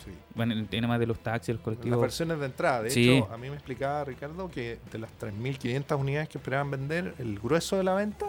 Sí. 0.05 0.11
Van 0.35 0.51
el 0.53 0.67
tema 0.69 0.99
de 0.99 1.07
los 1.07 1.19
taxis, 1.21 1.49
los 1.55 1.59
Las 1.59 1.65
colectivos. 1.65 2.01
versiones 2.01 2.39
de 2.39 2.47
entrada. 2.47 2.83
De 2.83 2.91
Sí. 2.91 3.11
hecho, 3.11 3.33
a 3.33 3.37
mí 3.37 3.49
me 3.51 3.55
explicaba 3.57 4.05
Ricardo 4.05 4.49
que 4.49 4.79
de 4.93 4.99
las 4.99 5.11
3.500 5.19 5.99
unidades 6.01 6.29
que 6.29 6.39
esperaban 6.39 6.71
vender, 6.71 7.15
el 7.19 7.39
grueso 7.39 7.77
de 7.77 7.85
la 7.85 7.95
venta, 7.95 8.27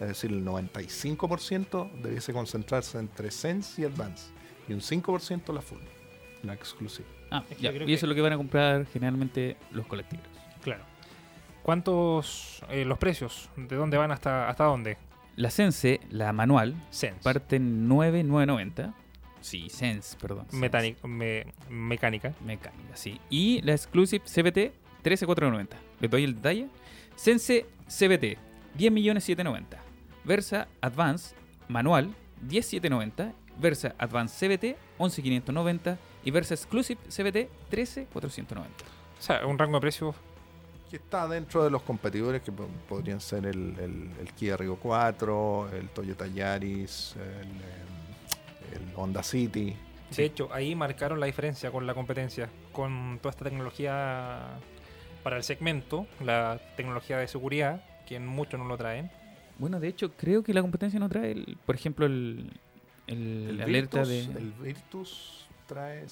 es 0.00 0.08
decir, 0.08 0.30
el 0.32 0.44
95%, 0.44 1.90
debiese 2.02 2.32
concentrarse 2.32 2.98
entre 2.98 3.30
Sense 3.30 3.80
y 3.80 3.84
Advance. 3.84 4.26
Y 4.68 4.72
un 4.72 4.80
5% 4.80 5.52
la 5.52 5.60
Full, 5.60 5.78
la 6.42 6.54
exclusiva. 6.54 7.08
Ah, 7.30 7.44
Es 7.50 7.56
que 7.56 7.62
ya, 7.62 7.70
yo 7.70 7.76
creo 7.76 7.88
y 7.88 7.92
eso 7.94 8.00
que- 8.00 8.04
es 8.06 8.08
lo 8.08 8.14
que 8.14 8.20
van 8.20 8.32
a 8.32 8.36
comprar 8.36 8.86
generalmente 8.92 9.56
los 9.72 9.86
colectivos. 9.86 10.26
Claro. 10.62 10.82
¿Cuántos 11.62 12.60
eh, 12.68 12.84
los 12.84 12.98
precios? 12.98 13.48
¿De 13.56 13.76
dónde 13.76 13.96
van 13.96 14.10
hasta 14.10 14.48
hasta 14.48 14.64
dónde? 14.64 14.96
La 15.36 15.50
Sense, 15.50 16.00
la 16.10 16.32
manual, 16.32 16.74
Sense. 16.90 17.20
parte 17.22 17.56
en 17.56 17.88
9,990. 17.88 18.94
Sí, 19.40 19.68
Sense, 19.68 20.16
perdón. 20.18 20.46
Sense. 20.50 20.56
Metánic- 20.70 21.02
me- 21.06 21.46
mecánica. 21.68 22.32
Mecánica, 22.44 22.96
sí. 22.96 23.20
Y 23.30 23.60
la 23.62 23.72
Exclusive 23.72 24.24
CBT 24.26 24.72
13,490. 25.02 25.76
Les 26.00 26.10
doy 26.10 26.24
el 26.24 26.34
detalle. 26.36 26.68
Sense 27.16 27.66
CBT 27.88 28.38
10.790. 28.78 29.78
Versa 30.24 30.68
Advance 30.80 31.34
manual 31.68 32.14
10.790. 32.48 33.32
Versa 33.58 33.94
Advance 33.98 34.34
CBT 34.48 34.76
11.590. 34.98 35.96
Y 36.24 36.30
Versa 36.30 36.54
Exclusive 36.54 36.98
CBT 37.08 37.48
13.490. 37.70 38.56
O 39.18 39.22
sea, 39.22 39.46
un 39.46 39.58
rango 39.58 39.76
de 39.76 39.80
precios. 39.82 40.14
Que 40.90 40.96
está 40.96 41.26
dentro 41.28 41.62
de 41.64 41.70
los 41.70 41.82
competidores 41.82 42.42
que 42.42 42.52
po- 42.52 42.66
podrían 42.88 43.20
ser 43.20 43.46
el, 43.46 43.74
el- 43.78 44.10
el 44.20 44.32
Kia 44.34 44.56
Rio 44.56 44.76
4, 44.76 45.70
el 45.72 45.88
Toyota 45.90 46.26
Yaris, 46.26 47.16
el, 47.16 48.78
el 48.80 48.92
Honda 48.96 49.22
City. 49.22 49.76
De 50.16 50.24
hecho, 50.24 50.48
ahí 50.52 50.74
marcaron 50.74 51.18
la 51.20 51.26
diferencia 51.26 51.70
con 51.72 51.86
la 51.86 51.94
competencia, 51.94 52.48
con 52.72 53.18
toda 53.20 53.30
esta 53.30 53.44
tecnología 53.44 54.58
para 55.22 55.36
el 55.36 55.42
segmento, 55.42 56.06
la 56.20 56.60
tecnología 56.76 57.18
de 57.18 57.26
seguridad, 57.26 57.82
que 58.06 58.20
muchos 58.20 58.60
no 58.60 58.66
lo 58.66 58.76
traen. 58.76 59.10
Bueno, 59.58 59.78
de 59.80 59.88
hecho, 59.88 60.12
creo 60.16 60.42
que 60.42 60.52
la 60.52 60.62
competencia 60.62 60.98
no 60.98 61.08
trae, 61.08 61.32
el- 61.32 61.56
por 61.64 61.74
ejemplo, 61.74 62.06
el, 62.06 62.50
el, 63.06 63.46
El 63.50 63.60
alerta 63.62 64.02
Virtus, 64.02 64.08
de... 64.34 64.40
el 64.40 64.52
Virtus 64.52 65.46
trae 65.66 66.04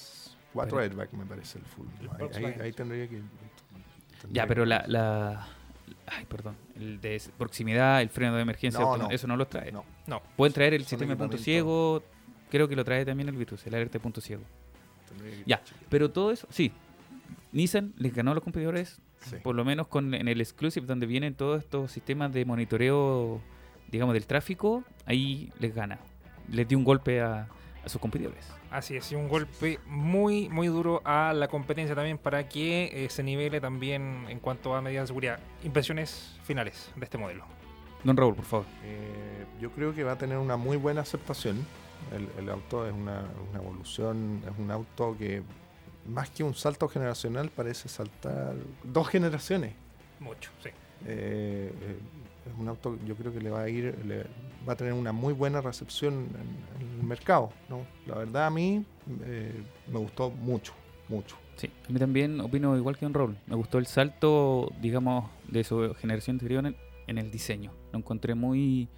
cuatro 0.53 0.77
Pero- 0.79 0.83
airbags, 0.91 1.13
me 1.13 1.27
parece 1.27 1.59
el 1.59 1.65
full. 1.65 1.87
El 2.01 2.07
Ahí- 2.07 2.13
ahí, 2.13 2.19
Volkswagen. 2.21 2.63
ahí 2.63 2.73
tendría 2.73 3.09
que. 3.09 3.21
Ya, 4.31 4.47
pero 4.47 4.63
que- 4.63 4.69
la, 4.69 4.85
la... 4.87 5.49
Ay, 6.07 6.25
perdón. 6.27 6.57
El 6.77 7.01
de 7.01 7.21
proximidad, 7.37 8.01
el 8.03 8.09
freno 8.09 8.35
de 8.37 8.43
emergencia, 8.43 8.81
No, 8.81 8.93
automa- 8.93 9.09
no. 9.09 9.11
eso 9.15 9.27
no 9.27 9.37
lo 9.37 9.47
trae. 9.47 9.73
No, 9.73 9.85
No, 10.07 10.23
Pueden 10.37 10.53
traer 10.53 10.75
el 10.75 10.83
Son 10.83 10.91
sistema 10.91 11.13
de 11.13 11.17
punto 11.17 11.39
ciego. 11.39 12.03
Creo 12.51 12.69
que 12.69 12.77
lo 12.77 12.85
trae 12.85 13.05
también 13.05 13.29
el 13.29 13.37
Virtus, 13.37 13.67
el 13.67 13.75
alerta 13.75 13.95
de 13.95 14.01
punto 14.01 14.21
ciego. 14.21 14.43
Ya, 15.47 15.61
pero 15.89 16.11
todo 16.11 16.31
eso, 16.33 16.47
sí. 16.51 16.73
Nissan 17.53 17.93
les 17.99 18.15
ganó 18.15 18.31
a 18.31 18.35
los 18.35 18.43
competidores, 18.43 18.99
Sí. 19.25 19.37
por 19.43 19.55
lo 19.55 19.65
menos 19.65 19.87
con 19.87 20.15
en 20.15 20.29
el 20.29 20.41
exclusive 20.41 20.87
donde 20.87 21.07
vienen 21.07 21.35
todos 21.35 21.63
estos 21.63 21.91
sistemas 21.93 22.33
de 22.33 22.45
monitoreo, 22.45 23.41
digamos, 23.91 24.15
del 24.15 24.27
tráfico, 24.27 24.85
ahí 25.07 25.53
les 25.59 25.75
gana. 25.75 25.99
Les 26.51 26.67
dio 26.67 26.77
un 26.79 26.85
golpe 26.85 27.21
a, 27.21 27.49
a 27.85 27.89
sus 27.89 28.01
competidores. 28.01 28.51
Así 28.71 28.97
es, 28.97 29.13
y 29.13 29.15
un 29.15 29.29
golpe 29.29 29.79
muy, 29.87 30.49
muy 30.49 30.67
duro 30.69 31.03
a 31.05 31.35
la 31.35 31.49
competencia 31.49 31.95
también 31.95 32.17
para 32.17 32.49
que 32.49 33.05
eh, 33.05 33.11
se 33.11 33.23
nivele 33.23 33.61
también 33.61 34.25
en 34.29 34.39
cuanto 34.41 34.75
a 34.75 34.81
medidas 34.81 35.05
de 35.05 35.07
seguridad. 35.09 35.39
Impresiones 35.63 36.39
finales 36.43 36.91
de 36.97 37.05
este 37.05 37.19
modelo. 37.19 37.45
Don 38.03 38.17
Raúl, 38.17 38.35
por 38.35 38.45
favor. 38.47 38.67
Eh, 38.83 39.45
yo 39.61 39.71
creo 39.73 39.95
que 39.95 40.03
va 40.05 40.13
a 40.13 40.19
tener 40.19 40.39
una 40.39 40.57
muy 40.57 40.77
buena 40.79 41.03
aceptación. 41.03 41.65
El, 42.13 42.29
el 42.43 42.49
auto 42.51 42.87
es 42.87 42.93
una, 42.93 43.23
una 43.51 43.61
evolución, 43.61 44.43
es 44.51 44.59
un 44.59 44.71
auto 44.71 45.17
que 45.19 45.43
más 46.07 46.31
que 46.31 46.43
un 46.45 46.55
salto 46.55 46.89
generacional 46.89 47.51
parece 47.51 47.89
saltar 47.89 48.55
dos 48.85 49.09
generaciones. 49.09 49.75
Mucho, 50.21 50.51
sí. 50.63 50.71
Eh, 51.07 51.73
eh, 51.81 51.97
es 52.47 52.59
un 52.59 52.69
auto 52.69 52.97
yo 53.07 53.15
creo 53.17 53.33
que 53.33 53.41
le 53.41 53.51
va 53.51 53.63
a 53.63 53.69
ir, 53.69 53.97
le- 54.05 54.25
va 54.69 54.73
a 54.75 54.77
tener 54.77 54.93
una 54.93 55.13
muy 55.13 55.33
buena 55.33 55.61
recepción 55.61 56.15
en, 56.15 56.87
en 56.87 57.01
el 57.01 57.07
mercado. 57.07 57.53
¿no? 57.69 57.85
La 58.07 58.17
verdad 58.17 58.47
a 58.47 58.51
mí 58.51 58.85
eh, 59.25 59.53
me 59.93 59.99
gustó 59.99 60.31
mucho, 60.31 60.73
mucho. 61.09 61.37
Sí, 61.57 61.71
a 61.89 61.93
mí 61.93 61.99
también 61.99 62.41
opino 62.41 62.77
igual 62.77 62.97
que 62.97 63.05
Don 63.07 63.15
Raúl. 63.15 63.37
Me 63.47 63.55
gustó 63.57 63.79
el 63.79 63.87
salto, 63.87 64.73
digamos, 64.81 65.31
de 65.49 65.63
su 65.65 65.95
generación 66.01 66.37
anterior 66.37 66.65
en, 66.67 66.77
en 67.07 67.19
el 67.19 67.31
diseño. 67.31 67.73
Lo 67.93 67.99
encontré 67.99 68.35
muy, 68.35 68.89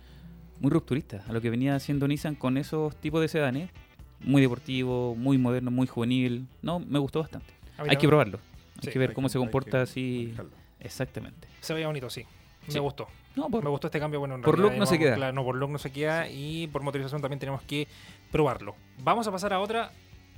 muy 0.60 0.70
rupturista 0.70 1.24
a 1.28 1.32
lo 1.32 1.40
que 1.40 1.50
venía 1.50 1.74
haciendo 1.74 2.06
Nissan 2.06 2.34
con 2.36 2.56
esos 2.56 2.94
tipos 2.96 3.20
de 3.20 3.28
sedanes. 3.28 3.70
Muy 4.20 4.40
deportivo, 4.42 5.14
muy 5.14 5.38
moderno, 5.38 5.70
muy 5.70 5.86
juvenil. 5.86 6.46
No, 6.62 6.78
me 6.80 6.98
gustó 6.98 7.20
bastante. 7.20 7.52
A 7.78 7.82
mí 7.84 7.88
Hay 7.90 7.96
que 7.96 8.08
probarlo. 8.08 8.38
Hay 8.76 8.84
Sí, 8.84 8.90
que 8.90 8.98
ver 8.98 9.10
Hay 9.10 9.14
cómo 9.14 9.28
que- 9.28 9.32
se 9.32 9.38
comporta 9.38 9.82
así. 9.82 10.34
Exactamente. 10.80 11.48
Se 11.60 11.74
veía 11.74 11.86
bonito, 11.86 12.08
sí. 12.10 12.24
Me 12.72 12.80
gustó. 12.80 13.06
No, 13.36 13.48
por- 13.50 13.62
Me 13.64 13.70
gustó 13.70 13.88
este 13.88 13.98
cambio. 14.00 14.20
Bueno, 14.20 14.36
en 14.36 14.42
Por 14.42 14.58
look 14.58 14.74
no 14.74 14.86
se 14.86 14.98
queda. 14.98 15.16
claro, 15.16 15.32
no, 15.32 15.44
por 15.44 15.56
look 15.56 15.70
no 15.70 15.78
se 15.78 15.90
queda 15.92 16.28
y 16.28 16.66
por 16.68 16.82
motorización 16.82 17.20
también 17.20 17.38
tenemos 17.38 17.62
que 17.62 17.86
probarlo. 18.30 18.74
Vamos 19.02 19.26
a 19.26 19.32
pasar 19.32 19.52
a 19.52 19.60
otra, 19.60 19.90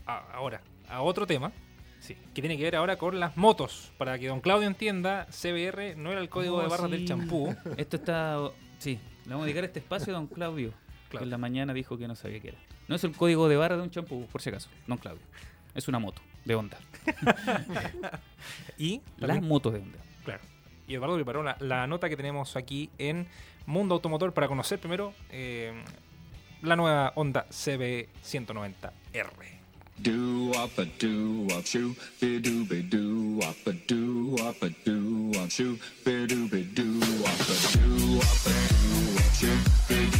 a- 0.06 0.32
ahora, 0.32 0.60
a 0.88 1.02
otro 1.02 1.26
tema. 1.26 1.52
Sí. 2.00 2.14
Que 2.34 2.40
tiene 2.42 2.56
que 2.56 2.62
ver 2.64 2.76
ahora 2.76 2.96
con 2.96 3.18
las 3.20 3.36
motos. 3.36 3.92
Para 3.98 4.18
que 4.18 4.28
don 4.28 4.40
Claudio 4.40 4.66
entienda, 4.68 5.26
CBR 5.30 5.94
no 5.96 6.10
era 6.12 6.20
el 6.20 6.28
código 6.28 6.56
Oh, 6.56 6.62
de 6.62 6.68
barras 6.68 6.86
sí. 6.90 6.92
del 6.96 7.06
champú. 7.06 7.54
Esto 7.76 7.96
está. 7.96 8.38
Sí, 8.78 8.98
le 9.24 9.30
vamos 9.30 9.42
a 9.42 9.46
dedicar 9.46 9.64
este 9.64 9.78
espacio 9.80 10.12
a 10.14 10.18
don 10.18 10.26
Claudio. 10.26 10.72
Claro. 11.08 11.24
En 11.24 11.30
la 11.30 11.38
mañana 11.38 11.72
dijo 11.72 11.96
que 11.98 12.08
no 12.08 12.14
sabía 12.16 12.40
qué 12.40 12.48
era. 12.48 12.58
No 12.88 12.96
es 12.96 13.04
el 13.04 13.12
código 13.12 13.48
de 13.48 13.56
barra 13.56 13.76
de 13.76 13.82
un 13.82 13.90
champú, 13.90 14.26
por 14.30 14.42
si 14.42 14.50
acaso. 14.50 14.68
Don 14.86 14.98
Claudio. 14.98 15.22
Es 15.74 15.88
una 15.88 15.98
moto 15.98 16.20
de 16.44 16.54
Honda. 16.54 16.78
Y 18.78 19.00
Las 19.18 19.42
motos 19.42 19.72
de 19.72 19.80
Honda. 19.80 19.98
Claro. 20.24 20.42
Y 20.88 20.94
Eduardo 20.94 21.16
preparó 21.16 21.42
la, 21.42 21.56
la 21.60 21.86
nota 21.86 22.08
que 22.08 22.16
tenemos 22.16 22.56
aquí 22.56 22.88
en 22.98 23.26
Mundo 23.66 23.94
Automotor 23.94 24.32
para 24.32 24.48
conocer 24.48 24.78
primero 24.78 25.12
eh, 25.30 25.72
la 26.62 26.76
nueva 26.76 27.12
Honda 27.16 27.46
CB190R. 27.50 29.56
Do 29.98 30.50
up 30.50 30.78
a 30.78 30.84
do 30.84 31.46
up 31.56 31.64
shoe, 31.64 31.96
be 32.20 32.38
do 32.38 32.66
be 32.66 32.82
do 32.82 33.38
up 33.42 33.56
a 33.66 33.72
do 33.72 34.36
up 34.46 34.62
a 34.62 34.68
do 34.84 35.30
up 35.42 35.48
shoe, 35.50 35.78
be 36.04 36.26
do 36.26 36.46
be 36.50 36.64
do 36.64 37.00
up 37.24 37.40
a 37.40 37.78
do 37.78 38.18
up 38.20 38.44
a 38.44 38.52
do 38.68 39.16
up 39.16 39.32
shoe, 39.32 39.56
be 39.88 40.10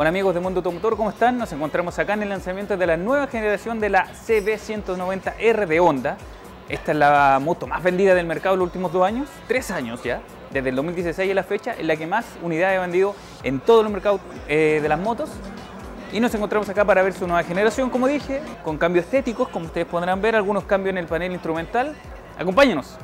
Hola 0.00 0.10
amigos 0.10 0.32
de 0.32 0.38
Mundo 0.38 0.58
Automotor, 0.60 0.96
¿cómo 0.96 1.10
están? 1.10 1.38
Nos 1.38 1.52
encontramos 1.52 1.98
acá 1.98 2.14
en 2.14 2.22
el 2.22 2.28
lanzamiento 2.28 2.76
de 2.76 2.86
la 2.86 2.96
nueva 2.96 3.26
generación 3.26 3.80
de 3.80 3.88
la 3.88 4.06
CB190R 4.06 5.66
de 5.66 5.80
Honda. 5.80 6.16
Esta 6.68 6.92
es 6.92 6.98
la 6.98 7.40
moto 7.42 7.66
más 7.66 7.82
vendida 7.82 8.14
del 8.14 8.24
mercado 8.24 8.54
en 8.54 8.60
los 8.60 8.66
últimos 8.66 8.92
dos 8.92 9.04
años, 9.04 9.28
tres 9.48 9.72
años 9.72 10.00
ya, 10.04 10.20
desde 10.52 10.68
el 10.68 10.76
2016 10.76 11.32
a 11.32 11.34
la 11.34 11.42
fecha, 11.42 11.72
es 11.72 11.84
la 11.84 11.96
que 11.96 12.06
más 12.06 12.24
unidades 12.44 12.78
ha 12.78 12.82
vendido 12.82 13.16
en 13.42 13.58
todos 13.58 13.82
los 13.82 13.92
mercados 13.92 14.20
eh, 14.46 14.78
de 14.80 14.88
las 14.88 15.00
motos. 15.00 15.30
Y 16.12 16.20
nos 16.20 16.32
encontramos 16.32 16.68
acá 16.68 16.84
para 16.84 17.02
ver 17.02 17.12
su 17.12 17.26
nueva 17.26 17.42
generación, 17.42 17.90
como 17.90 18.06
dije, 18.06 18.40
con 18.62 18.78
cambios 18.78 19.04
estéticos, 19.06 19.48
como 19.48 19.66
ustedes 19.66 19.88
podrán 19.88 20.22
ver, 20.22 20.36
algunos 20.36 20.62
cambios 20.62 20.92
en 20.92 20.98
el 20.98 21.06
panel 21.06 21.32
instrumental. 21.32 21.96
Acompáñenos. 22.38 22.96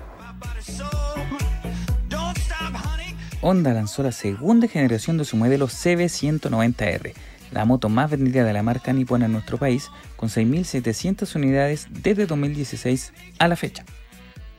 Honda 3.47 3.75
lanzó 3.75 4.03
la 4.03 4.11
segunda 4.11 4.69
generación 4.69 5.19
de 5.19 5.27
su 5.27 5.37
modelo 5.37 5.69
CB190R, 5.69 7.13
la 7.53 7.67
moto 7.67 7.91
más 7.91 8.11
vendida 8.11 8.43
de 8.43 8.55
la 8.55 8.63
marca 8.63 8.95
nipona 8.95 9.27
en 9.27 9.33
nuestro 9.33 9.59
país, 9.59 9.91
con 10.17 10.31
6.700 10.31 11.37
unidades 11.37 11.87
desde 11.91 12.25
2016 12.25 13.13
a 13.39 13.47
la 13.47 13.57
fecha. 13.57 13.85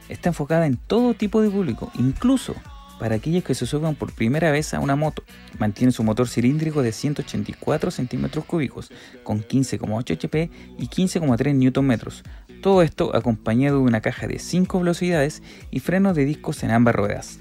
Está 0.08 0.30
enfocada 0.30 0.68
en 0.68 0.78
todo 0.78 1.16
tipo 1.16 1.42
de 1.42 1.50
público, 1.50 1.92
incluso 1.98 2.54
para 3.00 3.16
aquellos 3.16 3.44
que 3.44 3.56
se 3.56 3.66
suban 3.66 3.96
por 3.96 4.14
primera 4.14 4.52
vez 4.52 4.76
a 4.76 4.80
una 4.80 4.96
moto. 4.96 5.24
Mantiene 5.58 5.92
su 5.92 6.04
motor 6.04 6.28
cilíndrico 6.28 6.84
de 6.84 6.92
184 6.92 7.90
centímetros 7.90 8.46
cúbicos, 8.46 8.92
con 9.24 9.42
15,8 9.42 10.14
HP 10.14 10.52
y 10.78 10.88
15,3 10.90 11.56
Nm. 11.56 12.62
Todo 12.62 12.84
esto 12.84 13.16
acompañado 13.16 13.80
de 13.80 13.84
una 13.84 14.02
caja 14.02 14.28
de 14.28 14.38
5 14.38 14.78
velocidades 14.78 15.42
y 15.72 15.80
frenos 15.80 16.16
de 16.16 16.26
discos 16.26 16.62
en 16.62 16.70
ambas 16.70 16.94
ruedas. 16.94 17.40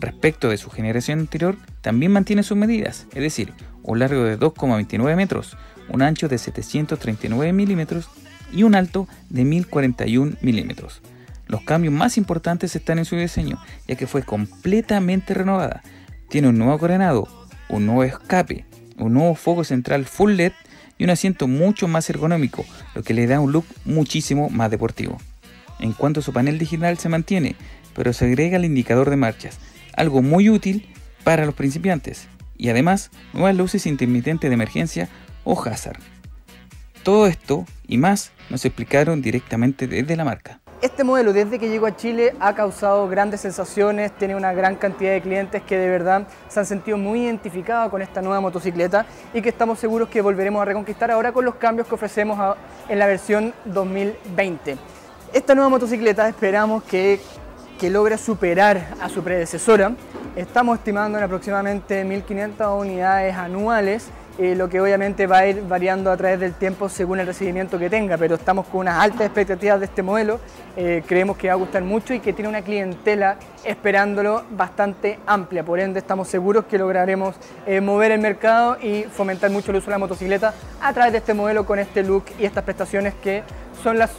Respecto 0.00 0.48
de 0.48 0.56
su 0.56 0.70
generación 0.70 1.18
anterior, 1.18 1.58
también 1.82 2.10
mantiene 2.10 2.42
sus 2.42 2.56
medidas, 2.56 3.06
es 3.12 3.22
decir, 3.22 3.52
un 3.82 3.98
largo 3.98 4.24
de 4.24 4.38
2,29 4.38 5.14
metros, 5.14 5.58
un 5.90 6.00
ancho 6.00 6.26
de 6.26 6.38
739 6.38 7.52
milímetros 7.52 8.08
y 8.50 8.62
un 8.62 8.74
alto 8.74 9.06
de 9.28 9.44
1041 9.44 10.36
milímetros. 10.40 11.02
Los 11.48 11.60
cambios 11.62 11.92
más 11.92 12.16
importantes 12.16 12.74
están 12.76 12.98
en 12.98 13.04
su 13.04 13.16
diseño, 13.16 13.58
ya 13.86 13.96
que 13.96 14.06
fue 14.06 14.22
completamente 14.22 15.34
renovada. 15.34 15.82
Tiene 16.30 16.48
un 16.48 16.56
nuevo 16.56 16.78
coronado, 16.78 17.28
un 17.68 17.84
nuevo 17.84 18.02
escape, 18.04 18.64
un 18.96 19.12
nuevo 19.12 19.34
foco 19.34 19.64
central 19.64 20.06
full 20.06 20.32
LED 20.32 20.52
y 20.96 21.04
un 21.04 21.10
asiento 21.10 21.46
mucho 21.46 21.88
más 21.88 22.08
ergonómico, 22.08 22.64
lo 22.94 23.02
que 23.02 23.12
le 23.12 23.26
da 23.26 23.38
un 23.38 23.52
look 23.52 23.66
muchísimo 23.84 24.48
más 24.48 24.70
deportivo. 24.70 25.18
En 25.78 25.92
cuanto 25.92 26.20
a 26.20 26.22
su 26.22 26.32
panel 26.32 26.58
digital 26.58 26.96
se 26.96 27.10
mantiene, 27.10 27.54
pero 27.94 28.14
se 28.14 28.24
agrega 28.24 28.56
el 28.56 28.64
indicador 28.64 29.10
de 29.10 29.16
marchas, 29.16 29.58
algo 30.00 30.22
muy 30.22 30.48
útil 30.48 30.88
para 31.24 31.44
los 31.44 31.54
principiantes, 31.54 32.26
y 32.56 32.70
además 32.70 33.10
nuevas 33.34 33.54
luces 33.54 33.86
intermitentes 33.86 34.48
de 34.48 34.54
emergencia 34.54 35.08
o 35.44 35.60
hazard. 35.62 35.98
Todo 37.02 37.26
esto 37.26 37.66
y 37.86 37.98
más 37.98 38.32
nos 38.48 38.64
explicaron 38.64 39.20
directamente 39.20 39.86
desde 39.86 40.16
la 40.16 40.24
marca. 40.24 40.60
Este 40.80 41.04
modelo 41.04 41.34
desde 41.34 41.58
que 41.58 41.68
llegó 41.68 41.84
a 41.84 41.96
Chile 41.96 42.34
ha 42.40 42.54
causado 42.54 43.06
grandes 43.08 43.42
sensaciones, 43.42 44.12
tiene 44.16 44.34
una 44.34 44.54
gran 44.54 44.76
cantidad 44.76 45.12
de 45.12 45.20
clientes 45.20 45.62
que 45.62 45.76
de 45.76 45.90
verdad 45.90 46.26
se 46.48 46.58
han 46.58 46.64
sentido 46.64 46.96
muy 46.96 47.24
identificados 47.24 47.90
con 47.90 48.00
esta 48.00 48.22
nueva 48.22 48.40
motocicleta 48.40 49.04
y 49.34 49.42
que 49.42 49.50
estamos 49.50 49.78
seguros 49.78 50.08
que 50.08 50.22
volveremos 50.22 50.62
a 50.62 50.64
reconquistar 50.64 51.10
ahora 51.10 51.32
con 51.32 51.44
los 51.44 51.56
cambios 51.56 51.86
que 51.86 51.94
ofrecemos 51.94 52.56
en 52.88 52.98
la 52.98 53.06
versión 53.06 53.52
2020. 53.66 54.78
Esta 55.32 55.54
nueva 55.54 55.68
motocicleta 55.68 56.28
esperamos 56.28 56.82
que, 56.84 57.20
que 57.80 57.88
logre 57.88 58.18
superar 58.18 58.94
a 59.00 59.08
su 59.08 59.24
predecesora. 59.24 59.92
Estamos 60.36 60.78
estimando 60.78 61.16
en 61.16 61.24
aproximadamente 61.24 62.04
1.500 62.04 62.78
unidades 62.78 63.34
anuales 63.34 64.10
eh, 64.38 64.54
lo 64.54 64.70
que 64.70 64.80
obviamente 64.80 65.26
va 65.26 65.38
a 65.38 65.46
ir 65.48 65.62
variando 65.68 66.10
a 66.10 66.16
través 66.16 66.40
del 66.40 66.54
tiempo 66.54 66.88
según 66.88 67.20
el 67.20 67.26
recibimiento 67.26 67.78
que 67.78 67.90
tenga, 67.90 68.16
pero 68.16 68.36
estamos 68.36 68.66
con 68.66 68.80
unas 68.80 68.98
altas 68.98 69.22
expectativas 69.22 69.80
de 69.80 69.84
este 69.84 70.02
modelo, 70.02 70.40
eh, 70.78 71.02
creemos 71.06 71.36
que 71.36 71.48
va 71.48 71.52
a 71.52 71.56
gustar 71.56 71.82
mucho 71.82 72.14
y 72.14 72.20
que 72.20 72.32
tiene 72.32 72.48
una 72.48 72.62
clientela 72.62 73.36
esperándolo 73.64 74.44
bastante 74.50 75.18
amplia, 75.26 75.62
por 75.62 75.78
ende 75.78 75.98
estamos 75.98 76.28
seguros 76.28 76.64
que 76.64 76.78
lograremos 76.78 77.34
eh, 77.66 77.82
mover 77.82 78.12
el 78.12 78.20
mercado 78.20 78.78
y 78.80 79.02
fomentar 79.02 79.50
mucho 79.50 79.72
el 79.72 79.76
uso 79.76 79.86
de 79.88 79.92
la 79.92 79.98
motocicleta 79.98 80.54
a 80.80 80.92
través 80.94 81.12
de 81.12 81.18
este 81.18 81.34
modelo 81.34 81.66
con 81.66 81.78
este 81.78 82.02
look 82.02 82.24
y 82.38 82.46
estas 82.46 82.64
prestaciones 82.64 83.12
que 83.22 83.42
son 83.82 83.98
las 83.98 84.12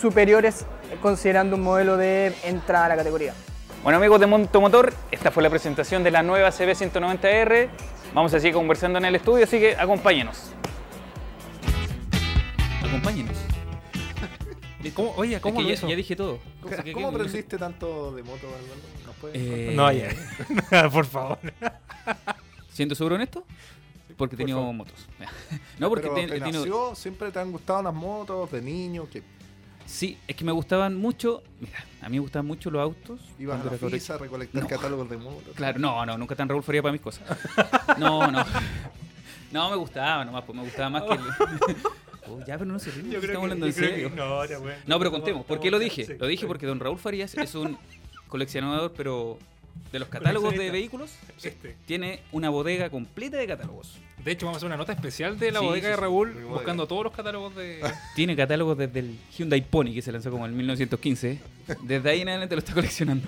superiores 0.00 0.66
considerando 1.02 1.56
un 1.56 1.62
modelo 1.62 1.96
de 1.96 2.34
entrada 2.44 2.86
a 2.86 2.88
la 2.90 2.96
categoría. 2.96 3.34
Bueno 3.82 3.98
amigos 3.98 4.18
de 4.20 4.26
Montomotor, 4.26 4.92
esta 5.10 5.30
fue 5.30 5.42
la 5.42 5.50
presentación 5.50 6.02
de 6.02 6.10
la 6.10 6.22
nueva 6.22 6.48
CB190R. 6.50 7.68
Vamos 8.14 8.32
a 8.34 8.40
seguir 8.40 8.54
conversando 8.54 8.98
en 8.98 9.04
el 9.04 9.14
estudio, 9.14 9.44
así 9.44 9.58
que 9.58 9.76
acompáñenos. 9.76 10.50
Acompáñenos. 12.86 13.36
¿Cómo- 14.94 15.12
oye, 15.16 15.40
¿cómo 15.40 15.54
Es 15.54 15.58
que 15.58 15.62
lo 15.62 15.68
ya, 15.68 15.74
hizo? 15.74 15.88
ya 15.88 15.96
dije 15.96 16.16
todo. 16.16 16.38
¿Cómo 16.94 17.08
aprendiste 17.08 17.58
tanto 17.58 18.12
de 18.12 18.22
moto, 18.22 18.46
Álvaro? 18.46 18.80
¿Nos 19.06 19.16
puedes 19.16 19.36
Eh, 19.36 19.72
No, 19.74 19.92
ya. 19.92 20.08
Por 20.90 21.04
favor. 21.06 21.38
¿Siendo 22.72 22.94
seguro 22.94 23.16
en 23.16 23.22
esto? 23.22 23.44
Porque 24.16 24.34
he 24.34 24.38
tenido 24.38 24.60
motos. 24.72 25.06
no, 25.78 25.88
porque 25.88 26.08
Pero 26.08 26.14
te- 26.14 26.26
te 26.26 26.36
he 26.36 26.40
tenido- 26.40 26.60
nació, 26.60 26.94
siempre 26.96 27.30
te 27.30 27.38
han 27.38 27.52
gustado 27.52 27.82
las 27.82 27.94
motos 27.94 28.50
de 28.50 28.62
niño. 28.62 29.06
que 29.10 29.22
Sí, 29.88 30.18
es 30.28 30.36
que 30.36 30.44
me 30.44 30.52
gustaban 30.52 30.94
mucho. 30.96 31.42
Mira, 31.60 31.82
a 32.02 32.08
mí 32.10 32.16
me 32.16 32.20
gustaban 32.20 32.46
mucho 32.46 32.70
los 32.70 32.82
autos. 32.82 33.18
Ibas 33.38 33.60
a 33.62 33.64
la 33.64 33.70
FISA 33.90 34.14
a 34.14 34.18
recolectar 34.18 34.62
No. 34.62 34.68
catálogos 34.68 35.08
de 35.08 35.16
motos. 35.16 35.54
Claro, 35.56 35.78
no, 35.78 36.04
no, 36.04 36.18
nunca 36.18 36.36
tan 36.36 36.46
Raúl 36.46 36.62
Faría 36.62 36.82
para 36.82 36.92
mis 36.92 37.00
cosas. 37.00 37.22
No, 37.98 38.30
no. 38.30 38.44
No, 39.50 39.70
me 39.70 39.76
gustaba 39.76 40.26
nomás, 40.26 40.44
pues 40.44 40.56
me 40.56 40.62
gustaba 40.62 40.90
más 40.90 41.02
que 41.04 41.14
el... 41.14 41.20
Oh, 42.30 42.38
ya, 42.46 42.58
pero 42.58 42.66
no 42.66 42.78
se 42.78 42.90
ríen, 42.90 43.14
estamos 43.14 43.44
hablando 43.44 43.64
en 43.64 43.72
serio. 43.72 44.12
no, 44.14 44.44
ya, 44.44 44.58
bueno. 44.58 44.76
No, 44.86 44.98
pero 44.98 45.10
contemos, 45.10 45.46
¿por 45.46 45.58
qué 45.60 45.70
lo 45.70 45.78
dije? 45.78 46.18
Lo 46.20 46.26
dije 46.26 46.46
porque 46.46 46.66
don 46.66 46.78
Raúl 46.78 46.98
Farías 46.98 47.34
es 47.34 47.54
un 47.54 47.78
coleccionador, 48.28 48.92
pero 48.94 49.38
de 49.92 49.98
los 49.98 50.08
catálogos 50.08 50.54
de 50.54 50.70
vehículos, 50.70 51.10
Este. 51.42 51.76
tiene 51.86 52.20
una 52.32 52.50
bodega 52.50 52.90
completa 52.90 53.36
de 53.36 53.46
catálogos. 53.46 53.96
De 54.24 54.32
hecho, 54.32 54.46
vamos 54.46 54.56
a 54.56 54.58
hacer 54.58 54.66
una 54.66 54.76
nota 54.76 54.92
especial 54.92 55.38
de 55.38 55.52
la 55.52 55.60
Sí, 55.60 55.66
bodega 55.66 55.86
sí, 55.86 55.90
de. 55.90 55.96
Raúl, 55.96 56.32
buscando 56.44 56.86
todos 56.86 57.04
los 57.04 57.12
catálogos 57.14 57.54
de. 57.54 57.80
Tiene 58.14 58.36
catálogos 58.36 58.76
desde 58.76 58.98
el 59.00 59.18
Hyundai 59.36 59.62
Pony, 59.62 59.94
que 59.94 60.02
se 60.02 60.12
lanzó 60.12 60.30
como 60.30 60.44
en 60.46 60.56
1915. 60.56 61.38
Desde 61.82 62.10
ahí 62.10 62.20
en 62.22 62.28
adelante 62.28 62.54
lo 62.54 62.58
está 62.58 62.74
coleccionando. 62.74 63.26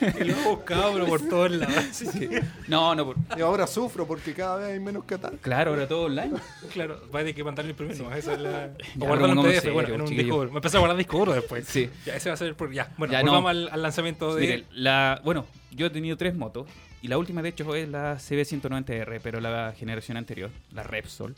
que 0.18 0.24
lo 0.24 0.32
he 0.36 0.44
buscado, 0.48 0.92
pero 0.94 1.06
por 1.06 1.20
todos 1.28 1.50
lados. 1.50 2.02
No, 2.68 2.94
no, 2.94 3.04
por- 3.06 3.16
Y 3.36 3.40
ahora 3.42 3.66
sufro 3.66 4.06
porque 4.06 4.32
cada 4.34 4.56
vez 4.56 4.72
hay 4.72 4.80
menos 4.80 5.04
catálogos. 5.04 5.40
claro, 5.42 5.70
ahora 5.72 5.86
todo 5.88 6.04
online. 6.04 6.32
Claro, 6.72 7.00
va 7.14 7.18
a 7.20 7.22
tener 7.22 7.34
que 7.34 7.44
mandarle 7.44 7.70
el 7.72 7.76
primero. 7.76 8.12
Esa 8.14 8.32
es 8.34 8.40
la. 8.40 8.50
Ya, 8.76 9.04
O 9.04 9.06
guardarlo 9.06 9.40
en 9.42 9.48
PDF, 9.48 9.56
serio, 9.60 9.72
bueno, 9.74 9.94
en 9.94 10.00
un 10.00 10.06
chiquillo. 10.08 10.22
disco 10.24 10.36
duro. 10.38 10.50
Me 10.52 10.56
empecé 10.58 10.76
a 10.76 10.80
guardar 10.80 10.96
disco 10.98 11.18
duro 11.18 11.32
después. 11.34 11.66
Sí. 11.68 11.90
Ya, 12.06 12.16
ese 12.16 12.30
va 12.30 12.34
a 12.34 12.36
ser 12.36 12.48
el. 12.58 12.72
Ya, 12.72 12.90
bueno, 12.96 13.12
Ya, 13.12 13.22
no. 13.22 13.26
volvamos 13.32 13.50
al, 13.50 13.68
al 13.70 13.82
lanzamiento 13.82 14.34
de. 14.34 14.40
Mire, 14.40 14.64
la, 14.72 15.20
bueno, 15.24 15.46
yo 15.70 15.86
he 15.86 15.90
tenido 15.90 16.16
tres 16.16 16.34
motos 16.34 16.66
y 17.02 17.08
la 17.08 17.18
última 17.18 17.42
de 17.42 17.50
hecho 17.50 17.74
es 17.74 17.88
la 17.88 18.16
CB190R, 18.16 19.20
pero 19.22 19.40
la 19.40 19.74
generación 19.76 20.16
anterior, 20.16 20.50
la 20.72 20.82
Repsol. 20.82 21.34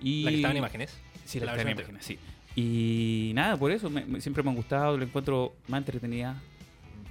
Y 0.00 0.24
La 0.24 0.30
que 0.30 0.36
estaba 0.36 0.52
en 0.52 0.58
imágenes. 0.58 0.96
Sí, 1.24 1.38
la, 1.40 1.46
La 1.46 1.52
que 1.52 1.58
estaba 1.60 1.70
en 1.70 1.78
imágenes, 1.78 2.04
sí. 2.04 2.18
Y 2.56 3.32
nada, 3.34 3.56
por 3.56 3.70
eso 3.72 3.88
me- 3.90 4.04
me- 4.04 4.20
siempre 4.20 4.42
me 4.42 4.50
han 4.50 4.56
gustado, 4.56 4.96
lo 4.96 5.04
encuentro 5.04 5.54
más 5.68 5.78
entretenida. 5.78 6.40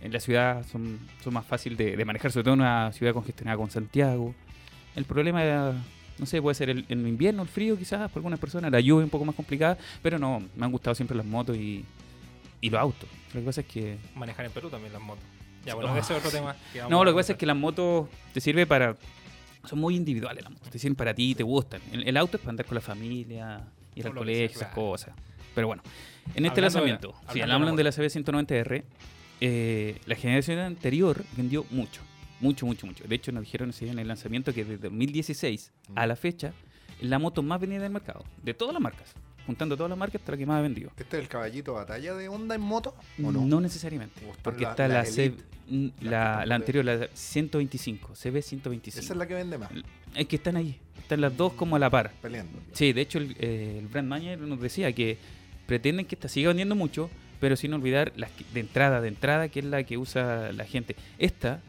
En 0.04 0.12
la 0.12 0.20
ciudad 0.20 0.66
son, 0.72 1.00
son 1.24 1.34
más 1.34 1.46
fácil 1.46 1.78
de, 1.78 1.96
de 1.96 2.06
manejar, 2.06 2.32
sobre 2.32 2.44
todo 2.44 2.54
en 2.56 2.60
una 2.62 2.92
ciudad 2.92 3.14
congestionada 3.14 3.58
con 3.58 3.72
Santiago. 3.72 4.36
El 4.96 5.06
problema, 5.06 5.44
era, 5.44 5.74
no 6.20 6.26
sé, 6.26 6.42
puede 6.42 6.56
ser 6.56 6.70
el, 6.70 6.86
el 6.90 7.08
invierno, 7.08 7.42
el 7.42 7.48
frío 7.48 7.78
quizás, 7.78 8.00
para 8.10 8.16
algunas 8.16 8.40
personas, 8.40 8.72
la 8.72 8.80
lluvia 8.82 9.06
un 9.06 9.10
poco 9.10 9.26
más 9.26 9.34
complicada, 9.36 9.78
pero 10.02 10.20
no, 10.20 10.44
me 10.56 10.66
han 10.66 10.72
gustado 10.72 10.94
siempre 10.94 11.16
las 11.16 11.26
motos 11.26 11.56
y, 11.58 11.86
y 12.62 12.70
los 12.70 12.80
autos. 12.80 13.10
Lo 13.34 13.40
que 13.40 13.46
pasa 13.46 13.62
es 13.62 13.68
que 13.68 13.98
Manejar 14.16 14.46
en 14.46 14.52
Perú 14.52 14.70
también 14.70 14.92
las 14.94 15.02
motos. 15.02 15.24
Ya, 15.66 15.74
bueno, 15.76 15.94
Oh, 15.94 15.98
ese 15.98 16.14
es 16.14 16.20
otro 16.20 16.30
tema. 16.30 16.56
No, 16.90 17.06
lo 17.06 17.12
que 17.12 17.16
pasa 17.16 17.32
es 17.32 17.38
que 17.40 17.46
las 17.46 17.56
motos 17.56 18.10
te 18.34 18.42
sirve 18.42 18.68
para. 18.68 18.98
Son 19.64 19.80
muy 19.80 19.96
individuales 19.96 20.44
las 20.44 20.52
motos. 20.52 20.70
Te 20.70 20.78
sirven 20.78 20.96
para 20.96 21.14
ti, 21.14 21.34
te 21.36 21.44
gustan. 21.44 21.80
El, 21.94 22.06
el 22.06 22.18
auto 22.18 22.36
es 22.36 22.42
para 22.42 22.50
andar 22.50 22.66
con 22.66 22.76
la 22.76 22.82
familia, 22.82 23.62
ir 23.96 24.06
al 24.06 24.14
colegio, 24.14 24.50
sea, 24.50 24.68
esas 24.68 24.74
claro. 24.74 24.90
cosas. 24.90 25.16
Pero 25.56 25.68
bueno, 25.68 25.82
en 26.36 26.46
este 26.46 26.60
Hablando 26.60 26.82
de- 26.82 26.90
lanzamiento, 26.92 27.16
si 27.32 27.40
hablan 27.40 27.62
de 27.76 27.78
de 27.78 27.84
la 27.86 27.90
CB190R, 27.92 28.84
eh, 29.42 30.00
la 30.06 30.16
generación 30.16 30.60
anterior 30.60 31.24
vendió 31.36 31.66
mucho. 31.72 32.02
Mucho, 32.40 32.66
mucho, 32.66 32.86
mucho. 32.86 33.04
De 33.08 33.16
hecho, 33.16 33.32
nos 33.32 33.44
dijeron 33.44 33.70
ese 33.70 33.86
día 33.86 33.94
en 33.94 34.00
el 34.00 34.08
lanzamiento 34.08 34.54
que 34.54 34.66
desde 34.66 34.90
2016 34.90 35.72
a 35.96 36.06
la 36.08 36.16
fecha, 36.16 36.54
es 37.02 37.08
la 37.10 37.20
moto 37.20 37.42
más 37.42 37.60
vendida 37.60 37.82
del 37.84 37.92
mercado. 37.92 38.24
De 38.44 38.54
todas 38.54 38.74
las 38.74 38.82
marcas. 38.82 39.14
Juntando 39.46 39.76
todas 39.76 39.90
las 39.90 39.98
marcas, 40.00 40.22
hasta 40.22 40.32
la 40.34 40.38
que 40.38 40.46
más 40.46 40.60
ha 40.60 40.62
vendido. 40.62 40.92
¿Este 40.98 41.18
es 41.18 41.24
el 41.24 41.30
caballito 41.30 41.74
batalla 41.74 42.14
de 42.16 42.30
Honda 42.30 42.56
en 42.56 42.62
moto? 42.62 42.96
¿O 43.22 43.32
No, 43.32 43.46
no? 43.46 43.60
necesariamente. 43.62 44.26
¿O 44.26 44.32
está 44.32 44.42
Porque 44.44 44.64
la- 44.64 44.70
está 44.72 44.88
la 44.88 44.94
la, 44.96 45.06
C- 45.06 45.34
mm, 45.70 45.88
La 46.02 46.42
anterior, 46.56 46.86
la 46.86 47.08
125, 47.14 48.14
CB125. 48.16 48.88
Esa 49.00 49.14
es 49.14 49.18
la 49.18 49.28
que 49.28 49.34
vende 49.34 49.58
más. 49.58 49.70
Es 50.16 50.28
que 50.28 50.36
están 50.38 50.56
ahí, 50.56 50.80
están 50.98 51.20
las 51.22 51.36
dos 51.36 51.54
como 51.54 51.76
a 51.76 51.80
la 51.80 51.90
par. 51.90 52.12
Peleando. 52.22 52.58
Sí, 52.74 52.94
de 52.94 53.02
hecho 53.02 53.18
el, 53.18 53.36
eh, 53.40 53.78
el 53.80 53.88
brand 53.88 54.08
manager 54.08 54.40
nos 54.40 54.60
decía 54.62 54.92
que 54.94 55.18
pretenden 55.66 56.06
que 56.06 56.16
esta 56.16 56.28
siga 56.30 56.50
vendiendo 56.50 56.76
mucho, 56.76 57.10
pero 57.44 57.58
sin 57.58 57.74
olvidar 57.74 58.14
las 58.16 58.32
de 58.54 58.62
entrada, 58.62 59.02
de 59.02 59.10
entrada, 59.10 59.50
que 59.50 59.60
es 59.60 59.66
la 59.66 59.84
que 59.84 59.98
usa 59.98 60.54
la 60.54 60.64
gente. 60.64 60.96
Esta 61.20 61.60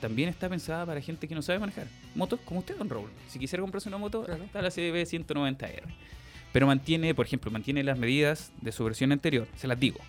también 0.00 0.28
está 0.28 0.48
pensada 0.48 0.84
para 0.84 1.00
gente 1.00 1.28
que 1.28 1.36
no 1.36 1.40
sabe 1.40 1.60
manejar. 1.60 1.86
Motos 2.16 2.40
como 2.44 2.58
usted, 2.58 2.76
don 2.76 2.90
Raúl. 2.90 3.10
Si 3.28 3.38
quisiera 3.38 3.60
comprarse 3.60 3.88
una 3.88 3.98
moto, 3.98 4.26
está 4.26 4.60
la 4.60 4.72
CB 4.72 5.06
190R. 5.06 5.82
Pero 6.52 6.66
mantiene, 6.66 7.14
por 7.14 7.26
ejemplo, 7.26 7.48
mantiene 7.52 7.84
las 7.84 7.96
medidas 7.96 8.50
de 8.60 8.72
su 8.72 8.82
versión 8.82 9.12
anterior. 9.12 9.46
Se 9.54 9.68
las 9.68 9.78
digo. 9.78 10.00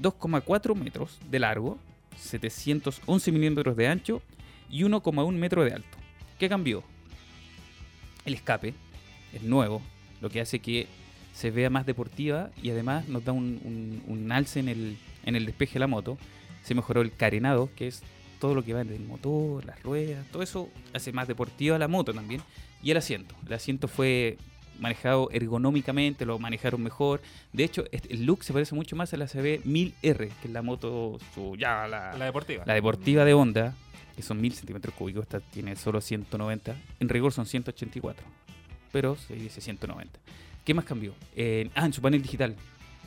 2,4 0.00 0.74
metros 0.74 1.18
de 1.30 1.40
largo, 1.40 1.78
711 2.16 3.30
milímetros 3.30 3.76
de 3.76 3.86
ancho 3.86 4.22
y 4.70 4.82
1,1 4.82 5.30
metro 5.32 5.62
de 5.62 5.74
alto. 5.74 5.98
¿Qué 6.38 6.48
cambió? 6.48 6.82
El 8.24 8.32
escape 8.32 8.72
es 9.34 9.42
nuevo, 9.42 9.82
lo 10.22 10.30
que 10.30 10.40
hace 10.40 10.60
que 10.60 10.86
se 11.38 11.52
vea 11.52 11.70
más 11.70 11.86
deportiva 11.86 12.50
y 12.60 12.70
además 12.70 13.06
nos 13.08 13.24
da 13.24 13.30
un, 13.32 13.60
un- 13.64 14.02
un 14.06 14.32
alce 14.32 14.58
en 14.58 14.68
el, 14.68 14.96
en 15.24 15.36
el 15.36 15.46
despeje 15.46 15.74
de 15.74 15.78
la 15.80 15.86
moto. 15.86 16.18
Se 16.64 16.74
mejoró 16.74 17.00
el 17.00 17.14
carenado, 17.14 17.70
que 17.76 17.86
es 17.86 18.02
todo 18.40 18.54
lo 18.56 18.64
que 18.64 18.74
va 18.74 18.82
del 18.82 19.04
motor, 19.06 19.64
las 19.64 19.80
ruedas, 19.84 20.26
todo 20.32 20.42
eso 20.42 20.68
hace 20.92 21.12
más 21.12 21.28
deportiva 21.28 21.78
la 21.78 21.86
moto 21.86 22.12
también. 22.12 22.40
Y 22.82 22.90
el 22.90 22.96
asiento. 22.96 23.34
El 23.46 23.52
asiento 23.52 23.86
fue 23.86 24.36
manejado 24.80 25.28
ergonómicamente, 25.32 26.24
lo 26.26 26.38
manejaron 26.40 26.82
mejor. 26.82 27.20
De 27.52 27.62
hecho, 27.64 27.84
el 27.92 28.24
look 28.26 28.42
se 28.44 28.52
parece 28.52 28.74
mucho 28.74 28.96
más 28.96 29.12
a 29.14 29.16
la 29.16 29.26
CB 29.26 29.62
1000R, 29.64 30.16
que 30.40 30.46
es 30.48 30.50
la 30.50 30.62
moto, 30.62 31.18
su, 31.34 31.54
ya 31.56 31.86
la, 31.88 32.16
La 32.16 32.24
deportiva. 32.26 32.64
la 32.66 32.74
deportiva 32.74 33.24
de 33.24 33.34
Honda, 33.34 33.74
que 34.16 34.22
son 34.22 34.40
1000 34.40 34.54
centímetros 34.54 34.92
cúbicos, 34.94 35.22
esta 35.22 35.38
tiene 35.40 35.74
solo 35.76 36.00
190. 36.00 36.76
En 37.00 37.08
rigor 37.08 37.32
son 37.32 37.46
184, 37.46 38.24
pero 38.92 39.16
se 39.16 39.34
dice 39.34 39.60
190. 39.60 40.18
¿Qué 40.68 40.74
más 40.74 40.84
cambió? 40.84 41.14
Eh, 41.34 41.70
ah, 41.74 41.86
en 41.86 41.94
su 41.94 42.02
panel 42.02 42.20
digital. 42.20 42.54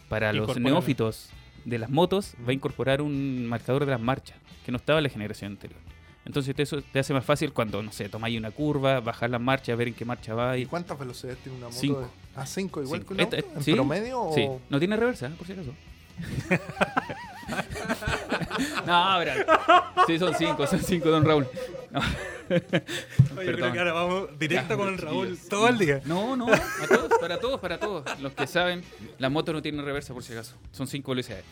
Para 0.10 0.34
los 0.34 0.58
neófitos 0.60 1.30
de 1.63 1.78
las 1.78 1.91
motos, 1.91 2.34
va 2.43 2.50
a 2.50 2.54
incorporar 2.54 3.04
un 3.04 3.45
marcador 3.45 3.86
de 3.86 3.91
las 3.91 4.02
marchas, 4.02 4.36
que 4.65 4.71
no 4.71 4.78
estaba 4.80 4.97
en 4.97 5.04
la 5.04 5.10
generación 5.12 5.52
anterior. 5.52 5.80
Entonces 6.26 6.56
eso 6.58 6.82
te 6.82 6.97
hace 6.97 7.13
más 7.13 7.24
fácil 7.24 7.54
cuando, 7.54 7.84
no 7.84 7.91
sé, 7.91 8.10
tomáis 8.10 8.36
una 8.36 8.50
curva, 8.50 9.00
bajar 9.00 9.30
las 9.30 9.39
marchas, 9.41 9.78
ver 9.78 9.89
en 9.89 9.93
qué 9.93 10.06
marcha 10.06 10.34
va 10.34 10.58
¿Y 10.58 10.65
cuántas 10.65 10.97
velocidades 10.97 11.38
tiene 11.38 11.60
una 11.60 11.67
moto? 11.67 11.80
Cinco. 11.80 12.00
de- 12.00 12.08
Ah, 12.36 12.47
cinco, 12.47 12.82
igual 12.82 13.02
Cinco. 13.02 13.10
que 13.10 13.13
un 13.13 13.19
Esta- 13.19 13.36
auto. 13.38 13.58
¿En 13.58 13.63
sí, 13.63 13.74
promedio 13.74 14.21
o...? 14.24 14.34
Sí, 14.34 14.47
no 14.67 14.80
tiene 14.80 14.95
reversa, 14.97 15.28
¿eh? 15.28 15.32
por 15.38 15.45
si 15.45 15.54
acaso. 15.54 15.71
no, 18.88 19.19
verá. 19.19 19.45
Sí, 20.08 20.17
son 20.17 20.34
cinco, 20.34 20.65
son 20.65 20.80
cinco, 20.80 21.10
don 21.12 21.24
Raúl. 21.24 21.47
No. 21.91 21.99
Oye, 22.49 22.65
Perdón. 23.36 23.56
creo 23.56 23.71
que 23.73 23.80
ahora 23.80 23.93
vamos 23.93 24.30
directo 24.39 24.69
Ya, 24.69 24.77
con 24.77 24.88
el. 24.89 24.97
Raúl 24.97 25.38
todo 25.49 25.67
el 25.67 25.77
día. 25.77 26.01
No, 26.06 26.36
no, 26.36 26.47
a 26.51 26.88
todos, 26.88 27.12
para 27.19 27.39
todos, 27.39 27.60
para 27.60 27.80
todos. 27.80 28.19
Los 28.21 28.34
que 28.34 28.47
saben, 28.47 28.84
la 29.19 29.30
moto 29.30 29.54
no 29.54 29.62
tiene 29.62 29.82
reversa 29.82 30.13
por 30.13 30.23
si 30.23 30.34
acaso. 30.34 30.56
Son 30.71 30.88
cinco 30.88 31.12
velocidades. 31.12 31.45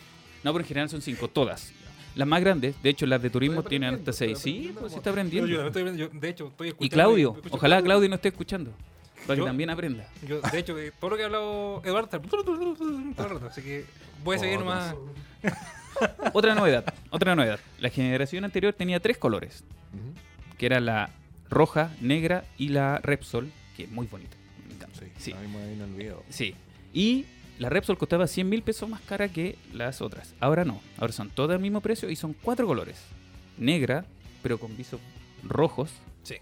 No, 0.44 0.52
pero 0.54 0.64
en 0.64 0.68
general 0.68 0.90
son 0.90 1.02
cinco, 1.02 1.28
todas. 1.28 1.72
Las 2.16 2.28
más 2.28 2.42
grandes, 2.42 2.82
de 2.82 2.90
hecho 2.90 3.06
las 3.06 3.22
de 3.22 3.30
turismo 3.30 3.64
tienen 3.64 3.94
hasta 3.96 4.12
seis. 4.14 4.40
Sí, 4.40 4.74
pues 4.78 4.94
está 4.94 5.06
Yo, 5.06 5.12
aprendiendo. 5.12 5.48
yo 5.50 5.68
estoy 5.68 5.98
yo, 5.98 6.10
de 6.10 6.30
hecho, 6.30 6.48
estoy 6.48 6.70
escuchando. 6.70 6.86
Y 6.86 6.90
Claudio, 6.90 7.34
escucho 7.38 7.56
ojalá. 7.56 7.82
Claudio 7.82 8.10
no 8.10 8.16
esté 8.16 8.30
escuchando. 8.30 8.72
Para 9.28 9.36
que 9.36 9.40
Yo- 9.42 9.46
también 9.46 9.70
aprenda. 9.70 10.08
Yo, 10.28 10.42
de 10.42 10.58
hecho, 10.60 10.74
de 10.76 10.92
todo 10.92 11.12
lo 11.12 11.18
que 11.18 11.24
ha 11.24 11.26
hablado 11.28 11.82
Eduardo 11.86 12.06
está 12.06 12.20
todo 12.20 12.56
el 12.80 13.16
rato, 13.16 13.46
así 13.48 13.62
que 13.62 13.86
voy 14.24 14.38
a 14.38 14.40
seguir 14.40 14.60
más. 14.60 14.96
Otra 16.34 16.56
novedad, 16.56 16.94
otra 17.10 17.36
novedad. 17.36 17.60
La 17.80 17.90
generación 17.90 18.44
anterior 18.46 18.74
tenía 18.74 19.00
tres 19.00 19.18
colores. 19.18 19.64
Que 20.60 20.68
era 20.68 20.80
la 20.80 21.10
roja, 21.50 21.92
negra 22.02 22.46
y 22.60 22.70
la 22.70 23.00
Repsol, 23.00 23.50
que 23.76 23.86
es 23.86 23.90
muy 23.92 24.06
bonita. 24.06 24.38
Me 24.68 24.76
encanta. 24.76 25.00
Sí, 25.00 25.08
Sí. 25.18 25.34
Sí. 26.30 26.56
Y 26.94 27.26
la 27.58 27.70
Repsol 27.70 27.98
costaba 27.98 28.28
100 28.28 28.48
mil 28.48 28.62
pesos 28.62 28.88
más 28.88 29.02
cara 29.02 29.30
que 29.30 29.58
las 29.74 30.02
otras. 30.02 30.36
Ahora 30.40 30.66
no. 30.66 30.80
Ahora 30.98 31.14
son 31.14 31.30
todas 31.30 31.56
al 31.56 31.62
mismo 31.62 31.82
precio 31.82 32.10
y 32.10 32.16
son 32.16 32.34
cuatro 32.34 32.68
colores. 32.68 33.02
Negra, 33.58 34.06
pero 34.44 34.60
con 34.60 34.78
visos 34.78 35.00
rojos. 35.44 35.92
Sí. 36.24 36.36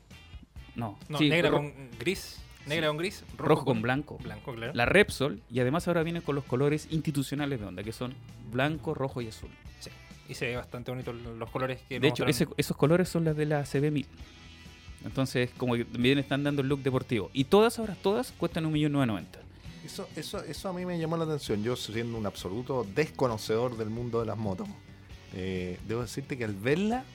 No, 0.76 0.98
No, 1.10 1.18
sí, 1.18 1.30
negra 1.30 1.50
con 1.52 1.74
gris. 2.00 2.40
Negra 2.68 2.88
con 2.88 2.98
gris. 2.98 3.24
rojo, 3.38 3.64
con 3.66 3.82
blanco. 3.82 4.18
Blanco, 4.18 4.54
claro. 4.54 4.74
La 4.76 4.86
Repsol, 4.86 5.42
y 5.50 5.60
además 5.62 5.88
ahora 5.88 6.04
viene 6.04 6.22
con 6.22 6.36
los 6.36 6.44
colores 6.44 6.88
institucionales 6.92 7.60
de 7.62 7.66
Honda, 7.66 7.84
que 7.84 7.94
son 7.94 8.14
blanco, 8.52 8.94
rojo 8.94 9.22
y 9.22 9.30
azul. 9.30 9.50
Y 10.30 10.34
se 10.34 10.48
ve 10.48 10.56
bastante 10.58 10.92
bonito 10.92 11.14
los 11.14 11.50
colores 11.50 11.80
que 11.88 12.00
De 12.00 12.08
hecho, 12.10 12.26
ese- 12.26 12.48
esos 12.58 12.76
colores 12.76 13.08
son 13.10 13.24
las 13.26 13.36
de 13.38 13.46
la 13.46 13.64
CB1000. 13.66 14.06
Entonces, 15.06 15.52
como 15.58 15.76
que 15.76 15.86
también 15.86 16.18
están 16.18 16.44
dando 16.44 16.62
el 16.62 16.68
look 16.68 16.82
deportivo. 16.82 17.30
Y 17.34 17.46
todas 17.46 17.80
ahora, 17.80 17.96
todas 18.02 18.32
cuestan 18.34 18.66
1.990.000. 18.66 19.26
Eso, 19.86 20.08
eso, 20.18 20.44
eso 20.44 20.68
a 20.70 20.74
mí 20.74 20.86
me 20.86 21.00
llamó 21.00 21.16
la 21.16 21.24
atención. 21.24 21.64
Yo 21.64 21.76
siendo 21.78 22.18
un 22.18 22.26
absoluto 22.26 22.86
desconocedor 22.96 23.78
del 23.78 23.90
mundo 23.90 24.20
de 24.20 24.26
las 24.26 24.38
motos, 24.38 24.68
eh, 25.34 25.80
debo 25.88 26.02
decirte 26.02 26.38
que 26.38 26.44
al 26.44 26.54
verla, 26.56 27.06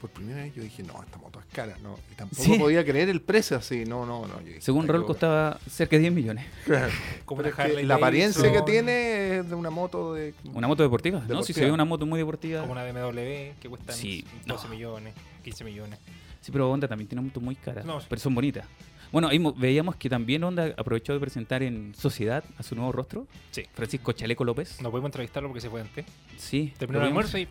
por 0.00 0.10
primera 0.10 0.42
vez 0.42 0.54
yo 0.54 0.62
dije, 0.62 0.82
no, 0.82 1.02
esta 1.02 1.18
moto 1.18 1.38
es 1.40 1.46
cara, 1.52 1.76
no. 1.82 1.98
Y 2.10 2.14
tampoco 2.14 2.42
Sí. 2.42 2.58
podía 2.58 2.84
creer 2.84 3.08
el 3.08 3.20
precio 3.20 3.56
así, 3.56 3.84
no, 3.84 4.06
no, 4.06 4.26
no. 4.26 4.40
yo 4.40 4.46
dije, 4.46 4.60
Según 4.60 4.82
"Está 4.82 4.92
Raúl 4.94 5.04
equivocado". 5.04 5.50
costaba 5.58 5.70
cerca 5.70 5.96
de 5.96 6.00
10 6.00 6.12
millones. 6.12 6.46
Claro. 6.64 6.92
Como 7.26 7.42
es 7.42 7.54
que 7.54 7.82
la 7.84 7.94
apariencia 7.96 8.50
que 8.52 8.62
tiene 8.62 9.38
es 9.38 9.48
de 9.48 9.54
una 9.54 9.70
moto 9.70 10.14
de. 10.14 10.34
Una 10.54 10.66
moto 10.68 10.82
deportiva, 10.82 11.18
¿no? 11.18 11.24
Si 11.24 11.28
Deportiva. 11.28 11.54
se 11.58 11.64
ve 11.66 11.72
una 11.72 11.84
moto 11.84 12.06
muy 12.06 12.18
deportiva. 12.18 12.60
Como 12.62 12.72
una 12.72 12.84
BMW 12.84 13.52
que 13.60 13.68
cuesta 13.68 13.92
Sí, 13.92 14.24
12 14.46 14.64
no. 14.68 14.74
millones, 14.74 15.14
15 15.44 15.64
millones. 15.64 15.98
Sí, 16.40 16.50
pero 16.52 16.70
Honda 16.70 16.88
también 16.88 17.06
tiene 17.08 17.20
motos 17.22 17.42
muy 17.42 17.54
caras. 17.54 17.84
No, 17.84 18.00
sí. 18.00 18.06
Pero 18.08 18.20
son 18.20 18.34
bonitas. 18.34 18.64
Bueno, 19.12 19.28
ahí 19.28 19.42
veíamos 19.56 19.96
que 19.96 20.08
también 20.08 20.42
Honda 20.44 20.72
aprovechó 20.76 21.12
de 21.12 21.18
presentar 21.20 21.62
en 21.64 21.94
Sociedad 21.96 22.44
a 22.56 22.62
su 22.62 22.76
nuevo 22.76 22.92
rostro, 22.92 23.26
Sí. 23.50 23.64
Francisco 23.74 24.12
Chaleco 24.12 24.44
López. 24.44 24.80
No 24.80 24.90
podemos 24.90 25.08
entrevistarlo 25.08 25.48
porque 25.48 25.60
se 25.60 25.68
fue 25.68 25.80
antes. 25.80 26.06
Sí. 26.38 26.72
Terminó 26.78 27.00
el 27.00 27.08
almuerzo 27.08 27.36
y 27.36 27.48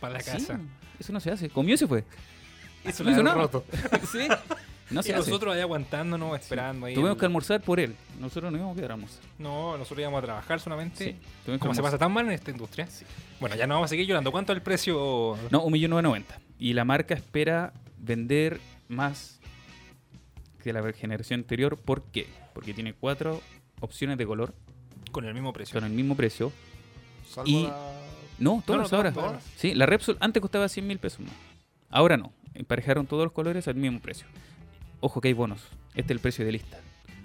para 0.00 0.14
la 0.14 0.20
Sí, 0.20 0.30
casa. 0.30 0.58
Eso 0.98 1.12
no 1.12 1.20
se 1.20 1.30
hace. 1.30 1.48
Comió 1.50 1.74
y 1.74 1.78
se 1.78 1.86
fue. 1.86 2.04
Eso 2.84 3.04
no 3.04 3.10
hizo 3.12 3.22
nada. 3.22 3.36
roto. 3.36 3.64
sí. 4.12 4.26
No 4.90 4.96
y 4.96 4.98
hace. 5.00 5.12
nosotros 5.14 5.54
ahí 5.54 5.60
aguantándonos, 5.60 6.38
esperando 6.38 6.86
ahí. 6.86 6.94
Tuvimos 6.94 7.12
el- 7.14 7.18
que 7.20 7.24
almorzar 7.26 7.60
por 7.62 7.80
él. 7.80 7.94
Nosotros 8.20 8.50
no 8.52 8.58
íbamos 8.58 8.74
a 8.74 8.76
quedar 8.76 8.90
a 8.90 8.94
almorzar. 8.94 9.20
No, 9.38 9.78
nosotros 9.78 10.00
íbamos 10.00 10.18
a 10.18 10.22
trabajar 10.26 10.60
solamente. 10.60 11.16
Sí. 11.46 11.58
Como 11.58 11.74
se 11.74 11.82
pasa 11.82 11.96
tan 11.96 12.12
mal 12.12 12.26
en 12.26 12.32
esta 12.32 12.50
industria. 12.50 12.88
Bueno, 13.40 13.56
ya 13.56 13.66
no 13.66 13.74
vamos 13.74 13.86
a 13.86 13.90
seguir 13.90 14.06
llorando. 14.06 14.30
¿Cuánto 14.32 14.52
es 14.52 14.56
el 14.56 14.62
precio? 14.62 15.36
No, 15.50 15.64
1.990.000. 15.64 16.24
Y 16.58 16.72
la 16.74 16.84
marca 16.84 17.14
espera 17.14 17.72
vender 17.98 18.60
más 18.88 19.40
que 20.62 20.72
la 20.72 20.92
generación 20.92 21.40
anterior. 21.40 21.78
¿Por 21.78 22.02
qué? 22.04 22.26
Porque 22.52 22.74
tiene 22.74 22.92
cuatro 22.92 23.40
opciones 23.80 24.18
de 24.18 24.26
color 24.26 24.54
Con 25.10 25.24
el 25.24 25.32
mismo 25.34 25.52
precio. 25.52 25.80
con 25.80 25.84
el 25.88 25.92
mismo 25.96 26.16
precio. 26.16 26.52
Salvo 27.28 27.48
Y- 27.48 27.62
la- 27.64 28.01
No, 28.42 28.62
todas 28.66 28.90
no, 28.90 28.96
ahora. 28.98 29.12
todas. 29.12 29.44
Sí, 29.56 29.74
la 29.74 29.86
Repsol 29.86 30.16
antes 30.20 30.40
costaba 30.40 30.68
100 30.68 30.86
mil 30.86 30.98
pesos 30.98 31.20
más. 31.20 31.34
Ahora 31.90 32.16
no. 32.16 32.32
Emparejaron 32.54 33.06
todos 33.06 33.24
los 33.24 33.32
colores 33.32 33.68
al 33.68 33.76
mismo 33.76 34.00
precio. 34.00 34.26
Ojo 35.00 35.20
que 35.20 35.28
hay 35.28 35.34
bonos. 35.34 35.60
Este 35.94 36.12
es 36.12 36.16
el 36.16 36.18
precio 36.20 36.44
de 36.44 36.52
lista. 36.52 36.78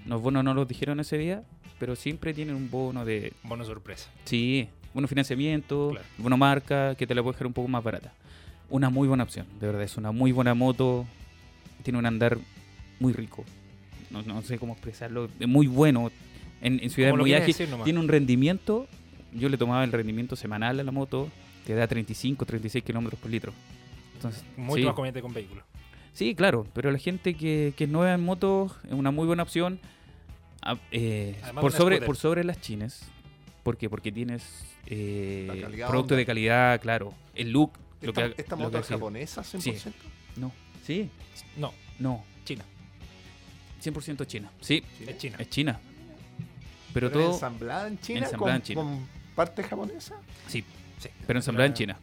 Los 0.06 0.22
bonos 0.22 0.44
no 0.44 0.54
los 0.54 0.68
dijeron 0.68 1.00
ese 1.00 1.18
día, 1.18 1.44
pero 1.80 1.96
siempre 1.96 2.34
tienen 2.34 2.56
un 2.56 2.70
bono 2.72 3.04
de... 3.06 3.34
Bono 3.44 3.66
sorpresa. 3.66 4.10
Sí, 4.26 4.70
bono 4.94 5.08
financiamiento, 5.08 5.90
Claro. 5.92 6.06
bono 6.18 6.38
marca, 6.38 6.96
que 6.96 7.06
te 7.08 7.14
la 7.14 7.22
puede 7.24 7.34
dejar 7.34 7.48
un 7.48 7.54
poco 7.54 7.68
más 7.68 7.84
barata. 7.84 8.14
Una 8.70 8.90
muy 8.90 9.08
buena 9.08 9.24
opción, 9.24 9.46
de 9.60 9.68
verdad. 9.68 9.84
Es 9.84 9.98
una 9.98 10.12
muy 10.12 10.32
buena 10.32 10.54
moto. 10.54 11.06
Tiene 11.84 12.00
un 12.00 12.06
andar 12.06 12.38
muy 13.00 13.14
rico. 13.14 13.44
No, 14.10 14.22
no 14.24 14.42
sé 14.42 14.58
cómo 14.60 14.74
expresarlo. 14.74 15.30
Es 15.40 15.48
muy 15.48 15.68
bueno. 15.68 16.12
En, 16.62 16.80
en 16.82 17.18
muy 17.18 17.34
ágil. 17.34 17.56
Tiene 17.84 18.00
un 18.00 18.08
rendimiento. 18.08 18.88
Yo 19.34 19.50
le 19.50 19.58
tomaba 19.58 19.84
el 19.84 19.92
rendimiento 19.92 20.36
semanal 20.36 20.80
a 20.80 20.84
la 20.84 20.92
moto. 20.92 21.30
Te 21.66 21.74
da 21.76 21.88
35, 21.88 22.46
36 22.46 22.84
kilómetros 22.84 23.20
por 23.20 23.30
litro. 23.30 23.54
Entonces, 24.16 24.44
Mucho 24.56 24.78
sí. 24.78 24.84
más 24.86 24.94
conveniente 24.94 25.22
con 25.22 25.34
vehículos. 25.34 25.64
Sí, 26.14 26.34
claro, 26.34 26.66
pero 26.74 26.90
la 26.92 26.98
gente 26.98 27.36
que, 27.36 27.74
que 27.78 27.84
es 27.84 27.90
nueva 27.90 28.14
en 28.14 28.24
moto 28.24 28.76
es 28.86 28.94
una 28.94 29.12
muy 29.12 29.28
buena 29.28 29.44
opción. 29.44 29.80
Ah, 30.64 30.78
eh, 30.92 31.36
por, 31.62 31.72
sobre, 31.72 31.98
scooter. 31.98 32.06
por 32.06 32.18
sobre 32.18 32.44
las 32.44 32.60
chinas. 32.60 33.04
¿Por 33.64 33.78
qué? 33.78 33.90
Porque 33.90 34.12
tienes 34.12 34.66
eh, 34.88 35.86
producto 35.88 36.16
de 36.16 36.26
calidad, 36.26 36.82
claro. 36.82 37.14
El 37.36 37.52
look. 37.52 37.74
Lo 38.02 38.10
¿Esta, 38.10 38.34
que, 38.34 38.42
esta 38.42 38.56
lo 38.56 38.64
moto 38.64 38.72
que 38.78 38.82
es 38.82 38.88
japonesa 38.88 39.42
100%? 39.42 39.92
No. 40.38 40.52
Sí, 40.86 41.10
No, 41.58 41.74
no. 42.00 42.24
China. 42.46 42.64
100% 43.84 44.26
China. 44.26 44.52
Sí, 44.62 44.84
Es 45.06 45.18
China. 45.18 45.36
es 45.40 45.50
China. 45.50 45.80
Pero, 46.94 47.10
¿Pero 47.10 47.22
todo. 47.26 47.34
ensamblada 47.34 47.88
en 47.88 48.00
China, 48.00 48.20
ensamblada 48.26 48.40
con, 48.54 48.56
en 48.56 48.62
China. 48.64 48.82
con 48.82 49.08
parte 49.38 49.64
japonesa? 49.64 50.16
Sí, 50.48 50.66
Sí. 51.00 51.10
pero 51.26 51.40
ensamblada 51.40 51.68
en 51.68 51.72
La- 51.72 51.78
China. 51.78 52.00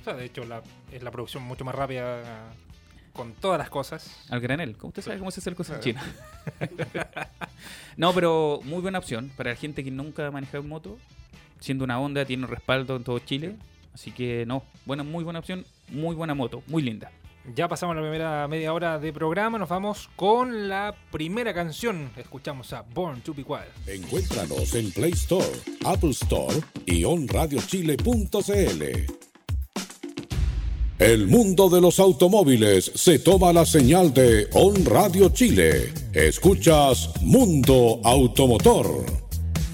O 0.00 0.04
sea, 0.04 0.14
de 0.14 0.24
hecho, 0.24 0.44
la, 0.44 0.62
es 0.90 1.00
la 1.04 1.12
producción 1.12 1.44
mucho 1.44 1.64
más 1.64 1.76
rápida 1.76 2.24
con 3.12 3.34
todas 3.34 3.56
las 3.56 3.70
cosas. 3.70 4.24
Al 4.30 4.40
granel. 4.40 4.76
¿Cómo 4.76 4.88
usted 4.88 5.00
sabe 5.02 5.18
cómo 5.18 5.30
se 5.30 5.38
hace 5.38 5.50
el 5.50 5.54
cosa 5.54 5.76
en. 5.76 5.80
China? 5.80 6.02
no, 7.96 8.12
pero 8.12 8.60
muy 8.64 8.80
buena 8.80 8.98
opción 8.98 9.30
para 9.36 9.50
la 9.50 9.56
gente 9.56 9.84
que 9.84 9.90
nunca 9.92 10.26
ha 10.26 10.30
manejado 10.32 10.64
moto. 10.64 10.98
Siendo 11.60 11.84
una 11.84 12.00
Honda, 12.00 12.24
tiene 12.24 12.44
un 12.44 12.50
respaldo 12.50 12.96
en 12.96 13.04
todo 13.04 13.18
Chile. 13.20 13.54
Así 13.94 14.10
que 14.10 14.44
no, 14.46 14.64
buena, 14.86 15.04
muy 15.04 15.22
buena 15.22 15.38
opción, 15.38 15.64
muy 15.88 16.16
buena 16.16 16.34
moto, 16.34 16.62
muy 16.66 16.82
linda. 16.82 17.12
Ya 17.54 17.66
pasamos 17.68 17.96
la 17.96 18.02
primera 18.02 18.46
media 18.46 18.72
hora 18.72 18.98
de 19.00 19.12
programa. 19.12 19.58
Nos 19.58 19.68
vamos 19.68 20.08
con 20.14 20.68
la 20.68 20.94
primera 21.10 21.52
canción. 21.52 22.10
Escuchamos 22.16 22.72
a 22.72 22.82
Born 22.82 23.20
to 23.22 23.34
Be 23.34 23.42
Wild. 23.42 23.64
Encuéntranos 23.86 24.74
en 24.74 24.92
Play 24.92 25.12
Store, 25.12 25.44
Apple 25.84 26.10
Store 26.10 26.54
y 26.86 27.04
onradiochile.cl. 27.04 28.82
El 30.98 31.26
mundo 31.26 31.68
de 31.68 31.80
los 31.80 31.98
automóviles 31.98 32.92
se 32.94 33.18
toma 33.18 33.52
la 33.52 33.66
señal 33.66 34.14
de 34.14 34.48
On 34.52 34.84
Radio 34.84 35.30
Chile. 35.30 35.92
Escuchas 36.12 37.10
Mundo 37.22 38.00
Automotor. 38.04 39.21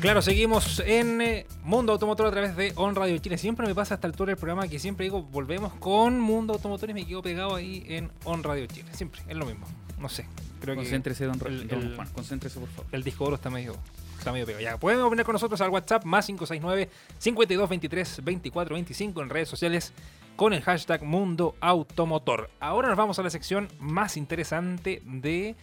Claro, 0.00 0.22
seguimos 0.22 0.78
en 0.86 1.20
eh, 1.20 1.46
Mundo 1.64 1.92
Automotor 1.92 2.26
a 2.26 2.30
través 2.30 2.56
de 2.56 2.72
On 2.76 2.94
Radio 2.94 3.18
Chile. 3.18 3.36
Siempre 3.36 3.66
me 3.66 3.74
pasa 3.74 3.94
a 3.94 3.96
esta 3.96 4.06
altura 4.06 4.30
del 4.30 4.36
programa 4.36 4.68
que 4.68 4.78
siempre 4.78 5.04
digo, 5.04 5.22
volvemos 5.22 5.72
con 5.74 6.20
Mundo 6.20 6.52
Automotor 6.54 6.90
y 6.90 6.94
me 6.94 7.04
quedo 7.04 7.20
pegado 7.20 7.56
ahí 7.56 7.84
en 7.88 8.10
On 8.24 8.42
Radio 8.44 8.66
Chile. 8.66 8.88
Siempre, 8.92 9.22
es 9.26 9.36
lo 9.36 9.44
mismo. 9.44 9.66
No 9.98 10.08
sé, 10.08 10.24
creo 10.60 10.76
que 10.76 10.82
Concéntrese, 10.82 11.24
don, 11.24 11.40
el- 11.46 11.66
don 11.66 11.82
el- 11.82 11.96
Juan, 11.96 12.08
concéntrese, 12.12 12.60
por 12.60 12.68
favor. 12.68 12.86
el 12.92 13.02
disco 13.02 13.24
duro 13.24 13.34
está 13.36 13.50
medio, 13.50 13.74
está 14.16 14.30
medio 14.30 14.46
pegado. 14.46 14.62
Ya, 14.62 14.76
pueden 14.78 15.00
opinar 15.00 15.24
con 15.26 15.32
nosotros 15.32 15.60
al 15.60 15.70
WhatsApp 15.70 16.04
más 16.04 16.26
569 16.26 16.88
5223 17.18 18.08
2425 18.18 19.22
en 19.22 19.30
redes 19.30 19.48
sociales 19.48 19.92
con 20.36 20.52
el 20.52 20.62
hashtag 20.62 21.02
Mundo 21.02 21.56
Automotor. 21.60 22.48
Ahora 22.60 22.86
nos 22.86 22.96
vamos 22.96 23.18
a 23.18 23.24
la 23.24 23.30
sección 23.30 23.66
más 23.80 24.16
interesante 24.16 25.02
de 25.04 25.56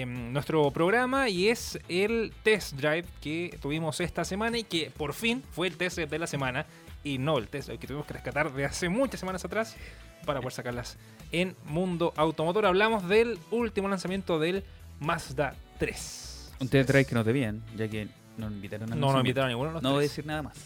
em, 0.00 0.32
nuestro 0.32 0.70
programa 0.70 1.28
y 1.28 1.48
es 1.48 1.78
el 1.88 2.32
test 2.42 2.74
drive 2.74 3.04
que 3.20 3.58
tuvimos 3.60 4.00
esta 4.00 4.24
semana 4.24 4.58
y 4.58 4.64
que 4.64 4.90
por 4.96 5.12
fin 5.12 5.42
fue 5.50 5.66
el 5.66 5.76
test 5.76 5.98
de 5.98 6.18
la 6.18 6.26
semana 6.26 6.66
y 7.04 7.18
no 7.18 7.36
el 7.38 7.48
test 7.48 7.66
drive 7.68 7.78
que 7.78 7.86
tuvimos 7.86 8.06
que 8.06 8.14
rescatar 8.14 8.52
de 8.52 8.64
hace 8.64 8.88
muchas 8.88 9.20
semanas 9.20 9.44
atrás 9.44 9.76
para 10.24 10.40
poder 10.40 10.54
sacarlas 10.54 10.96
en 11.30 11.54
Mundo 11.64 12.12
Automotor. 12.16 12.64
Hablamos 12.66 13.06
del 13.08 13.38
último 13.50 13.88
lanzamiento 13.88 14.38
del 14.38 14.64
Mazda 15.00 15.54
3. 15.78 16.52
Un 16.60 16.68
test 16.68 16.88
drive 16.88 17.04
que 17.04 17.14
nos 17.14 17.26
debían, 17.26 17.62
ya 17.76 17.88
que 17.88 18.08
nos 18.38 18.50
invitaron 18.50 18.92
a 18.92 18.96
No 18.96 19.12
nos 19.12 19.20
invitaron 19.20 19.46
a 19.46 19.48
ninguno 19.50 19.70
de 19.70 19.74
los 19.74 19.82
No 19.82 19.90
voy 19.90 19.98
a 19.98 20.02
decir 20.02 20.24
nada 20.24 20.42
más. 20.42 20.56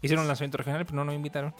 Hicieron 0.00 0.22
un 0.22 0.28
lanzamiento 0.28 0.58
regional, 0.58 0.84
pero 0.84 0.96
no 0.96 1.04
nos 1.04 1.14
invitaron. 1.14 1.54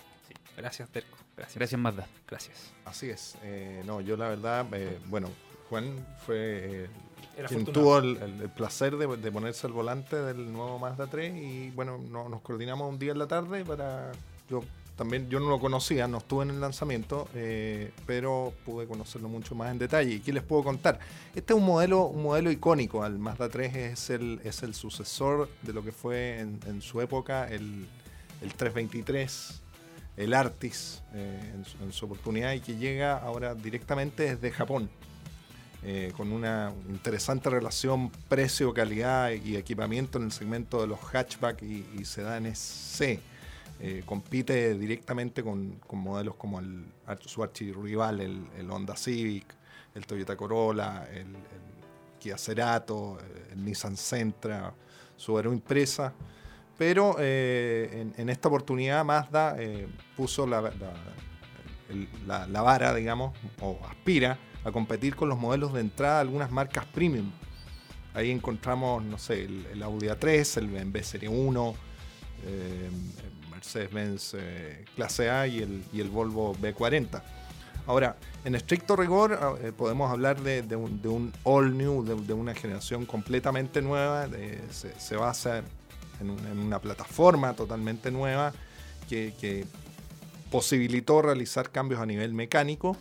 Gracias, 0.56 0.88
Terco. 0.90 1.16
Gracias. 1.36 1.56
Gracias, 1.56 1.80
Mazda. 1.80 2.06
Gracias. 2.28 2.72
Así 2.84 3.10
es. 3.10 3.36
Eh, 3.42 3.82
no, 3.84 4.00
yo 4.00 4.16
la 4.16 4.28
verdad, 4.28 4.66
eh, 4.72 4.98
bueno, 5.06 5.30
Juan 5.74 6.06
fue 6.24 6.84
eh, 6.84 6.88
quien 7.48 7.64
tuvo 7.72 7.98
el, 7.98 8.16
el- 8.22 8.42
el 8.42 8.48
placer 8.50 8.96
de, 8.96 9.08
de 9.16 9.32
ponerse 9.32 9.66
al 9.66 9.72
volante 9.72 10.14
del 10.14 10.52
nuevo 10.52 10.78
Mazda 10.78 11.08
3 11.08 11.34
y 11.34 11.70
bueno, 11.70 11.98
no- 12.10 12.28
nos 12.28 12.40
coordinamos 12.42 12.88
un 12.88 12.98
día 12.98 13.10
en 13.10 13.18
la 13.18 13.26
tarde 13.26 13.64
para... 13.64 14.12
Yo 14.48 14.62
también, 14.96 15.28
yo 15.28 15.40
no 15.40 15.48
lo 15.48 15.58
conocía, 15.58 16.06
no 16.06 16.18
estuve 16.18 16.44
en 16.44 16.50
el 16.50 16.60
lanzamiento, 16.60 17.26
eh, 17.34 17.90
pero 18.06 18.52
pude 18.64 18.86
conocerlo 18.86 19.28
mucho 19.28 19.56
más 19.56 19.72
en 19.72 19.78
detalle. 19.80 20.12
¿Y 20.14 20.20
qué 20.20 20.32
les 20.32 20.44
puedo 20.44 20.62
contar? 20.62 21.00
Este 21.34 21.52
es 21.54 21.58
un 21.58 21.66
modelo, 21.66 22.04
un 22.04 22.22
modelo 22.22 22.52
icónico. 22.52 23.02
Al 23.02 23.18
Mazda 23.18 23.48
3 23.48 23.74
es 23.74 24.10
el, 24.10 24.40
es 24.44 24.62
el 24.62 24.72
sucesor 24.74 25.48
de 25.62 25.72
lo 25.72 25.82
que 25.82 25.90
fue 25.90 26.38
en, 26.38 26.60
en 26.68 26.80
su 26.82 27.00
época 27.00 27.48
el, 27.48 27.86
el 28.42 28.54
323 28.54 29.60
el 30.16 30.32
Artis 30.34 31.02
eh, 31.12 31.52
en, 31.52 31.64
su, 31.64 31.82
en 31.82 31.92
su 31.92 32.04
oportunidad 32.06 32.52
y 32.52 32.60
que 32.60 32.76
llega 32.76 33.16
ahora 33.18 33.56
directamente 33.56 34.36
desde 34.36 34.52
Japón. 34.52 34.88
Eh, 35.84 36.12
con 36.16 36.32
una 36.32 36.72
interesante 36.88 37.50
relación 37.50 38.10
precio-calidad 38.28 39.30
y 39.32 39.56
equipamiento 39.56 40.18
en 40.18 40.24
el 40.24 40.32
segmento 40.32 40.80
de 40.80 40.86
los 40.86 40.98
hatchback 41.00 41.62
y, 41.62 41.86
y 41.98 42.04
sedanes 42.04 42.58
C. 42.58 43.20
Eh, 43.80 44.02
compite 44.06 44.74
directamente 44.78 45.42
con, 45.42 45.78
modelos 45.92 46.36
como 46.36 46.58
el, 46.60 46.84
su 47.26 47.42
archirrival, 47.42 48.20
el, 48.20 48.46
el 48.56 48.70
Honda 48.70 48.96
Civic, 48.96 49.46
el 49.94 50.06
Toyota 50.06 50.36
Corolla, 50.36 51.06
el, 51.10 51.18
el 51.26 52.16
Kia 52.18 52.38
Cerato, 52.38 53.18
eh, 53.20 53.48
el 53.52 53.64
Nissan 53.64 53.96
Sentra, 53.96 54.72
Subaru 55.16 55.52
Impresa. 55.52 56.12
Pero 56.78 57.16
en, 57.20 58.28
esta 58.28 58.48
oportunidad 58.48 59.04
Mazda 59.04 59.56
puso 60.16 60.44
la, 60.44 60.60
la- 62.26 62.46
la 62.48 62.62
vara, 62.62 62.92
digamos, 62.94 63.36
o 63.60 63.78
aspira 63.88 64.36
a 64.64 64.72
competir 64.72 65.14
con 65.14 65.28
los 65.28 65.38
modelos 65.38 65.72
de 65.72 65.80
entrada 65.80 66.16
de 66.16 66.20
algunas 66.22 66.50
marcas 66.50 66.84
premium. 66.86 67.30
Ahí 68.14 68.30
encontramos, 68.30 69.02
no 69.02 69.18
sé, 69.18 69.44
el, 69.44 69.82
Audi 69.82 70.06
A3, 70.06 70.58
el 70.58 70.68
BMW 70.68 70.98
Serie 71.02 71.28
1, 71.28 71.74
eh, 72.46 72.90
Mercedes-Benz 73.50 74.34
eh, 74.38 74.84
Clase 74.94 75.30
A 75.30 75.46
y 75.46 75.58
el, 75.60 76.08
Volvo 76.10 76.54
B40. 76.54 77.22
Ahora, 77.86 78.16
en 78.44 78.54
estricto 78.54 78.96
rigor, 78.96 79.38
ah, 79.42 79.54
eh, 79.60 79.72
podemos 79.76 80.10
hablar 80.10 80.40
de, 80.40 80.62
un, 80.76 81.32
all 81.42 81.76
new, 81.76 82.04
de, 82.04 82.14
de 82.14 82.32
una 82.32 82.54
generación 82.54 83.04
completamente 83.04 83.82
nueva. 83.82 84.28
se, 84.70 84.98
se 84.98 85.16
basa 85.16 85.58
en, 86.20 86.30
un- 86.30 86.46
en 86.46 86.58
una 86.60 86.78
plataforma 86.78 87.52
totalmente 87.54 88.10
nueva 88.10 88.52
que, 89.08 89.34
que 89.40 89.66
posibilitó 90.50 91.20
realizar 91.20 91.70
cambios 91.70 92.00
a 92.00 92.06
nivel 92.06 92.32
mecánico 92.32 92.96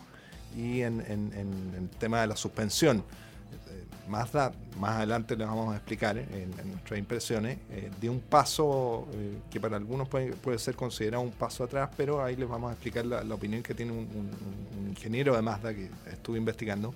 y 0.56 0.82
en, 0.82 1.02
en- 1.02 1.32
en 1.34 1.74
el 1.78 1.90
tema 1.90 2.22
de 2.22 2.28
la 2.28 2.36
suspensión. 2.36 2.98
Eh, 3.00 3.84
Mazda, 4.10 4.52
más 4.80 4.98
adelante 4.98 5.36
les 5.36 5.48
vamos 5.48 5.74
a 5.74 5.78
explicar 5.78 6.18
eh, 6.18 6.26
en, 6.32 6.60
en 6.60 6.72
nuestras 6.72 7.00
impresiones, 7.00 7.58
eh, 7.72 7.90
dio 8.02 8.12
un 8.12 8.20
paso 8.20 9.08
eh, 9.14 9.38
que 9.50 9.60
para 9.60 9.78
algunos 9.78 10.08
puede, 10.10 10.34
puede 10.34 10.60
ser 10.60 10.76
considerado 10.76 11.24
un 11.24 11.32
paso 11.32 11.64
atrás, 11.64 11.90
pero 11.96 12.24
ahí 12.24 12.36
les 12.36 12.48
vamos 12.50 12.70
a 12.70 12.74
explicar 12.74 13.06
la, 13.06 13.24
la 13.24 13.36
opinión 13.36 13.64
que 13.64 13.74
tiene 13.74 13.92
un, 13.92 14.00
un- 14.00 14.80
un 14.82 14.90
ingeniero 14.90 15.36
de 15.36 15.42
Mazda 15.42 15.74
que 15.74 15.90
estuve 16.12 16.38
investigando, 16.38 16.94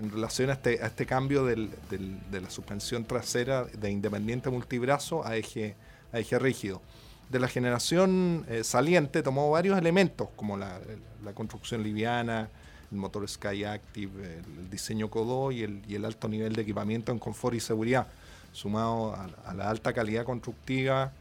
en 0.00 0.10
relación 0.10 0.50
a 0.50 0.54
este, 0.54 0.82
a 0.82 0.86
este 0.86 1.06
cambio 1.06 1.44
del- 1.44 1.70
del- 1.90 2.18
de 2.30 2.40
la 2.40 2.50
suspensión 2.50 3.04
trasera 3.04 3.64
de 3.64 3.90
independiente 3.90 4.50
multibrazo 4.50 5.24
a 5.26 5.36
eje, 5.36 5.76
a 6.12 6.18
eje 6.18 6.38
rígido. 6.38 6.82
De 7.30 7.38
la 7.38 7.48
generación 7.48 8.44
eh, 8.48 8.64
saliente 8.64 9.22
tomó 9.22 9.50
varios 9.50 9.78
elementos, 9.78 10.28
como 10.36 10.56
la, 10.56 10.78
la 11.24 11.32
construcción 11.32 11.82
liviana, 11.82 12.48
el 12.92 12.98
motor 12.98 13.28
Sky 13.28 13.64
Active, 13.64 14.38
el, 14.38 14.70
diseño 14.70 15.10
Codo 15.10 15.50
y 15.52 15.62
el, 15.62 15.82
y 15.88 15.94
el 15.94 16.04
alto 16.04 16.28
nivel 16.28 16.54
de 16.54 16.62
equipamiento 16.62 17.12
en 17.12 17.18
confort 17.18 17.54
y 17.56 17.60
seguridad, 17.60 18.06
sumado 18.52 19.14
a, 19.14 19.28
a 19.46 19.54
la 19.54 19.68
alta 19.70 19.92
calidad 19.92 20.24
constructiva 20.24 21.12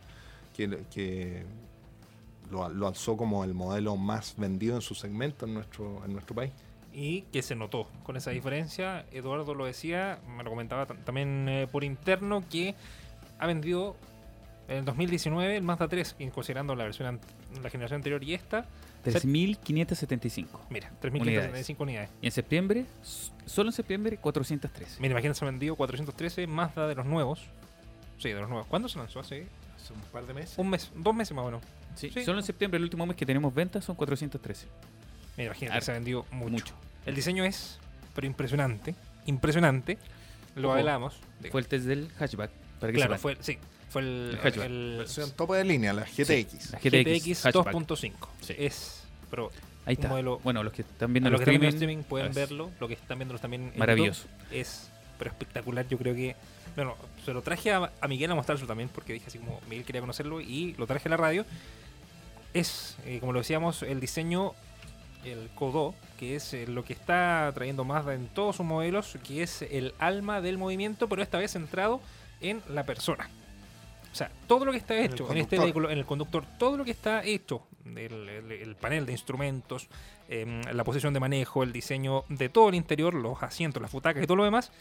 que, 0.56 0.84
que 0.94 1.44
lo, 2.52 2.70
lo 2.70 2.88
alzó 2.88 3.18
como 3.18 3.44
el 3.44 3.54
modelo 3.54 3.96
más 3.98 4.36
vendido 4.38 4.76
en 4.76 4.82
su 4.82 4.94
segmento 4.96 5.46
en 5.46 5.56
nuestro, 5.56 6.04
en 6.06 6.14
nuestro 6.14 6.36
país. 6.36 6.52
y 6.94 7.22
que 7.32 7.42
se 7.42 7.56
notó 7.56 7.88
con 8.04 8.18
esa 8.18 8.30
diferencia. 8.32 9.06
Eduardo 9.12 9.56
lo 9.56 9.66
decía, 9.66 10.20
me 10.38 10.44
lo 10.44 10.50
comentaba 10.52 10.88
tam- 10.88 11.04
también 11.04 11.48
eh, 11.50 11.68
por 11.72 11.84
interno, 11.84 12.44
que 12.52 12.76
ha 13.40 13.48
vendido 13.48 13.96
en 14.68 14.78
el 14.78 14.86
2019 14.86 15.58
el 15.58 15.64
Mazda 15.64 15.88
3, 15.88 16.16
y 16.20 16.28
considerando 16.28 16.76
la 16.76 16.84
versión 16.84 17.20
la 17.62 17.70
generación 17.72 17.98
anterior 17.98 18.24
y 18.24 18.34
esta, 18.36 18.66
3.575. 19.04 20.48
mira, 20.70 20.92
3.575 21.02 21.76
unidades. 21.80 22.10
Y 22.22 22.26
en 22.28 22.32
septiembre, 22.32 22.86
solo 23.46 23.70
en 23.70 23.74
septiembre, 23.74 24.18
413. 24.18 25.00
Mira, 25.02 25.12
imagínense, 25.12 25.40
se 25.40 25.46
ha 25.46 25.50
vendido 25.50 25.76
413 25.76 26.48
Mazda 26.48 26.88
de 26.88 26.96
los 26.96 27.06
nuevos. 27.06 27.42
Sí, 28.18 28.30
de 28.30 28.40
los 28.40 28.50
nuevos. 28.50 28.68
¿Cuándo 28.68 28.88
se 28.88 28.98
lanzó? 29.00 29.20
Hace 29.20 29.48
Hace 29.76 29.94
un 29.94 30.00
par 30.12 30.26
de 30.26 30.34
meses. 30.34 30.58
un 30.58 30.70
mes, 30.70 30.92
dos 30.96 31.14
meses 31.14 31.36
más 31.36 31.44
o 31.44 31.48
menos. 31.48 31.64
Sí, 31.96 32.10
Sí. 32.10 32.24
Solo 32.24 32.40
en 32.40 32.46
septiembre, 32.46 32.78
el 32.78 32.84
último 32.84 33.06
mes 33.06 33.16
que 33.18 33.26
tenemos 33.26 33.54
ventas, 33.54 33.84
son 33.84 33.96
413. 33.96 34.68
Mira, 35.38 35.48
imagínate, 35.48 35.76
Harto. 35.76 35.86
se 35.86 35.92
ha 35.92 35.96
vendido 35.96 36.26
mucho. 36.32 36.52
Mucho. 36.52 36.76
El 37.06 37.16
diseño 37.16 37.44
es, 37.44 37.80
pero 38.16 38.26
impresionante. 38.28 38.96
Impresionante. 39.26 39.98
Lo 40.56 40.72
hablamos. 40.72 41.20
Fue 41.52 41.60
el 41.62 41.68
test 41.68 41.86
del 41.86 42.10
hatchback. 42.18 42.52
Para 42.80 42.92
que 42.94 42.98
claro, 42.98 43.18
fue, 43.18 43.38
sí, 43.42 43.58
fue 43.94 44.02
el, 44.02 44.40
El 44.62 44.96
Versión 44.98 45.32
tope 45.32 45.56
de 45.56 45.64
línea, 45.64 45.94
la 45.94 46.04
GTX. 46.04 46.72
La 46.72 46.80
GTX, 46.80 47.24
GTX, 47.26 47.46
hatchback. 47.46 47.74
2.5. 47.74 48.12
Sí. 48.42 48.56
Es, 48.58 49.04
pero 49.30 49.52
Ahí 49.86 49.94
está. 49.94 50.10
modelo- 50.10 50.40
Bueno, 50.44 50.64
los 50.64 50.74
que 50.74 50.82
están 50.82 51.14
viendo 51.14 51.30
los 51.30 51.40
que 51.40 51.44
streaming, 51.52 51.68
streaming 51.70 52.04
pueden 52.04 52.28
es 52.30 52.36
verlo. 52.36 52.72
Lo 52.80 52.88
que 52.88 52.96
están 52.96 53.18
viendo 53.20 53.38
también 53.40 53.72
en 53.74 53.80
Maravilloso. 53.80 54.24
YouTube 54.24 54.58
es 54.60 54.90
pero 55.18 55.30
espectacular. 55.32 55.88
Yo 55.88 55.98
creo 55.98 56.14
que. 56.16 56.36
Bueno, 56.76 56.96
se 57.24 57.34
lo 57.34 57.42
traje 57.44 57.72
a, 57.72 57.92
a 58.02 58.08
Miguel 58.08 58.32
a 58.32 58.36
mostrárselo 58.36 58.68
también 58.68 58.90
porque 58.90 59.14
dije 59.14 59.26
así 59.28 59.38
como 59.38 59.62
Miguel 59.70 59.86
quería 59.86 60.02
conocerlo 60.02 60.42
y 60.42 60.74
lo 60.78 60.88
traje 60.88 61.08
a 61.08 61.12
la 61.12 61.18
radio. 61.18 61.46
Es, 62.54 62.98
eh, 63.06 63.20
como 63.20 63.34
lo 63.34 63.40
decíamos, 63.40 63.84
el 63.84 64.00
diseño, 64.00 64.54
el 65.24 65.50
Codo, 65.56 65.96
que 66.20 66.36
es 66.36 66.54
eh, 66.54 66.68
lo 66.68 66.84
que 66.84 66.94
está 66.94 67.52
trayendo 67.54 67.84
Mazda 67.84 68.14
en 68.14 68.28
todos 68.28 68.58
sus 68.58 68.66
modelos, 68.66 69.18
que 69.26 69.44
es 69.44 69.62
el 69.64 69.94
alma 70.00 70.42
del 70.42 70.58
movimiento, 70.58 71.08
pero 71.10 71.22
esta 71.24 71.38
vez 71.40 71.52
centrado 71.52 72.02
en 72.42 72.62
la 72.70 72.86
persona. 72.86 73.30
O 74.14 74.16
sea, 74.16 74.32
todo 74.48 74.64
lo 74.64 74.72
que 74.72 74.78
está 74.78 74.96
hecho 74.98 75.30
en, 75.32 75.38
este 75.40 75.58
vehículo, 75.60 75.90
en 75.90 75.98
el 75.98 76.06
conductor, 76.06 76.46
todo 76.58 76.78
lo 76.78 76.86
que 76.86 76.92
está 76.92 77.24
hecho, 77.24 77.64
el, 77.86 77.98
el- 78.30 78.52
el 78.52 78.76
panel 78.76 79.06
de 79.08 79.12
instrumentos, 79.12 79.90
em, 80.30 80.62
la 80.72 80.84
posición 80.84 81.14
de 81.14 81.20
manejo, 81.20 81.64
el 81.64 81.74
diseño 81.74 82.24
de 82.30 82.48
todo 82.48 82.70
el 82.70 82.76
interior, 82.76 83.14
los 83.16 83.42
asientos, 83.44 83.82
las 83.82 83.92
butacas 83.92 84.24
y 84.24 84.28
todo 84.28 84.38
lo 84.38 84.44
demás, 84.46 84.72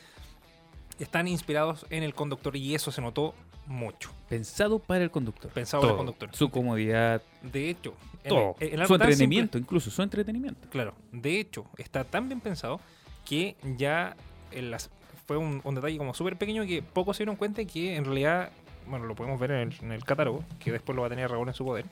están 0.99 1.27
inspirados 1.29 1.87
en 1.91 2.03
el 2.03 2.15
conductor 2.15 2.55
y 2.57 2.75
eso 2.75 2.93
se 2.93 3.01
notó 3.01 3.35
mucho. 3.67 4.11
Pensado 4.29 4.79
para 4.79 5.03
el 5.03 5.11
conductor. 5.11 5.51
Pensado 5.51 5.81
para 5.81 5.93
el 5.93 5.97
conductor. 5.97 6.29
Su 6.33 6.51
comodidad, 6.51 7.23
De 7.43 7.71
hecho, 7.71 7.95
en- 8.25 8.29
todo. 8.29 8.57
en 8.61 8.87
su 8.87 8.95
entretenimiento, 8.95 9.57
incluso 9.59 9.91
su 9.91 10.03
entretenimiento. 10.03 10.69
claro, 10.69 10.95
de 11.11 11.41
hecho, 11.41 11.65
está 11.79 12.05
tan 12.05 12.29
bien 12.29 12.41
pensado 12.41 12.81
que 13.25 13.57
ya 13.79 14.15
en 14.51 14.71
las, 14.71 14.91
fue 15.27 15.37
un, 15.39 15.61
un 15.65 15.75
detalle 15.75 15.97
como 15.97 16.13
súper 16.13 16.37
pequeño 16.37 16.67
que 16.67 16.83
pocos 16.83 17.17
se 17.17 17.23
dieron 17.23 17.37
cuenta 17.37 17.65
que 17.65 17.97
en 17.97 18.05
realidad, 18.05 18.51
bueno, 18.87 19.07
lo 19.07 19.15
podemos 19.15 19.39
ver 19.41 19.53
en 19.53 19.59
el, 19.59 19.75
en 19.83 19.93
el 19.93 20.05
catálogo, 20.05 20.45
que 20.59 20.73
después 20.73 20.95
lo 20.97 21.03
va 21.03 21.07
a 21.07 21.11
tener 21.11 21.31
Raúl 21.31 21.49
en 21.49 21.55
su 21.55 21.65
poder. 21.65 21.87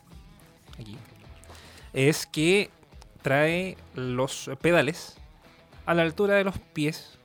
Aquí. 0.79 0.97
Es 1.93 2.27
que 2.27 2.71
trae 3.23 3.77
los 3.95 4.51
pedales 4.61 5.17
a 5.87 5.95
la 5.95 6.03
altura 6.03 6.35
de 6.35 6.45
los 6.45 6.59
pies. 6.59 7.19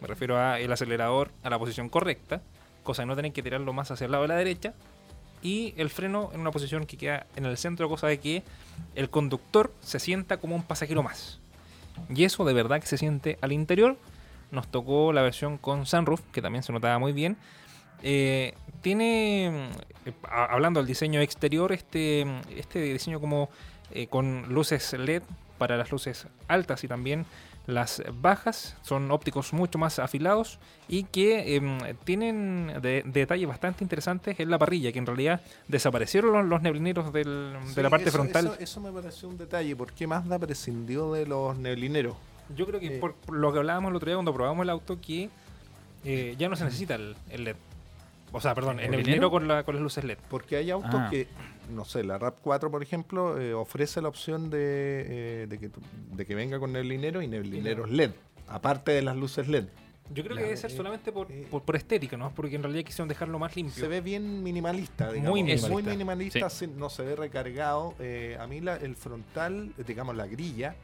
Me 0.00 0.06
refiero 0.06 0.38
a 0.38 0.60
el 0.60 0.70
acelerador 0.70 1.32
a 1.42 1.50
la 1.50 1.58
posición 1.58 1.88
correcta, 1.88 2.42
cosa 2.82 3.02
de 3.02 3.06
no 3.06 3.16
tener 3.16 3.32
que 3.32 3.42
tirarlo 3.42 3.72
más 3.72 3.90
hacia 3.90 4.04
el 4.04 4.12
lado 4.12 4.22
de 4.22 4.28
la 4.28 4.36
derecha. 4.36 4.74
Y 5.42 5.74
el 5.76 5.88
freno 5.90 6.30
en 6.32 6.40
una 6.40 6.50
posición 6.50 6.84
que 6.86 6.96
queda 6.96 7.26
en 7.36 7.46
el 7.46 7.56
centro, 7.56 7.88
cosa 7.88 8.08
de 8.08 8.18
que 8.18 8.42
el 8.94 9.08
conductor 9.08 9.72
se 9.80 10.00
sienta 10.00 10.38
como 10.38 10.56
un 10.56 10.62
pasajero 10.62 11.02
más. 11.02 11.40
Y 12.08 12.24
eso 12.24 12.44
de 12.44 12.54
verdad 12.54 12.80
que 12.80 12.86
se 12.86 12.98
siente 12.98 13.38
al 13.40 13.52
interior. 13.52 13.96
Nos 14.50 14.68
tocó 14.68 15.12
la 15.12 15.22
versión 15.22 15.58
con 15.58 15.86
sunroof, 15.86 16.22
que 16.32 16.42
también 16.42 16.62
se 16.62 16.72
notaba 16.72 16.98
muy 16.98 17.12
bien. 17.12 17.36
Eh, 18.02 18.54
tiene, 18.80 19.68
eh, 20.06 20.12
hablando 20.30 20.80
del 20.80 20.86
diseño 20.86 21.20
exterior, 21.20 21.72
este, 21.72 22.24
este 22.56 22.80
diseño 22.80 23.20
como 23.20 23.48
eh, 23.90 24.06
con 24.06 24.52
luces 24.52 24.92
LED 24.92 25.22
para 25.58 25.76
las 25.76 25.90
luces 25.90 26.26
altas 26.46 26.84
y 26.84 26.88
también 26.88 27.26
las 27.66 28.02
bajas. 28.22 28.76
Son 28.82 29.10
ópticos 29.10 29.52
mucho 29.52 29.78
más 29.78 29.98
afilados 29.98 30.58
y 30.88 31.04
que 31.04 31.56
em, 31.56 31.78
tienen 32.04 32.72
de- 32.80 33.02
detalles 33.04 33.46
bastante 33.48 33.84
interesantes 33.84 34.38
en 34.40 34.48
la 34.50 34.58
parrilla, 34.58 34.90
que 34.92 34.98
en 34.98 35.06
realidad 35.06 35.40
desaparecieron 35.66 36.32
los, 36.32 36.44
los 36.46 36.62
neblineros 36.62 37.12
del- 37.12 37.56
de 37.74 37.82
la 37.82 37.90
parte 37.90 38.08
eso- 38.08 38.16
frontal. 38.18 38.46
Eso, 38.46 38.56
eso 38.58 38.80
me 38.80 38.90
pareció 38.92 39.28
un 39.28 39.36
detalle. 39.36 39.74
¿Por 39.76 39.92
qué 39.92 40.06
Mazda 40.06 40.38
prescindió 40.38 41.12
de 41.12 41.26
los 41.26 41.58
neblineros? 41.58 42.16
Yo 42.56 42.66
creo 42.66 42.80
que 42.80 42.86
Eh, 42.96 42.98
por, 43.00 43.14
por 43.14 43.34
lo 43.36 43.52
que 43.52 43.58
hablábamos 43.58 43.90
el 43.90 43.96
otro 43.96 44.06
día 44.06 44.16
cuando 44.16 44.32
probamos 44.32 44.62
el 44.62 44.70
auto, 44.70 44.98
que 45.00 45.28
eh, 46.04 46.36
ya 46.38 46.48
no 46.48 46.56
se 46.56 46.64
necesita 46.64 46.94
el, 46.94 47.16
el 47.28 47.44
LED. 47.44 47.56
O 48.32 48.40
sea, 48.40 48.54
perdón, 48.54 48.78
el 48.80 48.86
¿El 48.86 48.90
neblinero? 48.92 49.30
con, 49.30 49.48
la, 49.48 49.62
con 49.64 49.74
las 49.74 49.82
luces 49.82 50.04
LED. 50.04 50.18
Porque 50.28 50.56
hay 50.56 50.70
autos 50.70 50.90
Ah. 50.94 51.08
que, 51.10 51.26
no 51.70 51.84
sé, 51.84 52.04
la 52.04 52.18
RAP4, 52.18 52.70
por 52.70 52.82
ejemplo, 52.82 53.40
eh, 53.40 53.54
ofrece 53.54 54.02
la 54.02 54.08
opción 54.08 54.50
de, 54.50 54.58
eh, 54.62 55.46
de, 55.48 55.58
que, 55.58 55.68
tu- 55.68 55.80
de 56.12 56.26
que 56.26 56.34
venga 56.34 56.58
con 56.58 56.72
neblinero 56.72 57.22
y 57.22 57.28
neblineros 57.28 57.90
LED, 57.90 58.10
aparte 58.48 58.92
de 58.92 59.02
las 59.02 59.16
luces 59.16 59.48
LED. 59.48 59.64
Yo 60.10 60.22
creo 60.22 60.28
Claro, 60.28 60.36
que 60.36 60.44
debe 60.44 60.56
ser 60.56 60.70
eh, 60.70 60.76
solamente 60.76 61.12
por, 61.12 61.30
eh. 61.30 61.46
por, 61.50 61.62
por 61.62 61.76
estética, 61.76 62.16
¿no? 62.16 62.30
Porque 62.34 62.56
en 62.56 62.62
realidad 62.62 62.82
quisieron 62.84 63.08
dejarlo 63.08 63.38
más 63.38 63.54
limpio. 63.56 63.74
Se 63.82 63.88
ve 63.88 64.00
bien 64.00 64.42
minimalista, 64.42 65.12
digamos. 65.12 65.30
Muy 65.38 65.50
Es 65.52 65.68
muy 65.68 65.82
minimalista. 65.82 66.38
minimalista, 66.38 66.66
no 66.78 66.88
se 66.88 67.02
ve 67.02 67.14
recargado. 67.16 67.94
Eh, 67.98 68.36
a 68.40 68.46
mí 68.46 68.60
la- 68.62 68.76
el 68.76 68.96
frontal, 68.96 69.72
digamos 69.86 70.16
la 70.16 70.26
grilla, 70.26 70.74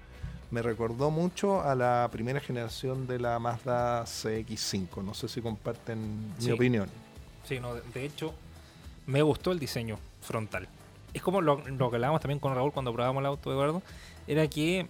me 0.51 0.61
recordó 0.61 1.11
mucho 1.11 1.63
a 1.63 1.75
la 1.75 2.09
primera 2.13 2.39
generación 2.39 3.07
de 3.07 3.19
la 3.19 3.39
Mazda 3.39 4.05
CX5. 4.05 5.03
No 5.03 5.15
sé 5.15 5.29
si 5.29 5.41
comparten 5.41 6.33
Sí. 6.39 6.47
mi 6.49 6.53
opinión. 6.53 6.89
Sí, 7.45 7.61
no, 7.61 7.75
de, 7.75 7.83
de 7.93 8.05
hecho, 8.05 8.35
me 9.07 9.23
gustó 9.23 9.53
el 9.53 9.59
diseño 9.59 9.99
frontal. 10.23 10.69
Es 11.13 11.23
como 11.23 11.41
lo, 11.41 11.57
lo 11.69 11.91
que 11.91 11.97
hablábamos 11.97 12.21
también 12.21 12.39
con 12.41 12.55
Raúl 12.55 12.73
cuando 12.73 12.93
probábamos 12.93 13.21
el 13.21 13.27
auto, 13.27 13.53
Eduardo, 13.53 13.83
era 14.27 14.47
que 14.49 14.87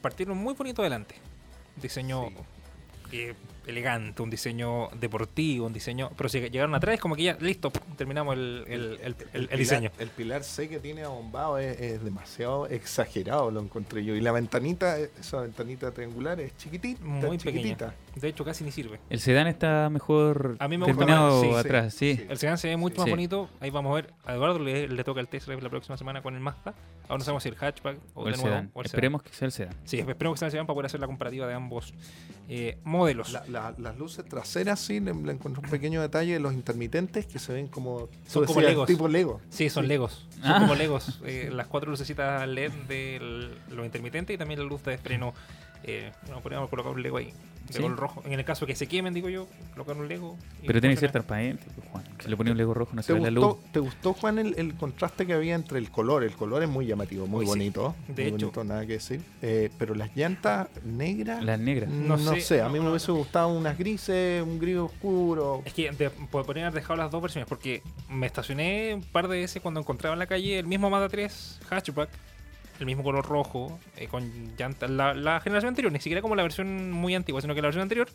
partieron 0.00 0.36
muy 0.38 0.54
bonito 0.54 0.82
adelante. 0.82 1.14
Diseño 1.76 2.28
eh, 3.12 3.34
elegante, 3.66 4.22
un 4.22 4.30
diseño 4.30 4.88
deportivo, 4.98 5.66
un 5.66 5.72
diseño... 5.72 6.10
Pero 6.16 6.28
si 6.28 6.40
llegaron 6.40 6.74
atrás, 6.74 6.98
como 7.00 7.14
que 7.16 7.22
ya, 7.24 7.36
listo, 7.40 7.70
terminamos 7.96 8.34
el, 8.34 8.64
el- 8.66 8.82
el- 8.82 9.00
el- 9.02 9.16
el 9.32 9.48
pilar- 9.48 9.58
diseño. 9.58 9.90
El 9.98 10.08
pilar 10.10 10.42
C 10.44 10.68
que 10.68 10.80
tiene 10.80 11.02
abombado 11.04 11.58
es, 11.58 11.78
es 11.80 12.02
demasiado 12.04 12.66
exagerado, 12.66 13.50
lo 13.50 13.60
encontré 13.60 14.04
yo. 14.04 14.14
Y 14.16 14.20
la 14.20 14.32
ventanita, 14.32 14.98
esa 14.98 15.42
ventanita 15.42 15.92
triangular 15.92 16.40
es 16.40 16.56
chiquitita, 16.56 17.04
Muy 17.04 17.38
chiquitita. 17.38 17.90
pequeña. 17.90 18.03
De 18.20 18.28
hecho, 18.28 18.44
casi 18.44 18.62
ni 18.64 18.70
sirve. 18.70 19.00
El 19.10 19.18
sedán 19.20 19.46
está 19.48 19.88
mejor 19.90 20.56
A 20.60 20.68
mí 20.68 20.78
me 20.78 20.86
gusta 20.86 20.98
terminado 20.98 21.42
más, 21.42 21.50
sí, 21.50 21.56
atrás, 21.56 21.94
sí. 21.94 22.16
sí. 22.16 22.26
El 22.28 22.38
sedán 22.38 22.58
se 22.58 22.68
ve 22.68 22.76
mucho 22.76 23.00
más 23.00 23.10
bonito. 23.10 23.48
Ahí 23.60 23.70
vamos 23.70 23.90
a 23.92 23.94
ver. 23.96 24.14
A 24.24 24.34
Eduardo 24.34 24.58
le, 24.60 24.88
le 24.88 25.04
toca 25.04 25.20
el 25.20 25.28
test 25.28 25.48
la 25.48 25.68
próxima 25.70 25.96
semana 25.96 26.22
con 26.22 26.34
el 26.34 26.40
Mazda. 26.40 26.74
Ahora 27.08 27.18
no 27.18 27.24
sabemos 27.24 27.42
si 27.42 27.48
el 27.50 27.56
hatchback 27.56 27.98
o, 28.14 28.22
O 28.22 28.24
de 28.24 28.30
el 28.30 28.36
nuevo. 28.36 28.48
sedán. 28.50 28.70
o 28.72 28.80
el 28.80 28.86
sedán. 28.86 28.96
Esperemos 28.96 29.22
que 29.22 29.30
sea 29.34 29.46
el 29.46 29.52
sedán. 29.52 29.74
Sí, 29.84 29.98
esperemos 29.98 30.36
que 30.36 30.38
sea 30.38 30.46
el 30.46 30.52
sedán 30.52 30.66
para 30.66 30.74
poder 30.74 30.86
hacer 30.86 31.00
la 31.00 31.06
comparativa 31.06 31.46
de 31.46 31.54
ambos 31.54 31.92
eh, 32.48 32.78
modelos. 32.84 33.32
La- 33.32 33.44
la- 33.48 33.74
las 33.78 33.98
luces 33.98 34.24
traseras 34.24 34.80
sí, 34.80 35.00
le, 35.00 35.12
le 35.12 35.32
encontré 35.32 35.62
un 35.62 35.68
pequeño 35.70 36.00
detalle 36.00 36.32
de 36.34 36.40
los 36.40 36.54
intermitentes 36.54 37.26
que 37.26 37.38
se 37.38 37.52
ven 37.52 37.66
como, 37.68 38.08
Son 38.26 38.44
como 38.46 38.60
decías, 38.60 38.72
Legos. 38.72 38.86
tipo 38.86 39.08
Lego. 39.08 39.40
Sí, 39.50 39.68
son 39.68 39.84
Sí. 39.84 39.88
Legos. 39.88 40.26
Son 40.40 40.52
Ah. 40.52 40.58
como 40.60 40.74
Legos. 40.76 41.20
Eh, 41.26 41.50
las 41.52 41.66
cuatro 41.66 41.90
lucecitas 41.90 42.46
LED 42.48 42.70
de 42.88 43.50
lo 43.70 43.84
intermitente 43.84 44.32
y 44.32 44.38
también 44.38 44.60
la 44.60 44.66
luz 44.66 44.82
de 44.84 44.96
freno. 44.98 45.34
Eh, 45.82 46.12
no, 46.30 46.40
podríamos 46.40 46.70
colocar 46.70 46.92
un 46.92 47.02
Lego 47.02 47.18
ahí. 47.18 47.32
De 47.66 47.72
Sí. 47.72 47.80
color 47.82 47.96
rojo. 47.98 48.22
En 48.26 48.32
el 48.34 48.44
caso 48.44 48.66
que 48.66 48.74
se 48.76 48.86
quemen, 48.86 49.14
digo 49.14 49.28
yo, 49.30 49.46
colocar 49.72 49.96
un 49.96 50.06
Lego. 50.06 50.36
Pero 50.66 50.80
tiene 50.80 50.94
que 50.94 51.00
ser 51.00 51.10
transparente, 51.12 51.64
pues, 51.74 51.88
Juan. 51.88 52.04
Si 52.22 52.28
le 52.28 52.36
ponía 52.36 52.52
un 52.52 52.58
Lego 52.58 52.74
rojo 52.74 52.92
no 52.94 53.02
se 53.02 53.12
¿Te 53.14 53.18
ve 53.18 53.30
la 53.30 53.40
gustó, 53.40 53.60
luz. 53.62 53.72
¿Te 53.72 53.78
gustó, 53.80 54.12
Juan, 54.12 54.38
el, 54.38 54.54
el 54.58 54.74
contraste 54.74 55.26
que 55.26 55.32
había 55.32 55.54
entre 55.54 55.78
el 55.78 55.90
color? 55.90 56.24
El 56.24 56.32
color 56.32 56.62
es 56.62 56.68
muy 56.68 56.86
llamativo, 56.86 57.26
muy 57.26 57.40
Uy, 57.40 57.44
sí. 57.46 57.48
bonito. 57.50 57.94
De 58.08 58.24
muy 58.24 58.32
hecho. 58.34 58.46
bonito, 58.46 58.64
nada 58.64 58.86
que 58.86 58.92
decir. 58.94 59.22
Eh, 59.40 59.70
pero 59.78 59.94
las 59.94 60.14
llantas 60.14 60.68
negras, 60.84 61.42
Las 61.42 61.58
negras. 61.58 61.88
no, 61.90 62.16
No 62.18 62.34
sé, 62.34 62.40
sé, 62.42 62.60
a 62.62 62.68
mí 62.68 62.76
no, 62.78 62.84
me 62.84 62.90
hubiese 62.90 63.12
gustado 63.12 63.48
unas 63.48 63.78
grises, 63.78 64.42
un 64.42 64.58
gris 64.58 64.76
oscuro. 64.76 65.62
Es 65.64 65.72
que 65.72 65.90
de- 65.90 66.10
po- 66.10 66.44
podrían 66.44 66.66
haber 66.66 66.80
dejado 66.82 66.96
las 66.98 67.10
dos 67.10 67.22
versiones 67.22 67.48
porque 67.48 67.82
me 68.10 68.26
estacioné 68.26 68.94
un 68.94 69.02
par 69.02 69.26
de 69.28 69.38
veces 69.40 69.62
cuando 69.62 69.80
encontraba 69.80 70.12
en 70.12 70.18
la 70.18 70.26
calle 70.26 70.58
el 70.58 70.66
mismo 70.66 70.90
Mazda 70.90 71.08
3 71.08 71.60
hatchback 71.70 72.10
el 72.80 72.86
mismo 72.86 73.02
color 73.02 73.24
rojo, 73.26 73.78
eh, 73.96 74.08
con 74.08 74.56
llantas. 74.56 74.90
La, 74.90 75.14
la 75.14 75.40
generación 75.40 75.68
anterior, 75.68 75.92
ni 75.92 75.98
siquiera 76.00 76.22
como 76.22 76.34
la 76.34 76.42
versión 76.42 76.90
muy 76.92 77.14
antigua, 77.14 77.40
sino 77.40 77.54
que 77.54 77.62
la 77.62 77.68
versión 77.68 77.82
anterior. 77.82 78.08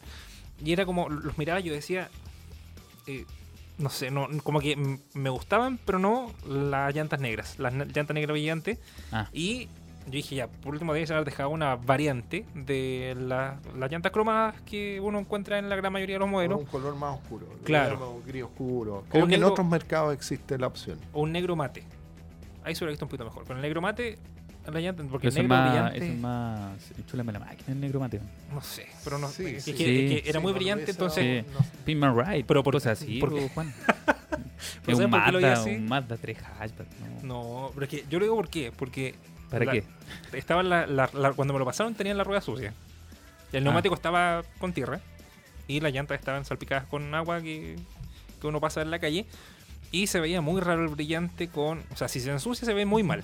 Y 0.64 0.74
era 0.74 0.86
como, 0.86 1.10
los 1.10 1.38
miraba 1.38 1.60
y 1.60 1.64
yo 1.64 1.74
decía, 1.74 2.10
eh, 3.08 3.26
no 3.78 3.90
sé, 3.90 4.12
no, 4.12 4.28
como 4.44 4.60
que 4.60 4.76
me 5.14 5.30
gustaban, 5.30 5.80
pero 5.86 6.00
no 6.00 6.32
las 6.48 6.94
llantas 6.94 7.20
negras, 7.22 7.58
las 7.60 7.74
llantas 7.74 8.14
negras 8.14 8.34
brillantes. 8.34 8.78
Ah. 9.12 9.30
Y 9.32 9.66
yo 10.06 10.12
dije, 10.14 10.36
ya, 10.36 10.48
por 10.48 10.74
último 10.74 10.94
debes 10.94 11.12
haber 11.12 11.24
dejado 11.24 11.50
una 11.50 11.76
variante 11.78 12.46
de 12.56 13.16
la- 13.18 13.60
las 13.78 13.90
llantas 13.92 14.12
cromadas 14.12 14.60
que 14.64 15.00
uno 15.00 15.20
encuentra 15.20 15.60
en 15.60 15.70
la 15.70 15.76
gran 15.78 15.94
mayoría 15.94 16.16
de 16.16 16.20
los 16.20 16.26
Con 16.26 16.32
modelos. 16.32 16.60
un 16.60 16.66
color 16.66 16.96
más 16.96 17.16
oscuro. 17.20 17.48
Claro. 17.64 18.22
Gris 18.28 18.44
oscuro. 18.44 19.06
Creo 19.10 19.28
que 19.28 19.36
en 19.36 19.40
negro- 19.42 19.54
otros 19.54 19.68
mercados 19.68 20.14
existe 20.14 20.58
la 20.58 20.68
opción. 20.68 21.00
O 21.14 21.22
un 21.22 21.32
negro 21.32 21.56
mate. 21.56 21.84
Ahí 22.66 22.76
se 22.76 22.84
hubiera 22.84 22.92
visto 22.92 23.06
un 23.06 23.10
poquito 23.10 23.24
mejor. 23.24 23.46
Con 23.46 23.56
el 23.58 23.62
negro 23.62 23.80
mate, 23.82 24.18
la 24.74 24.80
llanta, 24.82 25.04
porque 25.10 25.30
Pero 25.30 25.42
es 25.42 25.48
más, 25.48 25.72
brillante, 25.72 26.08
es 26.14 26.18
más. 26.20 26.72
Chúlame 27.10 27.32
la 27.34 27.40
máquina, 27.40 27.64
el 27.74 27.80
negro 27.80 28.00
mateo. 28.00 28.22
no 28.54 28.62
sé, 28.62 28.88
pero 29.04 29.18
no 29.18 29.28
Sí, 29.30 29.46
es 29.46 29.64
sí. 29.64 29.74
que, 29.74 29.78
Sí. 29.78 29.84
es 30.16 30.22
que 30.24 30.30
era 30.30 30.40
Sí, 30.40 30.44
muy 30.44 30.54
brillante, 30.54 30.92
entonces 30.92 31.46
Sí. 31.46 31.52
no- 31.54 31.66
Pinman 31.86 32.18
Ride, 32.18 32.44
Pero 32.46 32.64
por- 32.64 32.74
cosas 32.74 33.02
así, 33.02 33.20
¿por 33.20 33.34
qué? 33.34 33.42
po, 33.42 33.50
Juan. 33.54 33.74
¿Pero 34.86 34.98
es 34.98 35.04
un 35.06 35.12
Mazda, 35.12 35.54
así? 35.54 35.70
un 35.72 35.88
Mazda 35.88 36.18
3 36.18 36.38
hatchback. 36.38 36.88
¿no? 37.24 37.28
no, 37.28 37.72
pero 37.74 37.86
es 37.86 37.90
que 37.90 38.06
yo 38.10 38.20
lo 38.20 38.26
digo 38.26 38.36
por 38.36 38.50
qué, 38.50 38.72
porque 38.76 39.16
¿Para 39.50 39.66
la- 39.66 39.72
qué? 39.74 39.84
estaba 40.34 40.64
la, 40.64 40.86
la- 40.88 41.10
la- 41.14 41.34
cuando 41.34 41.54
me 41.54 41.60
lo 41.60 41.66
pasaron 41.66 41.96
tenían 41.96 42.18
la 42.18 42.24
rueda 42.24 42.42
sucia. 42.42 42.74
El 43.52 43.62
Ah. 43.62 43.66
neumático 43.66 43.96
estaba 43.96 44.44
con 44.60 44.74
tierra 44.74 45.00
y 45.68 45.80
las 45.80 45.92
llantas 45.94 46.20
estaban 46.20 46.46
salpicadas 46.46 46.86
con 46.86 47.14
agua 47.16 47.42
que, 47.42 47.76
que 48.42 48.48
uno 48.48 48.60
pasa 48.60 48.82
en 48.82 48.92
la 48.92 49.00
calle 49.00 49.26
y 49.92 50.08
se 50.08 50.20
veía 50.20 50.42
muy 50.42 50.62
raro 50.62 50.84
el 50.84 50.90
brillante 50.90 51.48
con, 51.48 51.84
o 51.92 51.96
sea, 51.96 52.08
si 52.08 52.20
se 52.20 52.30
ensucia 52.32 52.66
se 52.66 52.74
ve 52.74 52.86
muy 52.86 53.02
mal. 53.04 53.24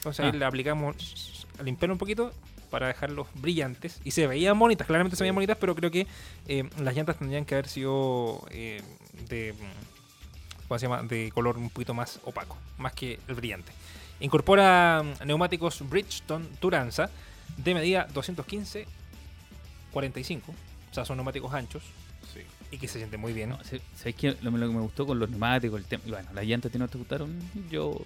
Entonces 0.00 0.24
ahí 0.24 0.30
Ah. 0.34 0.36
le 0.38 0.44
aplicamos 0.44 1.46
a 1.58 1.62
limpiar 1.62 1.90
un 1.90 1.98
poquito 1.98 2.32
para 2.70 2.86
dejarlos 2.88 3.26
brillantes 3.34 4.00
y 4.04 4.12
se 4.12 4.26
veían 4.26 4.58
bonitas, 4.58 4.86
claramente 4.86 5.16
se 5.16 5.22
veían 5.24 5.34
bonitas, 5.34 5.58
pero 5.60 5.74
creo 5.74 5.90
que 5.90 6.06
eh, 6.46 6.68
las 6.78 6.94
llantas 6.94 7.16
tendrían 7.18 7.44
que 7.44 7.54
haber 7.54 7.68
sido 7.68 8.46
eh, 8.50 8.80
de 9.28 9.54
¿cómo 10.68 10.78
se 10.78 10.86
llama? 10.86 11.02
de 11.02 11.30
color 11.34 11.58
un 11.58 11.68
poquito 11.70 11.94
más 11.94 12.20
opaco, 12.24 12.56
más 12.78 12.92
que 12.92 13.18
el 13.28 13.34
brillante. 13.34 13.72
Incorpora 14.20 15.02
mm, 15.02 15.26
neumáticos 15.26 15.86
Bridgestone 15.88 16.46
Turanza 16.60 17.10
de 17.56 17.74
medida 17.74 18.06
215 18.14 18.86
45, 19.92 20.52
o 20.90 20.94
sea, 20.94 21.04
son 21.04 21.16
neumáticos 21.16 21.52
anchos 21.52 21.82
y 22.70 22.78
que 22.78 22.86
se 22.86 22.98
siente 22.98 23.16
muy 23.16 23.32
bien. 23.32 23.48
No, 23.50 23.58
¿Sabes 23.96 24.14
qué? 24.14 24.36
Lo, 24.42 24.52
lo 24.52 24.68
que 24.68 24.74
me 24.74 24.80
gustó 24.80 25.04
con 25.04 25.18
los 25.18 25.28
neumáticos, 25.28 25.80
el 25.80 25.86
tema. 25.86 26.04
y 26.06 26.10
Bueno, 26.10 26.28
las 26.32 26.44
llantas 26.44 26.70
que 26.70 26.78
no 26.78 26.86
te 26.86 26.96
gustaron, 26.98 27.36
yo 27.68 28.00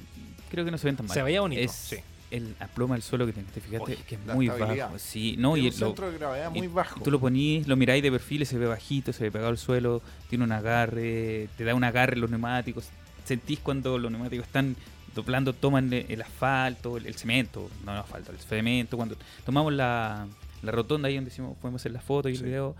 creo 0.50 0.64
que 0.64 0.70
no 0.70 0.78
se 0.78 0.86
ven 0.86 0.96
tan 0.96 1.06
mal. 1.06 1.14
Se 1.14 1.22
veía 1.22 1.40
bonito, 1.40 1.60
Es 1.62 1.72
sí. 1.72 1.96
el 2.30 2.54
aploma 2.60 2.94
del 2.94 3.02
suelo 3.02 3.26
que 3.26 3.32
tiene, 3.32 3.48
te 3.52 3.60
fijaste, 3.60 3.92
Oye, 3.92 4.02
que 4.06 4.14
es 4.16 4.20
muy 4.26 4.48
bajo. 4.48 4.98
Sí, 4.98 5.36
no, 5.38 5.54
Tiene 5.54 5.68
y 5.68 5.72
un 5.72 5.80
lo- 5.80 5.86
centro 5.88 6.10
de 6.10 6.18
gravedad 6.18 6.50
muy 6.50 6.66
bajo. 6.68 7.00
Tú 7.02 7.10
lo 7.10 7.20
ponís, 7.20 7.66
lo 7.66 7.76
miráis 7.76 8.02
de 8.02 8.10
perfil 8.10 8.42
y 8.42 8.44
se 8.46 8.58
ve 8.58 8.66
bajito, 8.66 9.12
se 9.12 9.24
ve 9.24 9.30
pegado 9.30 9.50
al 9.50 9.58
suelo, 9.58 10.02
tiene 10.28 10.44
un 10.44 10.52
agarre, 10.52 11.48
te 11.56 11.64
da 11.64 11.74
un 11.74 11.84
agarre 11.84 12.14
en 12.14 12.20
los 12.20 12.30
neumáticos. 12.30 12.88
Sentís 13.24 13.58
cuando 13.60 13.98
los 13.98 14.10
neumáticos 14.10 14.46
están 14.46 14.76
doblando, 15.14 15.52
toman 15.52 15.92
el, 15.92 16.06
el 16.08 16.22
asfalto, 16.22 16.96
el, 16.96 17.06
el 17.06 17.14
cemento, 17.14 17.70
no 17.84 17.92
el 17.92 17.98
asfalto, 17.98 18.32
el 18.32 18.38
cemento. 18.38 18.96
Cuando 18.96 19.16
tomamos 19.46 19.72
la, 19.72 20.26
la 20.62 20.72
rotonda 20.72 21.08
ahí 21.08 21.14
donde 21.14 21.30
hicimos, 21.30 21.56
podemos 21.58 21.80
hacer 21.80 21.92
la 21.92 22.00
foto 22.00 22.28
y 22.28 22.34
el 22.34 22.42
video, 22.42 22.74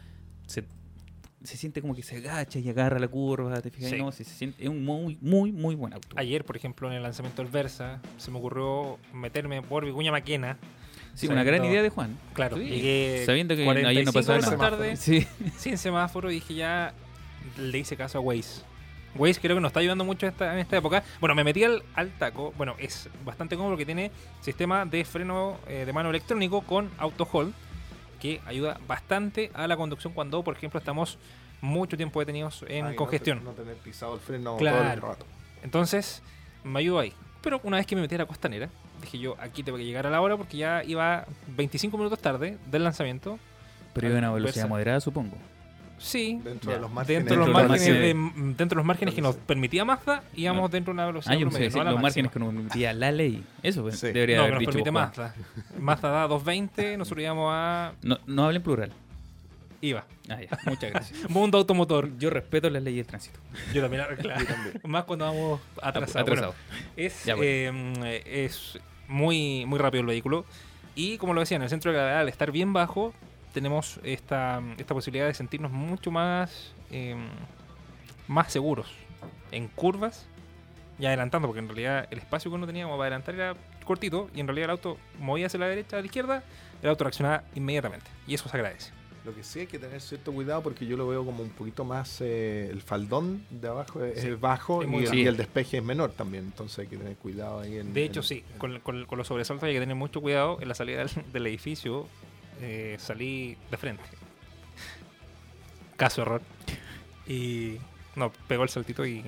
se, 0.46 0.64
se 1.44 1.56
siente 1.56 1.80
como 1.80 1.94
que 1.94 2.02
se 2.02 2.16
agacha 2.16 2.58
y 2.58 2.68
agarra 2.68 2.98
la 2.98 3.06
curva, 3.08 3.60
te 3.60 3.70
fijas, 3.70 3.90
Sí. 3.90 3.96
no, 3.98 4.10
Sí, 4.12 4.24
se 4.24 4.34
siente, 4.34 4.62
es 4.64 4.68
un 4.68 4.84
muy, 4.84 5.16
muy, 5.20 5.52
muy 5.52 5.74
buen 5.74 5.92
auto. 5.92 6.08
Ayer, 6.16 6.44
por 6.44 6.56
ejemplo, 6.56 6.88
en 6.90 6.94
el 6.96 7.02
lanzamiento 7.02 7.42
del 7.42 7.50
Versa, 7.52 8.00
se 8.16 8.30
me 8.30 8.38
ocurrió 8.38 8.98
meterme 9.12 9.62
por 9.62 9.84
Vicuña 9.84 10.10
Maquena. 10.10 10.56
sí, 11.14 11.28
una 11.28 11.44
gran 11.44 11.64
idea 11.64 11.82
de 11.82 11.90
Juan. 11.90 12.18
Claro, 12.32 12.56
Sí, 12.56 12.64
llegué 12.64 13.22
sabiendo 13.26 13.54
que 13.54 13.62
ayer 13.62 14.04
no 14.04 14.12
45 14.12 14.12
pasaba 14.12 14.38
nada. 14.40 14.70
tarde, 14.70 14.96
Sí. 14.96 15.26
sin 15.56 15.78
semáforo, 15.78 16.28
dije 16.30 16.54
ya, 16.54 16.92
le 17.58 17.78
hice 17.78 17.96
caso 17.96 18.18
a 18.18 18.20
Waze. 18.20 18.62
Waze 19.16 19.40
creo 19.40 19.54
que 19.54 19.60
nos 19.60 19.68
está 19.68 19.78
ayudando 19.78 20.04
mucho 20.04 20.26
esta, 20.26 20.52
en 20.54 20.58
esta 20.58 20.76
época. 20.76 21.04
Bueno, 21.20 21.36
me 21.36 21.44
metí 21.44 21.62
al, 21.62 21.84
al 21.94 22.10
taco. 22.18 22.52
Bueno, 22.56 22.74
es 22.80 23.08
bastante 23.24 23.54
cómodo 23.54 23.72
porque 23.74 23.86
tiene 23.86 24.10
sistema 24.40 24.84
de 24.86 25.04
freno 25.04 25.58
eh, 25.68 25.84
de 25.86 25.92
mano 25.92 26.10
electrónico 26.10 26.62
con 26.62 26.90
auto 26.98 27.28
hold, 27.30 27.52
que 28.24 28.40
ayuda 28.46 28.80
bastante 28.88 29.50
a 29.52 29.66
la 29.68 29.76
conducción 29.76 30.14
cuando, 30.14 30.42
por 30.42 30.56
ejemplo, 30.56 30.78
estamos 30.78 31.18
mucho 31.60 31.94
tiempo 31.98 32.20
detenidos 32.20 32.64
en 32.68 32.86
no 32.86 32.96
congestión. 32.96 33.40
te- 33.40 33.44
No, 33.44 33.50
tener 33.50 33.76
pisado 33.76 34.14
el 34.14 34.20
freno 34.20 34.56
Claro. 34.56 34.78
todo 34.78 34.92
el 34.94 35.00
rato. 35.02 35.26
Entonces, 35.62 36.22
me 36.62 36.78
ayudó 36.78 37.00
ahí. 37.00 37.12
Pero 37.42 37.60
una 37.64 37.76
vez 37.76 37.86
que 37.86 37.94
me 37.94 38.00
metí 38.00 38.14
a 38.14 38.18
la 38.18 38.24
costanera, 38.26 38.70
dije 39.02 39.18
yo, 39.18 39.36
aquí 39.38 39.62
tengo 39.62 39.76
que 39.76 39.84
llegar 39.84 40.06
a 40.06 40.10
la 40.10 40.22
hora 40.22 40.38
porque 40.38 40.56
ya 40.56 40.82
iba 40.84 41.26
25 41.48 41.98
minutos 41.98 42.18
tarde 42.18 42.56
del 42.64 42.82
lanzamiento. 42.84 43.38
Pero 43.92 44.06
iba 44.08 44.16
a 44.16 44.20
una 44.20 44.32
velocidad 44.32 44.68
moderada, 44.70 45.00
supongo. 45.02 45.36
Sí, 45.98 46.40
Dentro 46.44 46.70
Ya. 46.70 46.76
de 46.76 46.82
los 46.82 46.90
márgenes. 46.92 47.24
dentro 47.24 47.34
de 47.34 47.38
los 47.38 47.46
Dentro 47.46 47.62
de 47.62 47.68
los 47.68 47.70
márgenes, 47.70 48.02
de, 48.02 48.14
márgenes. 48.14 48.56
dentro 48.56 48.66
de 48.68 48.74
los 48.76 48.84
márgenes 48.84 49.14
que 49.14 49.20
nos 49.22 49.36
permitía 49.36 49.84
Mazda, 49.84 50.22
íbamos 50.34 50.68
Ah. 50.68 50.72
dentro 50.72 50.92
de 50.92 50.94
una 50.96 51.06
velocidad 51.06 51.34
Ah, 51.34 51.38
yo 51.38 51.44
no 51.46 51.50
promedio, 51.50 51.84
no 51.84 51.90
los 51.92 52.00
márgenes 52.02 52.32
que 52.32 52.38
nos 52.38 52.52
permitía 52.54 52.92
la 52.92 53.12
ley. 53.12 53.44
Eso 53.62 53.82
pues, 53.82 53.98
Sí. 54.00 54.06
debería 54.08 54.38
No, 54.38 54.44
que 54.44 54.50
nos 54.50 54.58
dicho 54.60 54.70
permite. 54.72 54.90
Mazda. 54.90 55.34
Mazda 55.78 56.08
da 56.10 56.28
220, 56.28 56.96
nosotros 56.96 57.22
íbamos 57.22 57.50
a 57.52 57.92
No, 58.02 58.18
no 58.26 58.44
hablen 58.44 58.62
plural. 58.62 58.92
IVA. 59.80 60.04
Ah, 60.30 60.40
ya. 60.40 60.58
Muchas 60.66 60.90
gracias. 60.90 61.18
Mundo 61.30 61.58
automotor. 61.58 62.16
Yo 62.18 62.30
respeto 62.30 62.70
las 62.70 62.82
leyes 62.82 63.04
de 63.06 63.08
tránsito. 63.10 63.38
Yo 63.74 63.82
también, 63.82 64.02
claro. 64.18 64.44
Más 64.84 65.04
cuando 65.04 65.26
vamos 65.26 65.60
atrasados. 65.82 66.22
Atrasado. 66.22 66.54
Bueno, 66.54 66.84
es, 66.96 67.24
Ya, 67.24 67.34
bueno. 67.34 68.06
eh, 68.06 68.22
es 68.46 68.78
muy, 69.08 69.64
muy 69.66 69.78
rápido 69.78 70.00
el 70.00 70.06
vehículo. 70.06 70.46
Y 70.94 71.18
como 71.18 71.34
lo 71.34 71.40
decía, 71.40 71.56
en 71.56 71.62
el 71.64 71.68
centro 71.68 71.90
de 71.90 71.98
gravedad, 71.98 72.20
al 72.20 72.28
estar 72.30 72.50
bien 72.50 72.72
bajo, 72.72 73.12
tenemos 73.54 73.98
esta, 74.02 74.60
esta 74.76 74.92
posibilidad 74.94 75.26
de 75.26 75.32
sentirnos 75.34 75.70
mucho 75.72 76.10
más, 76.10 76.72
eh, 76.90 77.16
más 78.28 78.52
seguros 78.52 78.88
en 79.52 79.68
curvas 79.68 80.26
y 80.98 81.06
adelantando, 81.06 81.48
porque 81.48 81.60
en 81.60 81.68
realidad 81.68 82.06
el 82.10 82.18
espacio 82.18 82.50
que 82.50 82.56
uno 82.56 82.66
tenía 82.66 82.84
como 82.84 82.96
para 82.98 83.06
adelantar 83.16 83.34
era 83.34 83.54
cortito 83.84 84.28
y 84.34 84.40
en 84.40 84.46
realidad 84.46 84.64
el 84.66 84.70
auto 84.72 84.98
movía 85.20 85.46
hacia 85.46 85.60
la 85.60 85.68
derecha, 85.68 85.96
a 85.96 86.00
la 86.00 86.06
izquierda, 86.06 86.42
el 86.82 86.88
auto 86.90 87.04
reaccionaba 87.04 87.44
inmediatamente. 87.54 88.06
Y 88.26 88.34
eso 88.34 88.48
se 88.48 88.56
agradece. 88.56 88.92
Lo 89.24 89.34
que 89.34 89.42
sí 89.42 89.60
hay 89.60 89.66
que 89.66 89.78
tener 89.78 90.00
cierto 90.02 90.32
cuidado 90.32 90.62
porque 90.62 90.84
yo 90.84 90.98
lo 90.98 91.08
veo 91.08 91.24
como 91.24 91.42
un 91.42 91.48
poquito 91.48 91.82
más 91.84 92.20
eh, 92.20 92.68
el 92.70 92.82
faldón 92.82 93.42
de 93.48 93.68
abajo 93.68 94.04
es 94.04 94.20
Sí, 94.20 94.28
es 94.28 94.38
bajo 94.38 94.82
es 94.82 94.88
y, 94.88 94.90
muy 94.90 95.00
el- 95.00 95.06
bajo. 95.06 95.16
y 95.16 95.26
el 95.26 95.36
despeje 95.38 95.78
es 95.78 95.82
menor 95.82 96.12
también, 96.12 96.44
entonces 96.44 96.80
hay 96.80 96.86
que 96.88 96.98
tener 96.98 97.16
cuidado 97.16 97.60
ahí 97.60 97.78
en 97.78 97.94
De 97.94 98.04
hecho, 98.04 98.20
en- 98.20 98.24
sí, 98.24 98.44
con, 98.58 98.80
con- 98.80 99.06
con 99.06 99.16
los 99.16 99.26
sobresaltos 99.26 99.66
hay 99.66 99.72
que 99.74 99.80
tener 99.80 99.96
mucho 99.96 100.20
cuidado. 100.20 100.58
En 100.60 100.68
la 100.68 100.74
salida 100.74 100.98
del, 100.98 101.10
del 101.32 101.46
edificio 101.46 102.06
eh, 102.60 102.96
salí 102.98 103.56
de 103.70 103.76
frente. 103.76 104.02
Caso 105.96 106.22
error. 106.22 106.42
Y 107.26 107.78
no, 108.16 108.32
pegó 108.48 108.62
el 108.64 108.68
saltito 108.68 109.06
y 109.06 109.24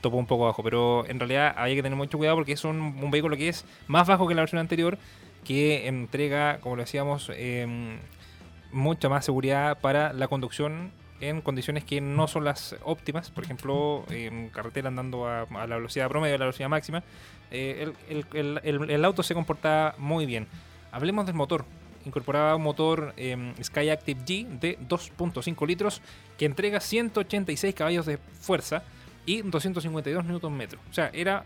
topó 0.00 0.16
un 0.16 0.26
poco 0.26 0.44
abajo. 0.44 0.62
Pero 0.62 1.06
en 1.06 1.18
realidad 1.18 1.54
había 1.56 1.74
que 1.76 1.82
tener 1.82 1.96
mucho 1.96 2.18
cuidado 2.18 2.36
porque 2.36 2.52
es 2.52 2.64
un, 2.64 3.10
vehículo 3.10 3.36
que 3.36 3.48
es 3.48 3.64
más 3.86 4.06
bajo 4.06 4.28
que 4.28 4.34
la 4.34 4.42
versión 4.42 4.60
anterior, 4.60 4.98
que 5.44 5.88
entrega, 5.88 6.58
como 6.60 6.76
lo 6.76 6.82
decíamos, 6.82 7.30
em, 7.34 7.98
mucha 8.72 9.08
más 9.08 9.24
seguridad 9.24 9.78
para 9.80 10.12
la 10.12 10.28
conducción 10.28 10.92
en 11.20 11.40
condiciones 11.40 11.84
que 11.84 12.00
no 12.00 12.26
son 12.26 12.44
las 12.44 12.74
óptimas, 12.82 13.30
por 13.30 13.44
ejemplo, 13.44 14.04
en 14.10 14.48
carretera 14.48 14.88
andando 14.88 15.28
a, 15.28 15.46
la 15.66 15.76
velocidad 15.76 16.08
promedio, 16.08 16.34
a 16.34 16.38
la 16.38 16.46
velocidad 16.46 16.68
máxima, 16.68 17.04
eh, 17.52 17.92
el, 18.08 18.60
el- 18.64 19.04
auto 19.04 19.22
se 19.22 19.32
comportaba 19.32 19.94
muy 19.98 20.26
bien. 20.26 20.48
Hablemos 20.90 21.24
del 21.24 21.36
motor. 21.36 21.64
Incorporaba 22.04 22.56
un 22.56 22.62
motor 22.62 23.14
em, 23.16 23.54
Sky 23.62 23.90
Active 23.90 24.20
G 24.24 24.46
de 24.58 24.78
2.5 24.80 25.66
litros 25.66 26.00
que 26.38 26.46
entrega 26.46 26.80
186 26.80 27.74
caballos 27.74 28.06
de 28.06 28.18
fuerza 28.18 28.82
y 29.26 29.42
252 29.42 30.24
Nm. 30.24 30.62
O 30.90 30.94
sea, 30.94 31.10
era 31.12 31.44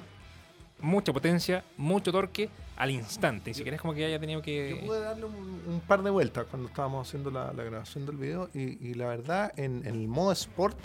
mucha 0.80 1.12
potencia, 1.12 1.64
mucho 1.76 2.12
torque 2.12 2.48
al 2.76 2.90
instante. 2.90 3.50
Ni 3.50 3.54
siquiera 3.54 3.76
es 3.76 3.80
como 3.80 3.94
que 3.94 4.04
haya 4.04 4.18
tenido 4.18 4.40
Yo 4.40 4.44
que... 4.44 4.82
pude 4.84 5.00
darle 5.00 5.24
un, 5.24 5.62
un 5.66 5.80
par 5.80 6.02
de 6.02 6.10
vueltas 6.10 6.46
cuando 6.50 6.68
estábamos 6.68 7.08
haciendo 7.08 7.30
la, 7.30 7.52
la 7.52 7.62
grabación 7.64 8.06
del 8.06 8.16
video 8.16 8.50
y, 8.52 8.86
y 8.86 8.94
la 8.94 9.06
verdad 9.06 9.52
en, 9.56 9.86
en 9.86 9.94
el 9.94 10.08
modo 10.08 10.32
Sport 10.32 10.76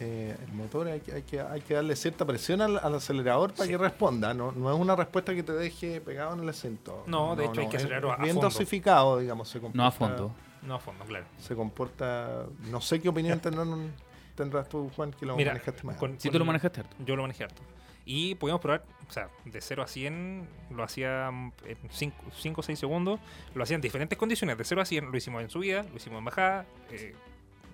eh, 0.00 0.36
el 0.46 0.52
motor 0.52 0.88
hay 0.88 1.00
que, 1.00 1.12
hay, 1.12 1.22
que, 1.22 1.40
hay 1.40 1.60
que 1.60 1.74
darle 1.74 1.96
cierta 1.96 2.24
presión 2.24 2.60
al, 2.60 2.78
al 2.78 2.94
acelerador 2.94 3.52
para 3.52 3.64
Sí. 3.64 3.70
que 3.70 3.78
responda, 3.78 4.32
¿no? 4.34 4.52
no 4.52 4.72
es 4.72 4.78
una 4.78 4.94
respuesta 4.96 5.34
que 5.34 5.42
te 5.42 5.52
deje 5.52 6.00
pegado 6.00 6.34
en 6.34 6.40
el 6.40 6.48
asiento. 6.48 7.04
No, 7.06 7.34
de 7.36 7.46
hecho 7.46 7.60
hay 7.60 7.68
que 7.68 7.76
acelerarlo 7.78 8.12
es 8.14 8.18
a 8.18 8.22
bien 8.22 8.34
fondo. 8.34 8.48
dosificado, 8.48 9.18
digamos. 9.18 9.48
Se 9.48 9.58
No 9.60 9.66
a 9.66 9.70
comporta- 9.70 9.92
fondo. 9.92 10.34
No 10.62 10.74
a 10.74 10.78
fondo, 10.80 11.04
claro. 11.04 11.26
Se 11.38 11.54
comporta, 11.54 12.46
no 12.70 12.80
sé 12.80 13.00
qué 13.00 13.08
opinión 13.08 13.38
tendrán, 13.40 13.92
tendrás 14.34 14.68
tú, 14.68 14.90
Juan, 14.96 15.12
que 15.12 15.24
lo 15.26 15.36
Mira, 15.36 15.52
manejaste 15.52 15.82
más. 15.84 15.96
con- 15.96 16.18
Si 16.20 16.30
tú 16.30 16.38
lo 16.38 16.44
manejaste 16.44 16.80
harto. 16.80 16.96
Yo 17.04 17.14
lo 17.16 17.22
manejé 17.22 17.44
harto. 17.44 17.62
Y 18.04 18.34
pudimos 18.36 18.60
probar, 18.60 18.82
o 19.08 19.12
sea, 19.12 19.28
de 19.44 19.60
0 19.60 19.82
a 19.82 19.86
100 19.86 20.48
lo 20.70 20.82
hacía 20.82 21.28
en 21.28 21.52
5 21.90 22.60
o 22.60 22.62
6 22.62 22.78
segundos. 22.78 23.20
Lo 23.54 23.62
hacía 23.62 23.74
en 23.74 23.82
diferentes 23.82 24.16
condiciones. 24.18 24.56
De 24.56 24.64
0 24.64 24.80
a 24.80 24.84
100 24.86 25.10
lo 25.10 25.16
hicimos 25.16 25.42
en 25.42 25.50
subida, 25.50 25.82
lo 25.82 25.96
hicimos 25.96 26.18
en 26.20 26.24
bajada, 26.24 26.64
eh, 26.90 27.14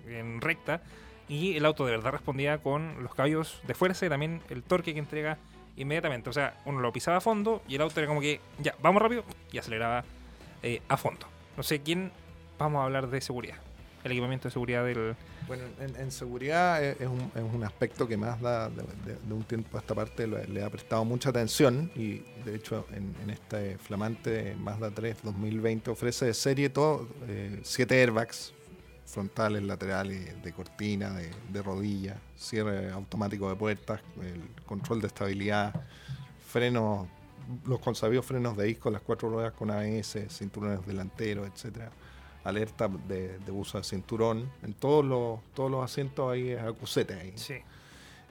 en 0.07 0.41
recta. 0.41 0.81
Y 1.27 1.55
el 1.57 1.65
auto 1.65 1.85
de 1.85 1.91
verdad 1.91 2.11
respondía 2.11 2.59
con 2.59 3.01
los 3.01 3.15
caballos 3.15 3.59
de 3.65 3.73
fuerza 3.73 4.05
y 4.05 4.09
también 4.09 4.41
el 4.49 4.61
torque 4.63 4.93
que 4.93 4.99
entrega 4.99 5.37
inmediatamente. 5.75 6.29
O 6.29 6.33
sea, 6.33 6.55
uno 6.65 6.79
lo 6.79 6.93
pisaba 6.93 7.17
a 7.17 7.21
fondo 7.21 7.61
y 7.67 7.75
el 7.75 7.81
auto 7.81 7.99
era 7.99 8.07
como 8.07 8.21
que, 8.21 8.39
ya, 8.59 8.75
vamos 8.81 9.01
rápido, 9.01 9.23
y 9.51 9.57
aceleraba 9.57 10.03
eh, 10.63 10.81
a 10.87 10.97
fondo. 10.97 11.27
No 11.57 11.63
sé 11.63 11.81
quién, 11.81 12.11
vamos 12.59 12.79
a 12.81 12.83
hablar 12.85 13.09
de 13.09 13.21
seguridad. 13.21 13.57
El 14.03 14.11
equipamiento 14.11 14.47
de 14.49 14.51
seguridad 14.51 14.85
del... 14.85 15.15
Bueno, 15.47 15.63
en, 15.79 15.95
en 15.95 16.11
seguridad 16.11 16.83
es, 16.83 17.01
es 17.01 17.07
un, 17.07 17.31
es 17.35 17.41
un 17.41 17.63
aspecto 17.63 18.07
que 18.07 18.17
Mazda 18.17 18.69
de, 18.69 18.83
de- 19.05 19.17
de 19.19 19.33
un 19.33 19.43
tiempo 19.43 19.77
a 19.77 19.79
esta 19.81 19.95
parte 19.95 20.27
le, 20.27 20.45
le 20.47 20.63
ha 20.63 20.69
prestado 20.69 21.03
mucha 21.05 21.29
atención 21.29 21.91
y 21.95 22.19
de 22.45 22.55
hecho 22.55 22.85
en, 22.93 23.15
en 23.23 23.31
este 23.31 23.77
flamante 23.79 24.55
Mazda 24.59 24.91
3 24.91 25.17
2020 25.23 25.89
ofrece 25.89 26.25
de 26.25 26.33
serie 26.35 26.69
todo, 26.69 27.07
eh, 27.27 27.59
siete 27.63 27.99
airbags 27.99 28.53
frontales, 29.05 29.63
laterales, 29.63 30.41
de 30.43 30.53
cortina, 30.53 31.11
de, 31.11 31.31
de 31.49 31.61
rodilla, 31.61 32.17
cierre 32.35 32.91
automático 32.91 33.49
de 33.49 33.55
puertas, 33.55 34.01
el 34.21 34.63
control 34.65 35.01
de 35.01 35.07
estabilidad, 35.07 35.73
frenos, 36.47 37.07
los 37.65 37.79
consabidos 37.79 38.25
frenos 38.25 38.57
de 38.57 38.65
disco, 38.65 38.89
las 38.89 39.01
cuatro 39.01 39.29
ruedas 39.29 39.53
con 39.53 39.71
ABS, 39.71 40.27
cinturones 40.29 40.85
delanteros, 40.85 41.47
etcétera 41.47 41.91
alerta 42.45 42.87
de, 42.87 43.39
de 43.39 43.51
uso 43.51 43.77
de 43.77 43.83
cinturón. 43.83 44.49
En 44.63 44.73
todos 44.73 45.03
los, 45.03 45.39
todos 45.53 45.69
los 45.69 45.83
asientos 45.83 46.31
hay 46.31 46.53
acusete 46.53 47.15
ahí. 47.15 47.33
Sí. 47.35 47.55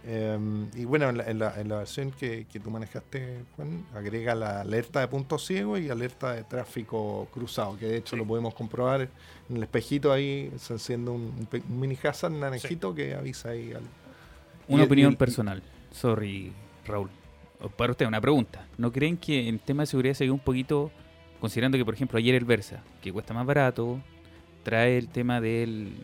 Eh, 0.06 0.38
y 0.76 0.84
bueno, 0.84 1.08
en 1.08 1.16
la, 1.18 1.24
en 1.30 1.38
la- 1.38 1.60
en 1.60 1.68
la 1.68 1.78
versión 1.78 2.10
que, 2.10 2.46
que 2.52 2.60
tú 2.60 2.70
manejaste, 2.70 3.38
Juan, 3.56 3.86
agrega 3.94 4.34
la 4.34 4.60
alerta 4.60 5.00
de 5.00 5.08
punto 5.08 5.38
ciego 5.38 5.78
y 5.78 5.88
alerta 5.88 6.32
de 6.34 6.44
tráfico 6.44 7.26
cruzado, 7.32 7.78
que 7.78 7.86
de 7.86 7.96
hecho 7.96 8.10
Sí. 8.14 8.16
lo 8.16 8.26
podemos 8.26 8.54
comprobar 8.54 9.08
en 9.48 9.56
el 9.56 9.62
espejito 9.62 10.12
ahí, 10.12 10.52
se 10.58 10.74
enciende 10.74 11.10
un, 11.10 11.22
un 11.38 11.46
pe- 11.46 11.62
un 11.68 11.80
mini 11.80 11.96
hazard 12.02 12.32
naranjito 12.32 12.94
que 12.94 13.14
avisa 13.14 13.50
ahí 13.50 13.72
al... 13.72 13.82
Una 14.68 14.82
Y- 14.82 14.86
opinión 14.86 15.12
y- 15.12 15.16
personal. 15.16 15.62
Sorry, 15.90 16.52
Raúl. 16.86 17.08
Para 17.76 17.92
usted, 17.92 18.06
una 18.06 18.20
pregunta. 18.20 18.66
¿No 18.76 18.92
creen 18.92 19.16
que 19.16 19.48
en 19.48 19.58
tema 19.58 19.84
de 19.84 19.86
seguridad 19.86 20.12
se 20.14 20.24
quedó 20.24 20.34
un 20.34 20.40
poquito, 20.40 20.90
considerando 21.40 21.78
que, 21.78 21.84
por 21.84 21.94
ejemplo, 21.94 22.18
ayer 22.18 22.34
el 22.34 22.44
Versa, 22.44 22.82
que 23.00 23.10
cuesta 23.10 23.32
más 23.32 23.46
barato, 23.46 24.00
trae 24.64 24.98
el 24.98 25.08
tema 25.08 25.40
del, 25.40 25.94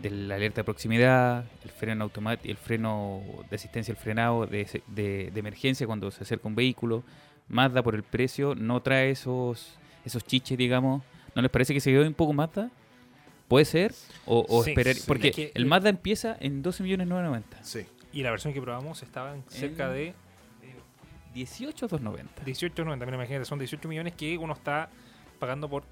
de 0.00 0.10
la 0.10 0.34
alerta 0.36 0.60
de 0.60 0.64
proximidad, 0.64 1.44
el 1.64 1.70
freno 1.70 2.04
automático, 2.04 2.48
el 2.50 2.56
freno 2.56 3.22
de 3.50 3.56
asistencia 3.56 3.92
al 3.92 3.98
frenado 3.98 4.46
de, 4.46 4.66
se- 4.66 4.82
de- 4.86 5.30
de 5.32 5.40
emergencia 5.40 5.86
cuando 5.86 6.10
se 6.10 6.22
acerca 6.22 6.48
un 6.48 6.54
vehículo, 6.54 7.02
Mazda 7.48 7.82
por 7.82 7.94
el 7.94 8.02
precio 8.04 8.54
no 8.54 8.80
trae 8.80 9.10
esos 9.10 9.76
esos 10.04 10.24
chiches, 10.24 10.56
digamos. 10.56 11.02
¿No 11.34 11.42
les 11.42 11.50
parece 11.50 11.74
que 11.74 11.80
se 11.80 11.90
quedó 11.90 12.06
un 12.06 12.14
poco 12.14 12.32
Mazda? 12.32 12.70
¿Puede 13.48 13.64
ser? 13.64 13.92
¿O, 14.24 14.46
o 14.48 14.62
Sí, 14.64 14.70
esperar? 14.70 14.94
sí. 14.94 15.02
Porque 15.06 15.28
Es 15.28 15.36
que- 15.36 15.52
el 15.54 15.66
Mazda 15.66 15.88
empieza 15.90 16.36
en 16.40 16.62
12.990.000. 16.62 17.42
Sí. 17.62 17.86
Y 18.12 18.22
la 18.22 18.30
versión 18.30 18.54
que 18.54 18.60
probamos 18.62 19.02
estaba 19.02 19.34
en 19.34 19.42
cerca 19.48 19.86
En- 19.88 19.92
de 19.94 20.14
18,290. 21.34 22.44
18,90. 22.44 23.04
Mira, 23.06 23.16
imagínate, 23.16 23.44
son 23.44 23.58
18 23.58 23.88
millones 23.88 24.14
que 24.14 24.36
uno 24.38 24.52
está 24.52 24.88
pagando 25.38 25.68
por 25.68 25.84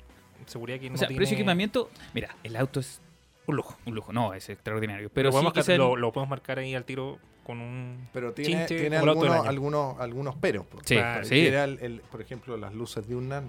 seguridad 0.47 0.79
que 0.81 0.89
no 0.89 0.95
O 0.95 0.99
sea, 0.99 1.09
tiene... 1.09 1.19
precio 1.19 1.37
de 1.37 1.43
equipamiento, 1.43 1.91
mira, 2.15 2.35
el 2.43 2.57
auto 2.57 2.81
es 2.81 3.01
Un 3.49 3.57
lujo. 3.57 3.77
un 3.87 3.95
lujo, 3.95 4.13
no, 4.13 4.35
es 4.35 4.49
extraordinario. 4.49 5.11
Pero 5.13 5.31
lo, 5.31 5.39
sí 5.41 5.45
podemos, 5.45 5.69
lo, 5.79 5.97
lo 5.97 6.13
podemos 6.13 6.31
marcar 6.31 6.59
ahí 6.61 6.75
al 6.75 6.85
tiro 6.85 7.19
con 7.45 7.61
un... 7.63 8.07
Pero 8.13 8.33
tiene, 8.33 8.67
Chinche 8.67 8.79
tiene 8.79 8.99
algunos, 8.99 9.47
algunos, 9.47 9.99
algunos 9.99 10.35
peros. 10.37 10.67
por- 10.67 10.85
Sí, 10.87 10.97
Claro, 10.97 11.25
sí. 11.25 11.47
era 11.47 11.65
el- 11.65 11.79
el- 11.81 12.01
por 12.03 12.21
ejemplo, 12.21 12.57
las 12.59 12.75
luces 12.75 13.09
de 13.09 13.17
una 13.17 13.41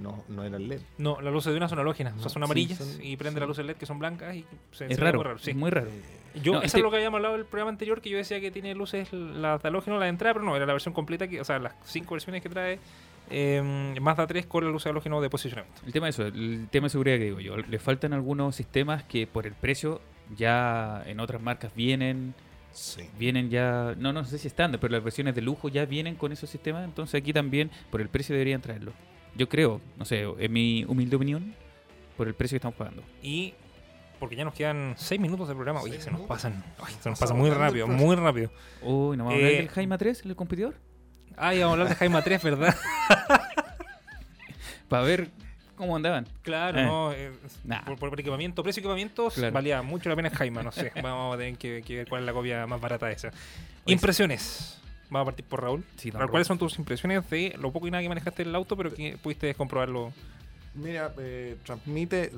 no, 0.00 0.24
no 0.28 0.42
eran 0.42 0.66
LED. 0.68 0.80
No, 0.98 1.20
las 1.20 1.32
luces 1.32 1.52
de 1.52 1.58
una 1.58 1.68
son 1.68 1.78
halógenas, 1.78 2.14
o 2.14 2.20
sea, 2.20 2.30
son 2.30 2.40
sí, 2.40 2.44
amarillas 2.44 2.78
son- 2.78 3.04
y 3.04 3.14
prende 3.18 3.40
las 3.40 3.48
luces 3.50 3.66
LED 3.66 3.76
que 3.76 3.84
son 3.86 3.98
blancas 3.98 4.34
y 4.36 4.46
se, 4.72 4.86
es 4.86 4.94
se 4.96 5.00
raro, 5.02 5.18
muy 5.18 5.24
raro, 5.24 5.38
sí. 5.38 5.50
es 5.50 5.56
muy 5.56 5.70
raro. 5.70 5.88
Yo, 6.42 6.52
No, 6.52 6.58
eso 6.60 6.64
este- 6.68 6.78
es 6.78 6.82
lo 6.82 6.90
que 6.90 6.96
habíamos 6.96 7.18
hablado 7.18 7.34
del 7.36 7.44
programa 7.44 7.68
anterior, 7.70 8.00
que 8.00 8.08
yo 8.08 8.16
decía 8.16 8.40
que 8.40 8.50
tiene 8.50 8.74
luces 8.74 9.12
las 9.12 9.60
de 9.60 9.68
halógeno, 9.68 9.98
la 9.98 10.04
de 10.06 10.10
entrada, 10.12 10.32
pero 10.32 10.46
no, 10.46 10.56
era 10.56 10.64
la 10.64 10.72
versión 10.72 10.94
completa, 10.94 11.28
que, 11.28 11.38
o 11.38 11.44
sea, 11.44 11.58
las 11.58 11.74
cinco 11.84 12.14
versiones 12.14 12.40
que 12.42 12.48
trae 12.48 12.78
eh, 13.30 13.94
Mazda 14.00 14.26
3 14.26 14.46
con 14.46 14.64
la 14.64 14.70
luz 14.70 14.84
de 14.84 14.90
halógeno 14.90 15.20
de 15.20 15.30
posicionamiento. 15.30 15.80
El 15.86 15.92
tema 15.92 16.06
de 16.06 16.10
eso, 16.10 16.26
el 16.26 16.68
tema 16.70 16.86
de 16.86 16.90
seguridad 16.90 17.16
que 17.18 17.24
digo 17.24 17.40
yo, 17.40 17.56
le 17.56 17.78
faltan 17.78 18.12
algunos 18.12 18.54
sistemas 18.56 19.04
que 19.04 19.26
por 19.26 19.46
el 19.46 19.54
precio 19.54 20.00
ya 20.36 21.02
en 21.06 21.20
otras 21.20 21.40
marcas 21.42 21.74
vienen, 21.74 22.34
Sí. 22.72 23.02
vienen 23.18 23.50
ya, 23.50 23.94
no, 23.98 24.12
no 24.14 24.24
sé 24.24 24.38
si 24.38 24.48
estándar, 24.48 24.80
pero 24.80 24.92
las 24.92 25.04
versiones 25.04 25.34
de 25.34 25.42
lujo 25.42 25.68
ya 25.68 25.84
vienen 25.84 26.14
con 26.16 26.32
esos 26.32 26.48
sistemas, 26.48 26.84
entonces 26.84 27.20
aquí 27.20 27.32
también 27.32 27.70
por 27.90 28.00
el 28.00 28.08
precio 28.08 28.32
deberían 28.34 28.62
traerlo. 28.62 28.92
Yo 29.36 29.48
creo, 29.48 29.80
no 29.98 30.04
sé, 30.06 30.22
en 30.38 30.52
mi 30.52 30.84
humilde 30.88 31.16
opinión, 31.16 31.54
por 32.16 32.28
el 32.28 32.34
precio 32.34 32.54
que 32.54 32.58
estamos 32.58 32.76
pagando. 32.76 33.02
Y 33.22 33.52
porque 34.18 34.36
ya 34.36 34.44
nos 34.44 34.54
quedan 34.54 34.94
seis 34.96 35.20
minutos 35.20 35.48
de 35.48 35.54
programa, 35.54 35.80
oye, 35.82 36.00
se 36.00 36.10
nos 36.10 36.20
pasan, 36.22 36.64
ay, 36.82 36.94
se 37.00 37.10
nos 37.10 37.18
Pasa 37.18 37.34
muy 37.34 37.50
el 37.50 37.56
rápido, 37.56 37.86
muy 37.88 38.14
rápido. 38.16 38.50
Uy, 38.82 39.16
¿no 39.16 39.24
vamos 39.24 39.32
a 39.34 39.36
hablar 39.36 39.50
Eh, 39.52 39.56
del 39.56 39.68
Jaima 39.68 39.98
3, 39.98 40.24
el 40.24 40.36
competidor? 40.36 40.74
Ah, 41.36 41.54
íbamos 41.54 41.70
a 41.70 41.72
hablar 41.74 41.88
de 41.88 41.94
Jaime 41.96 42.22
3, 42.22 42.42
¿verdad? 42.42 42.76
Para 44.88 45.02
ver 45.04 45.30
cómo 45.76 45.96
andaban. 45.96 46.26
Claro, 46.42 46.78
Eh. 46.78 46.84
no. 46.84 47.12
eh, 47.12 47.32
Nah. 47.64 47.84
por, 47.84 47.98
por 48.10 48.20
equipamiento, 48.20 48.62
precio 48.62 48.80
de 48.80 48.84
equipamientos, 48.86 49.34
Claro. 49.34 49.52
valía 49.52 49.82
mucho 49.82 50.08
la 50.08 50.16
pena 50.16 50.30
Jaime, 50.30 50.62
no 50.62 50.72
sé. 50.72 50.92
Vamos 51.02 51.34
a 51.34 51.38
tener 51.38 51.56
que, 51.56 51.82
que 51.82 51.96
ver 51.98 52.08
cuál 52.08 52.22
es 52.22 52.26
la 52.26 52.32
copia 52.32 52.66
más 52.66 52.80
barata 52.80 53.06
de 53.06 53.14
esa. 53.14 53.30
Impresiones. 53.86 54.78
Vamos 55.10 55.22
a 55.22 55.24
partir 55.26 55.44
por 55.44 55.62
Raúl. 55.62 55.84
Sí, 55.96 56.10
Raúl, 56.10 56.30
¿Cuáles 56.30 56.46
son 56.46 56.58
tus 56.58 56.78
impresiones 56.78 57.28
de 57.28 57.54
lo 57.58 57.70
poco 57.72 57.86
y 57.86 57.90
nada 57.90 58.02
que 58.02 58.08
manejaste 58.08 58.42
el 58.42 58.54
auto, 58.54 58.76
pero 58.76 58.92
que 58.94 59.18
pudiste 59.22 59.54
comprobarlo? 59.54 60.12
Mira, 60.74 61.12
eh, 61.18 61.58
transmite 61.66 62.32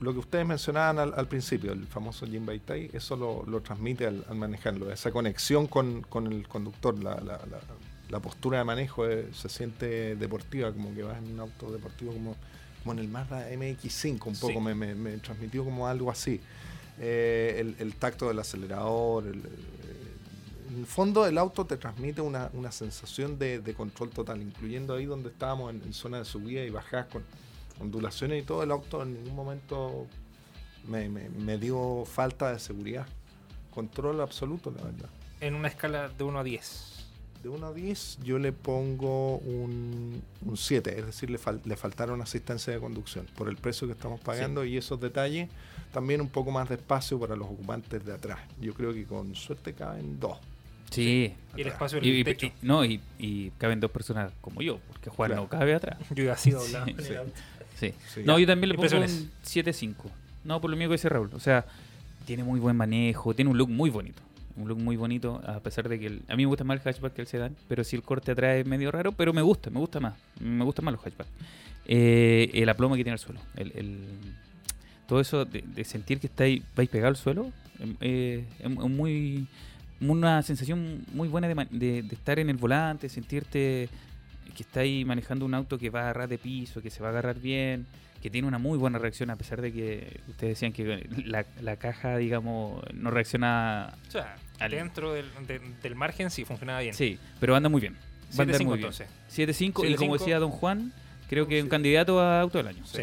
lo 0.00 0.12
que 0.12 0.18
ustedes 0.18 0.44
mencionaban 0.44 0.98
al, 0.98 1.14
al 1.16 1.28
principio, 1.28 1.72
el 1.72 1.86
famoso 1.86 2.26
Jim 2.26 2.44
Baitai, 2.44 2.90
eso 2.92 3.14
lo, 3.14 3.44
lo 3.46 3.60
transmite 3.60 4.08
al, 4.08 4.24
al 4.28 4.34
manejarlo, 4.34 4.90
esa 4.90 5.12
conexión 5.12 5.68
con, 5.68 6.02
con 6.02 6.26
el 6.26 6.48
conductor, 6.48 6.98
la, 6.98 7.14
la- 7.14 7.38
la- 7.48 7.60
la 8.10 8.20
postura 8.20 8.58
de 8.58 8.64
manejo 8.64 9.06
eh, 9.08 9.28
se 9.32 9.48
siente 9.48 10.14
deportiva, 10.16 10.72
como 10.72 10.94
que 10.94 11.02
vas 11.02 11.18
en 11.18 11.32
un 11.32 11.40
auto 11.40 11.70
deportivo 11.72 12.12
como, 12.12 12.36
como 12.82 12.92
en 12.92 12.98
el 13.00 13.08
Mazda 13.08 13.50
MX5, 13.50 14.26
un 14.26 14.36
poco 14.36 14.52
Sí. 14.52 14.58
me, 14.60 14.74
me- 14.74 14.94
me 14.94 15.16
transmitió 15.18 15.64
como 15.64 15.86
algo 15.88 16.10
así. 16.10 16.40
Eh, 16.98 17.56
el, 17.58 17.76
el 17.78 17.94
tacto 17.96 18.28
del 18.28 18.38
acelerador, 18.38 19.26
el, 19.26 19.38
eh, 19.40 19.42
en 20.70 20.78
el 20.80 20.86
fondo 20.86 21.26
el 21.26 21.36
auto 21.38 21.64
te 21.66 21.76
transmite 21.76 22.20
una, 22.20 22.50
una 22.54 22.70
sensación 22.72 23.38
de, 23.38 23.58
de 23.60 23.74
control 23.74 24.10
total, 24.10 24.40
incluyendo 24.40 24.94
ahí 24.94 25.04
donde 25.06 25.28
estábamos 25.30 25.74
en, 25.74 25.82
en 25.82 25.92
zona 25.92 26.18
de 26.18 26.24
subida 26.24 26.62
y 26.64 26.70
bajadas 26.70 27.06
con 27.06 27.22
ondulaciones 27.80 28.42
y 28.42 28.46
todo, 28.46 28.62
el 28.62 28.70
auto 28.70 29.02
en 29.02 29.14
ningún 29.14 29.34
momento 29.36 30.06
me, 30.88 31.08
me- 31.08 31.28
me 31.28 31.58
dio 31.58 32.04
falta 32.06 32.52
de 32.52 32.58
seguridad. 32.58 33.06
Control 33.74 34.20
absoluto, 34.22 34.70
la 34.74 34.84
verdad. 34.84 35.08
En 35.40 35.54
una 35.54 35.68
escala 35.68 36.08
de 36.08 36.24
1 36.24 36.38
a 36.38 36.42
10. 36.44 36.95
De 37.46 37.50
1 37.52 37.64
a 37.64 37.72
10 37.72 38.18
yo 38.24 38.40
le 38.40 38.50
pongo 38.50 39.36
un, 39.36 40.20
un 40.44 40.56
7, 40.56 40.98
es 40.98 41.06
decir, 41.06 41.30
le, 41.30 41.38
fal- 41.38 41.60
le 41.64 41.76
faltaron 41.76 42.20
asistencia 42.20 42.72
de 42.72 42.80
conducción 42.80 43.24
por 43.36 43.48
el 43.48 43.54
precio 43.56 43.86
que 43.86 43.92
estamos 43.92 44.18
pagando 44.20 44.64
y 44.64 44.76
esos 44.76 45.00
detalles. 45.00 45.48
También 45.92 46.20
un 46.20 46.28
poco 46.28 46.50
más 46.50 46.68
de 46.68 46.74
espacio 46.74 47.20
para 47.20 47.36
los 47.36 47.46
ocupantes 47.46 48.04
de 48.04 48.12
atrás. 48.12 48.40
Yo 48.60 48.74
creo 48.74 48.92
que 48.92 49.04
con 49.04 49.36
suerte 49.36 49.74
caben 49.74 50.18
dos. 50.18 50.38
Sí. 50.90 51.32
Y 51.56 51.60
el 51.60 51.68
espacio 51.68 51.98
Y, 51.98 52.10
del 52.10 52.18
y- 52.18 52.24
techo. 52.24 52.46
y- 52.46 52.52
no, 52.62 52.84
y, 52.84 53.00
y 53.20 53.50
caben 53.58 53.78
dos 53.78 53.92
personas 53.92 54.32
como 54.40 54.60
yo, 54.60 54.80
porque 54.88 55.08
Juan 55.10 55.28
Claro. 55.28 55.42
no 55.42 55.48
cabe 55.48 55.72
atrás. 55.74 55.98
Yo 56.16 56.24
iba 56.24 56.32
así 56.32 56.50
doblado. 56.50 56.86
Sí, 56.86 56.94
el 56.98 57.04
sí. 57.04 57.14
auto. 57.14 57.32
Sí. 57.78 57.94
Sí. 58.12 58.22
No, 58.24 58.40
yo 58.40 58.46
también 58.48 58.70
le 58.70 58.74
pongo 58.74 58.88
un 58.88 59.04
7.5. 59.44 59.94
No, 60.42 60.60
por 60.60 60.68
lo 60.68 60.76
mismo 60.76 60.90
que 60.90 60.94
dice 60.96 61.08
Raúl. 61.08 61.30
O 61.32 61.38
sea, 61.38 61.64
tiene 62.26 62.42
muy 62.42 62.58
buen 62.58 62.76
manejo, 62.76 63.34
tiene 63.36 63.52
un 63.52 63.56
look 63.56 63.68
muy 63.70 63.88
bonito. 63.88 64.20
Un 64.56 64.68
look 64.68 64.78
muy 64.78 64.96
bonito, 64.96 65.40
a 65.46 65.60
pesar 65.60 65.88
de 65.88 65.98
que 65.98 66.06
el- 66.06 66.22
a 66.28 66.36
mí 66.36 66.44
me 66.44 66.46
gusta 66.46 66.64
más 66.64 66.76
el 66.80 66.82
hatchback 66.82 67.12
que 67.14 67.20
el 67.22 67.26
sedán, 67.26 67.54
pero 67.68 67.84
sí 67.84 67.94
el 67.96 68.02
corte 68.02 68.32
atrás 68.32 68.56
es 68.56 68.66
medio 68.66 68.90
raro, 68.90 69.12
pero 69.12 69.32
me 69.32 69.42
gusta, 69.42 69.68
me 69.70 69.78
gusta 69.78 70.00
más. 70.00 70.14
Me 70.40 70.64
gustan 70.64 70.84
más 70.86 70.92
los 70.94 71.02
hatchback. 71.02 71.26
Eh, 71.86 72.50
el 72.54 72.68
aplomo 72.68 72.94
que 72.96 73.04
tiene 73.04 73.14
el 73.14 73.18
suelo. 73.18 73.40
El, 73.56 73.72
el- 73.76 73.98
todo 75.06 75.20
eso 75.20 75.44
de, 75.44 75.62
sentir 75.84 76.18
que 76.18 76.26
estáis, 76.26 76.62
vais 76.74 76.88
pegado 76.88 77.10
al 77.10 77.16
suelo, 77.16 77.52
eh, 78.00 78.44
es 78.58 78.68
mu- 78.70 78.88
muy 78.88 79.46
una 80.00 80.42
sensación 80.42 81.04
muy 81.12 81.28
buena 81.28 81.48
de, 81.48 81.54
de- 81.70 82.02
de 82.02 82.14
estar 82.14 82.38
en 82.38 82.50
el 82.50 82.56
volante, 82.56 83.08
sentirte 83.08 83.88
que 84.56 84.62
estáis 84.62 85.06
manejando 85.06 85.44
un 85.44 85.54
auto 85.54 85.78
que 85.78 85.90
va 85.90 86.00
a 86.00 86.02
agarrar 86.04 86.28
de 86.28 86.38
piso, 86.38 86.80
que 86.82 86.90
se 86.90 87.00
va 87.02 87.08
a 87.08 87.10
agarrar 87.10 87.38
bien, 87.38 87.86
que 88.22 88.30
tiene 88.30 88.48
una 88.48 88.58
muy 88.58 88.78
buena 88.78 88.98
reacción, 88.98 89.30
a 89.30 89.36
pesar 89.36 89.60
de 89.60 89.72
que 89.72 90.20
ustedes 90.28 90.54
decían 90.54 90.72
que 90.72 91.08
la, 91.24 91.44
la 91.60 91.76
caja, 91.76 92.16
digamos, 92.16 92.82
no 92.94 93.10
reacciona. 93.10 93.94
O 94.08 94.10
sea, 94.10 94.36
Al- 94.58 94.70
dentro 94.70 95.12
del, 95.12 95.26
de- 95.46 95.60
del 95.82 95.94
margen 95.94 96.30
sí 96.30 96.44
funcionaba 96.44 96.80
bien. 96.80 96.94
Sí, 96.94 97.18
pero 97.40 97.54
anda 97.56 97.68
muy 97.68 97.80
bien. 97.80 97.94
Va 98.38 98.40
a 98.40 98.42
andar 98.42 98.60
7.5 98.60 98.64
muy 98.64 98.78
bien. 98.78 98.88
entonces. 98.90 99.08
7.5 99.32 99.88
y 99.90 99.94
como 99.96 100.14
7.5. 100.14 100.18
decía 100.18 100.38
Don 100.38 100.50
Juan, 100.50 100.92
creo 101.28 101.46
que 101.46 101.58
es 101.58 101.64
un 101.64 101.70
candidato 101.70 102.20
a 102.20 102.40
auto 102.40 102.58
del 102.58 102.68
año. 102.68 102.84
Sí. 102.86 103.02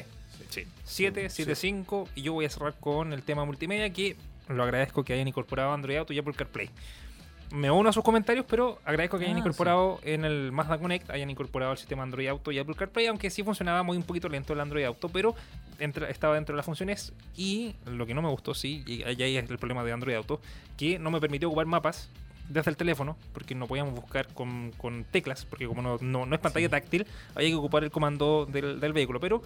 Sí. 0.49 0.65
7, 0.83 1.29
7, 1.29 1.55
5 1.55 2.09
y 2.15 2.21
yo 2.21 2.33
voy 2.33 2.45
a 2.45 2.49
cerrar 2.49 2.75
con 2.79 3.13
el 3.13 3.23
tema 3.23 3.43
multimedia 3.45 3.89
que 3.91 4.15
lo 4.49 4.61
agradezco 4.63 5.03
que 5.03 5.13
hayan 5.13 5.27
incorporado 5.27 5.71
Android 5.73 5.97
Auto 5.97 6.13
y 6.13 6.19
Apple 6.19 6.33
CarPlay. 6.35 6.69
Me 7.51 7.69
uno 7.69 7.89
a 7.89 7.93
sus 7.93 8.03
comentarios, 8.03 8.45
pero 8.49 8.79
agradezco 8.83 9.19
que 9.19 9.25
hayan 9.25 9.37
Ah, 9.37 9.39
incorporado 9.39 9.99
en 10.03 10.25
el 10.25 10.51
Mazda 10.51 10.79
Connect, 10.79 11.09
hayan 11.11 11.29
incorporado 11.29 11.71
el 11.73 11.77
sistema 11.77 12.01
Android 12.01 12.27
Auto 12.27 12.51
y 12.51 12.57
Apple 12.57 12.73
CarPlay, 12.75 13.05
aunque 13.07 13.29
sí 13.29 13.43
funcionaba 13.43 13.83
muy 13.83 13.95
un 13.95 14.03
poquito 14.03 14.27
lento 14.27 14.53
el 14.53 14.59
Android 14.59 14.85
Auto, 14.85 15.09
pero 15.09 15.35
entra- 15.79 16.09
estaba 16.09 16.33
dentro 16.33 16.53
de 16.53 16.57
las 16.57 16.65
funciones. 16.65 17.13
Y 17.37 17.75
lo 17.85 18.07
que 18.07 18.15
no 18.15 18.23
me 18.23 18.29
gustó, 18.29 18.55
sí, 18.55 18.83
y 18.87 19.03
ahí 19.03 19.37
es 19.37 19.49
el 19.49 19.57
problema 19.59 19.83
de 19.83 19.91
Android 19.91 20.15
Auto, 20.15 20.41
que 20.77 20.97
no 20.97 21.11
me 21.11 21.19
permitió 21.19 21.47
ocupar 21.47 21.67
mapas 21.67 22.09
desde 22.49 22.69
el 22.71 22.77
teléfono, 22.77 23.17
porque 23.33 23.55
no 23.55 23.67
podíamos 23.67 23.93
buscar 23.95 24.27
con, 24.33 24.71
con 24.77 25.03
teclas, 25.05 25.45
porque 25.45 25.65
como 25.67 25.81
no, 25.81 25.97
no, 26.01 26.25
no 26.25 26.35
es 26.35 26.41
pantalla 26.41 26.69
táctil, 26.69 27.05
había 27.35 27.49
que 27.49 27.55
ocupar 27.55 27.83
el 27.83 27.91
comando 27.91 28.45
del, 28.45 28.79
del 28.79 28.93
vehículo. 28.93 29.19
Pero 29.19 29.41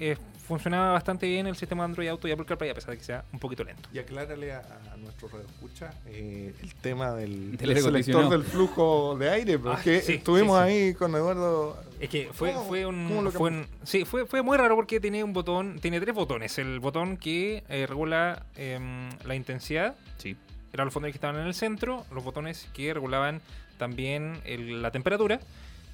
eh, 0.00 0.16
funcionaba 0.46 0.92
bastante 0.92 1.26
bien 1.26 1.46
el 1.46 1.56
sistema 1.56 1.84
Android 1.84 2.08
Auto 2.08 2.26
y 2.28 2.30
Apple 2.30 2.46
CarPlay, 2.46 2.70
a 2.70 2.74
pesar 2.74 2.90
de 2.92 2.98
que 2.98 3.04
sea 3.04 3.24
un 3.32 3.38
poquito 3.38 3.64
lento. 3.64 3.88
Y 3.92 3.98
aclárale 3.98 4.52
a, 4.52 4.62
a 4.92 4.96
nuestro 4.96 5.28
radio 5.28 5.44
escucha 5.46 5.90
el 6.06 6.54
tema 6.80 7.12
del, 7.12 7.56
Del 7.56 7.76
selector 7.82 8.28
del 8.30 8.44
flujo 8.44 9.16
de 9.18 9.28
aire, 9.28 9.58
porque 9.58 9.98
Ah, 9.98 10.02
sí, 10.02 10.12
estuvimos 10.14 10.58
sí, 10.62 10.68
sí. 10.68 10.72
ahí 10.86 10.94
con 10.94 11.14
Eduardo. 11.14 11.76
Es 12.00 12.08
que 12.08 12.30
fue, 12.32 12.52
¿Cómo- 12.52 12.64
fue 12.68 12.84
cómo 12.84 13.18
un. 13.18 13.24
lo 13.24 13.30
Fue 13.32 13.50
cambiaste? 13.50 13.76
un- 13.82 13.86
sí, 13.86 14.04
fue, 14.04 14.24
fue 14.26 14.40
muy 14.42 14.56
raro 14.56 14.76
porque 14.76 15.00
tiene 15.00 15.22
un 15.24 15.32
botón, 15.32 15.80
tiene 15.80 16.00
tres 16.00 16.14
botones. 16.14 16.56
El 16.58 16.78
botón 16.80 17.16
que 17.16 17.64
eh, 17.68 17.86
regula 17.86 18.44
em, 18.56 19.10
la 19.26 19.34
intensidad, 19.34 19.96
Sí. 20.16 20.36
Eran 20.72 20.86
los 20.86 20.94
botones 20.94 21.12
que 21.12 21.16
estaban 21.16 21.40
en 21.40 21.46
el 21.46 21.54
centro, 21.54 22.04
los 22.12 22.24
botones 22.24 22.68
que 22.74 22.92
regulaban 22.94 23.40
también 23.78 24.40
el- 24.44 24.82
la 24.82 24.90
temperatura, 24.90 25.40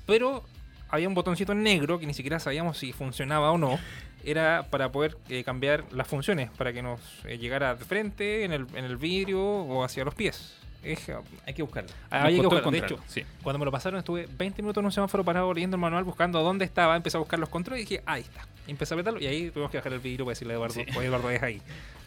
pero 0.07 0.45
había 0.89 1.09
un 1.09 1.14
botoncito 1.14 1.53
en 1.53 1.62
negro 1.62 1.99
que 1.99 2.07
ni 2.07 2.14
siquiera 2.14 2.39
sabíamos 2.39 2.79
si 2.79 2.93
funcionaba 2.93 3.51
o 3.51 3.59
no. 3.59 3.79
Era 4.27 4.66
para 4.70 4.91
poder 4.91 5.18
eh, 5.29 5.45
cambiar 5.45 5.85
las 5.93 6.07
funciones, 6.09 6.51
para 6.57 6.72
que 6.72 6.83
nos 6.83 6.99
eh, 7.27 7.37
llegara 7.37 7.75
de 7.75 7.85
frente, 7.85 8.45
en 8.45 8.53
el, 8.53 8.66
en 8.75 8.85
el 8.87 8.97
vidrio 8.97 9.43
o 9.43 9.85
hacia 9.85 10.03
los 10.05 10.14
pies. 10.14 10.55
Es, 10.83 11.09
eh, 11.11 11.16
Hay 11.47 11.53
que 11.55 11.62
buscarlo. 11.62 11.91
Ah, 12.11 12.25
hay 12.25 12.37
que 12.41 12.47
buscarlo, 12.47 12.70
de 12.70 12.79
hecho. 12.79 12.99
sí. 13.07 13.22
cuando 13.43 13.59
me 13.59 13.64
lo 13.66 13.70
pasaron 13.72 13.99
estuve 13.99 14.27
20 14.39 14.62
minutos 14.62 14.81
en 14.81 14.87
un 14.87 14.93
semáforo 14.93 15.25
parado 15.25 15.53
leyendo 15.53 15.77
el 15.77 15.81
manual 15.81 16.05
buscando 16.05 16.43
dónde 16.43 16.64
estaba, 16.64 16.97
empecé 16.97 17.16
a 17.16 17.20
buscar 17.20 17.39
los 17.39 17.49
controles 17.51 17.83
y 17.83 17.89
dije, 17.89 18.03
ahí 18.07 18.22
está. 18.22 18.47
Y 18.66 18.70
empecé 18.70 18.93
a 18.93 18.97
apretarlo 18.97 19.20
y 19.20 19.27
ahí 19.27 19.51
tuvimos 19.51 19.70
que 19.70 19.77
bajar 19.79 19.93
el 19.93 20.01
vidrio 20.01 20.25
para 20.25 20.33
decirle 20.33 20.55
a 20.55 20.57
Eduardo, 20.57 20.75
Sí. 20.75 20.85
Eduardo, 20.99 21.29
deja 21.29 21.47
ahí. 21.47 21.61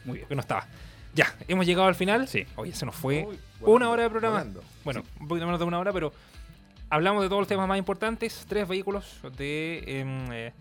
Muy 0.05 0.17
bien, 0.17 0.27
que 0.27 0.33
no 0.35 0.41
estaba. 0.41 0.65
Ya, 1.17 1.35
hemos 1.47 1.65
llegado 1.65 1.87
al 1.87 1.95
final. 1.95 2.27
Sí. 2.27 2.45
Oye, 2.55 2.73
se 2.73 2.85
nos 2.85 2.95
fue 2.95 3.25
Uy, 3.27 3.37
una 3.61 3.89
hora 3.89 4.03
de 4.03 4.09
programa. 4.09 4.35
volando. 4.37 4.63
Bueno, 4.85 5.03
un 5.19 5.27
poquito 5.27 5.45
menos 5.47 5.59
de 5.59 5.65
una 5.65 5.79
hora, 5.79 5.91
pero 5.91 6.13
hablamos 6.89 7.23
de 7.23 7.29
todos 7.29 7.41
los 7.41 7.47
temas 7.47 7.67
más 7.67 7.77
importantes. 7.77 8.45
Tres 8.47 8.67
vehículos 8.67 9.19
de 9.37 9.83
em, 9.99 10.31
eh, 10.31 10.53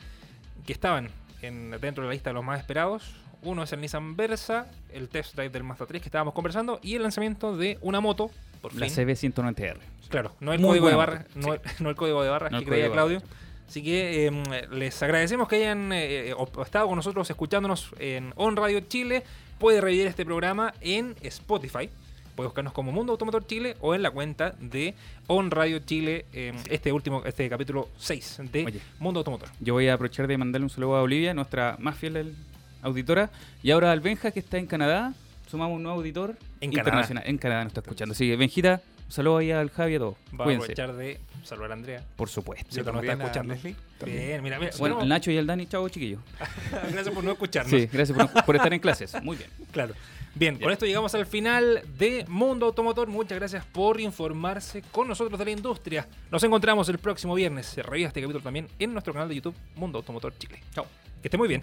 que 0.65 0.73
estaban 0.73 1.11
en- 1.43 1.71
dentro 1.81 2.03
de 2.03 2.09
la 2.09 2.13
lista 2.15 2.31
de 2.31 2.35
los 2.35 2.45
más 2.45 2.59
esperados. 2.59 3.15
Uno 3.43 3.63
es 3.63 3.73
el 3.73 3.81
Nissan 3.83 4.17
Versa, 4.17 4.67
el 4.93 5.09
test 5.09 5.35
drive 5.37 5.51
del 5.51 5.63
Mazda 5.63 5.87
3 5.87 6.01
que 6.03 6.09
estábamos 6.09 6.33
conversando 6.35 6.81
y 6.83 6.95
el 6.97 7.03
lanzamiento 7.03 7.57
de 7.57 7.79
una 7.83 8.01
moto, 8.01 8.31
por 8.63 8.75
La 8.75 8.87
fin. 8.89 9.07
CB190R. 9.07 9.77
Claro, 10.09 10.35
no 10.41 10.53
el 10.55 10.61
código 10.63 10.89
de 10.89 10.95
barra, 10.95 11.27
no, 11.35 11.53
el, 11.55 11.61
no 11.81 11.91
el 11.91 11.97
código 11.97 12.23
de 12.23 12.31
barras 12.31 12.51
No 12.51 12.59
que 12.59 12.65
el 12.65 12.71
creía 12.71 12.89
código 12.89 13.07
de 13.09 13.19
Claudio. 13.19 13.37
Así 13.69 13.83
que 13.83 14.27
em, 14.27 14.43
les 14.71 15.01
agradecemos 15.03 15.49
que 15.49 15.57
hayan 15.57 15.93
eh, 15.93 16.33
op- 16.37 16.61
estado 16.65 16.87
con 16.87 16.97
nosotros 16.97 17.29
escuchándonos 17.29 17.91
en 17.99 18.33
On 18.37 18.57
Radio 18.57 18.81
Chile. 18.81 19.23
Puede 19.59 19.81
revivir 19.81 20.07
este 20.07 20.25
programa 20.25 20.75
en 20.81 21.15
Spotify. 21.23 21.89
Puede 22.35 22.49
buscarnos 22.49 22.75
como 22.75 22.93
Mundo 22.93 23.13
Automotor 23.13 23.47
Chile 23.47 23.77
o 23.81 23.95
en 23.95 24.03
la 24.03 24.11
cuenta 24.11 24.55
de 24.61 24.95
On 25.27 25.51
Radio 25.51 25.79
Chile, 25.79 26.27
em, 26.35 26.55
este 26.69 26.93
último, 26.93 27.23
este 27.25 27.49
capítulo 27.49 27.89
6 27.97 28.41
de 28.53 28.67
Oye. 28.67 28.81
Mundo 28.99 29.21
Automotor. 29.21 29.49
Yo 29.61 29.73
voy 29.73 29.89
a 29.89 29.95
aprovechar 29.95 30.27
de 30.27 30.37
mandarle 30.37 30.65
un 30.65 30.71
saludo 30.71 30.97
a 30.97 31.03
Olivia, 31.03 31.33
nuestra 31.33 31.77
más 31.81 31.97
fiel 31.97 32.35
auditora, 32.83 33.31
y 33.63 33.71
ahora 33.71 33.91
al 33.93 34.01
Benja, 34.01 34.31
que 34.31 34.41
está 34.41 34.59
en 34.59 34.67
Canadá. 34.67 35.15
Sumamos 35.51 35.77
un 35.77 35.83
nuevo 35.85 35.99
auditor 35.99 36.37
En 36.61 36.73
internacional. 36.73 37.25
En 37.27 37.39
Canadá 37.39 37.65
nos 37.65 37.71
está 37.71 37.81
escuchando. 37.81 38.13
Así 38.13 38.29
que, 38.29 38.37
Benjita, 38.37 38.83
un 39.07 39.13
saludo 39.13 39.39
ahí 39.39 39.51
al 39.53 39.71
Javi 39.71 39.93
y 39.93 39.97
a 39.97 39.99
todos. 40.01 40.17
Va 40.39 40.45
a 40.45 40.49
aprovechar 40.55 40.93
de 40.95 41.21
saludar 41.45 41.71
a 41.71 41.75
Andrea. 41.75 42.05
Por 42.17 42.29
supuesto. 42.29 42.77
Nos 42.77 42.85
también 42.85 43.13
está 43.13 43.25
escuchando. 43.25 43.55
Leslie, 43.55 43.77
también. 43.99 44.27
Bien, 44.27 44.43
mira, 44.43 44.59
mira. 44.59 44.73
Bueno, 44.79 44.97
bueno, 44.97 45.03
el 45.03 45.09
Nacho 45.09 45.31
y 45.31 45.37
el 45.37 45.47
Dani, 45.47 45.67
chao 45.67 45.89
chiquillos. 45.89 46.21
gracias 46.91 47.11
por 47.11 47.23
no 47.23 47.33
escucharnos. 47.33 47.71
Sí, 47.71 47.89
gracias 47.93 48.17
por, 48.17 48.45
por 48.45 48.57
estar 48.57 48.73
en 48.73 48.81
clases. 48.81 49.23
Muy 49.23 49.37
bien. 49.37 49.51
Claro. 49.77 49.95
Bien, 50.35 50.59
con 50.59 50.71
esto 50.71 50.85
llegamos 50.85 51.15
al 51.15 51.25
final 51.25 51.83
de 51.99 52.25
Mundo 52.29 52.67
Automotor. 52.67 53.09
Muchas 53.09 53.39
gracias 53.39 53.65
por 53.65 54.01
informarse 54.01 54.83
con 54.91 55.09
nosotros 55.09 55.39
de 55.39 55.47
la 55.47 55.51
industria. 55.51 56.07
Nos 56.31 56.43
encontramos 56.43 56.89
el 56.91 56.99
próximo 56.99 57.35
viernes. 57.35 57.67
Se 57.67 57.83
revisa 57.83 58.09
este 58.09 58.21
capítulo 58.21 58.43
también 58.43 58.69
en 58.79 58.93
nuestro 58.93 59.15
canal 59.15 59.29
de 59.31 59.37
YouTube 59.37 59.55
Mundo 59.77 59.99
Automotor 59.99 60.37
Chile. 60.37 60.61
Chao. 60.75 60.87
Que 61.23 61.29
esté 61.29 61.39
muy 61.39 61.49
bien. 61.49 61.63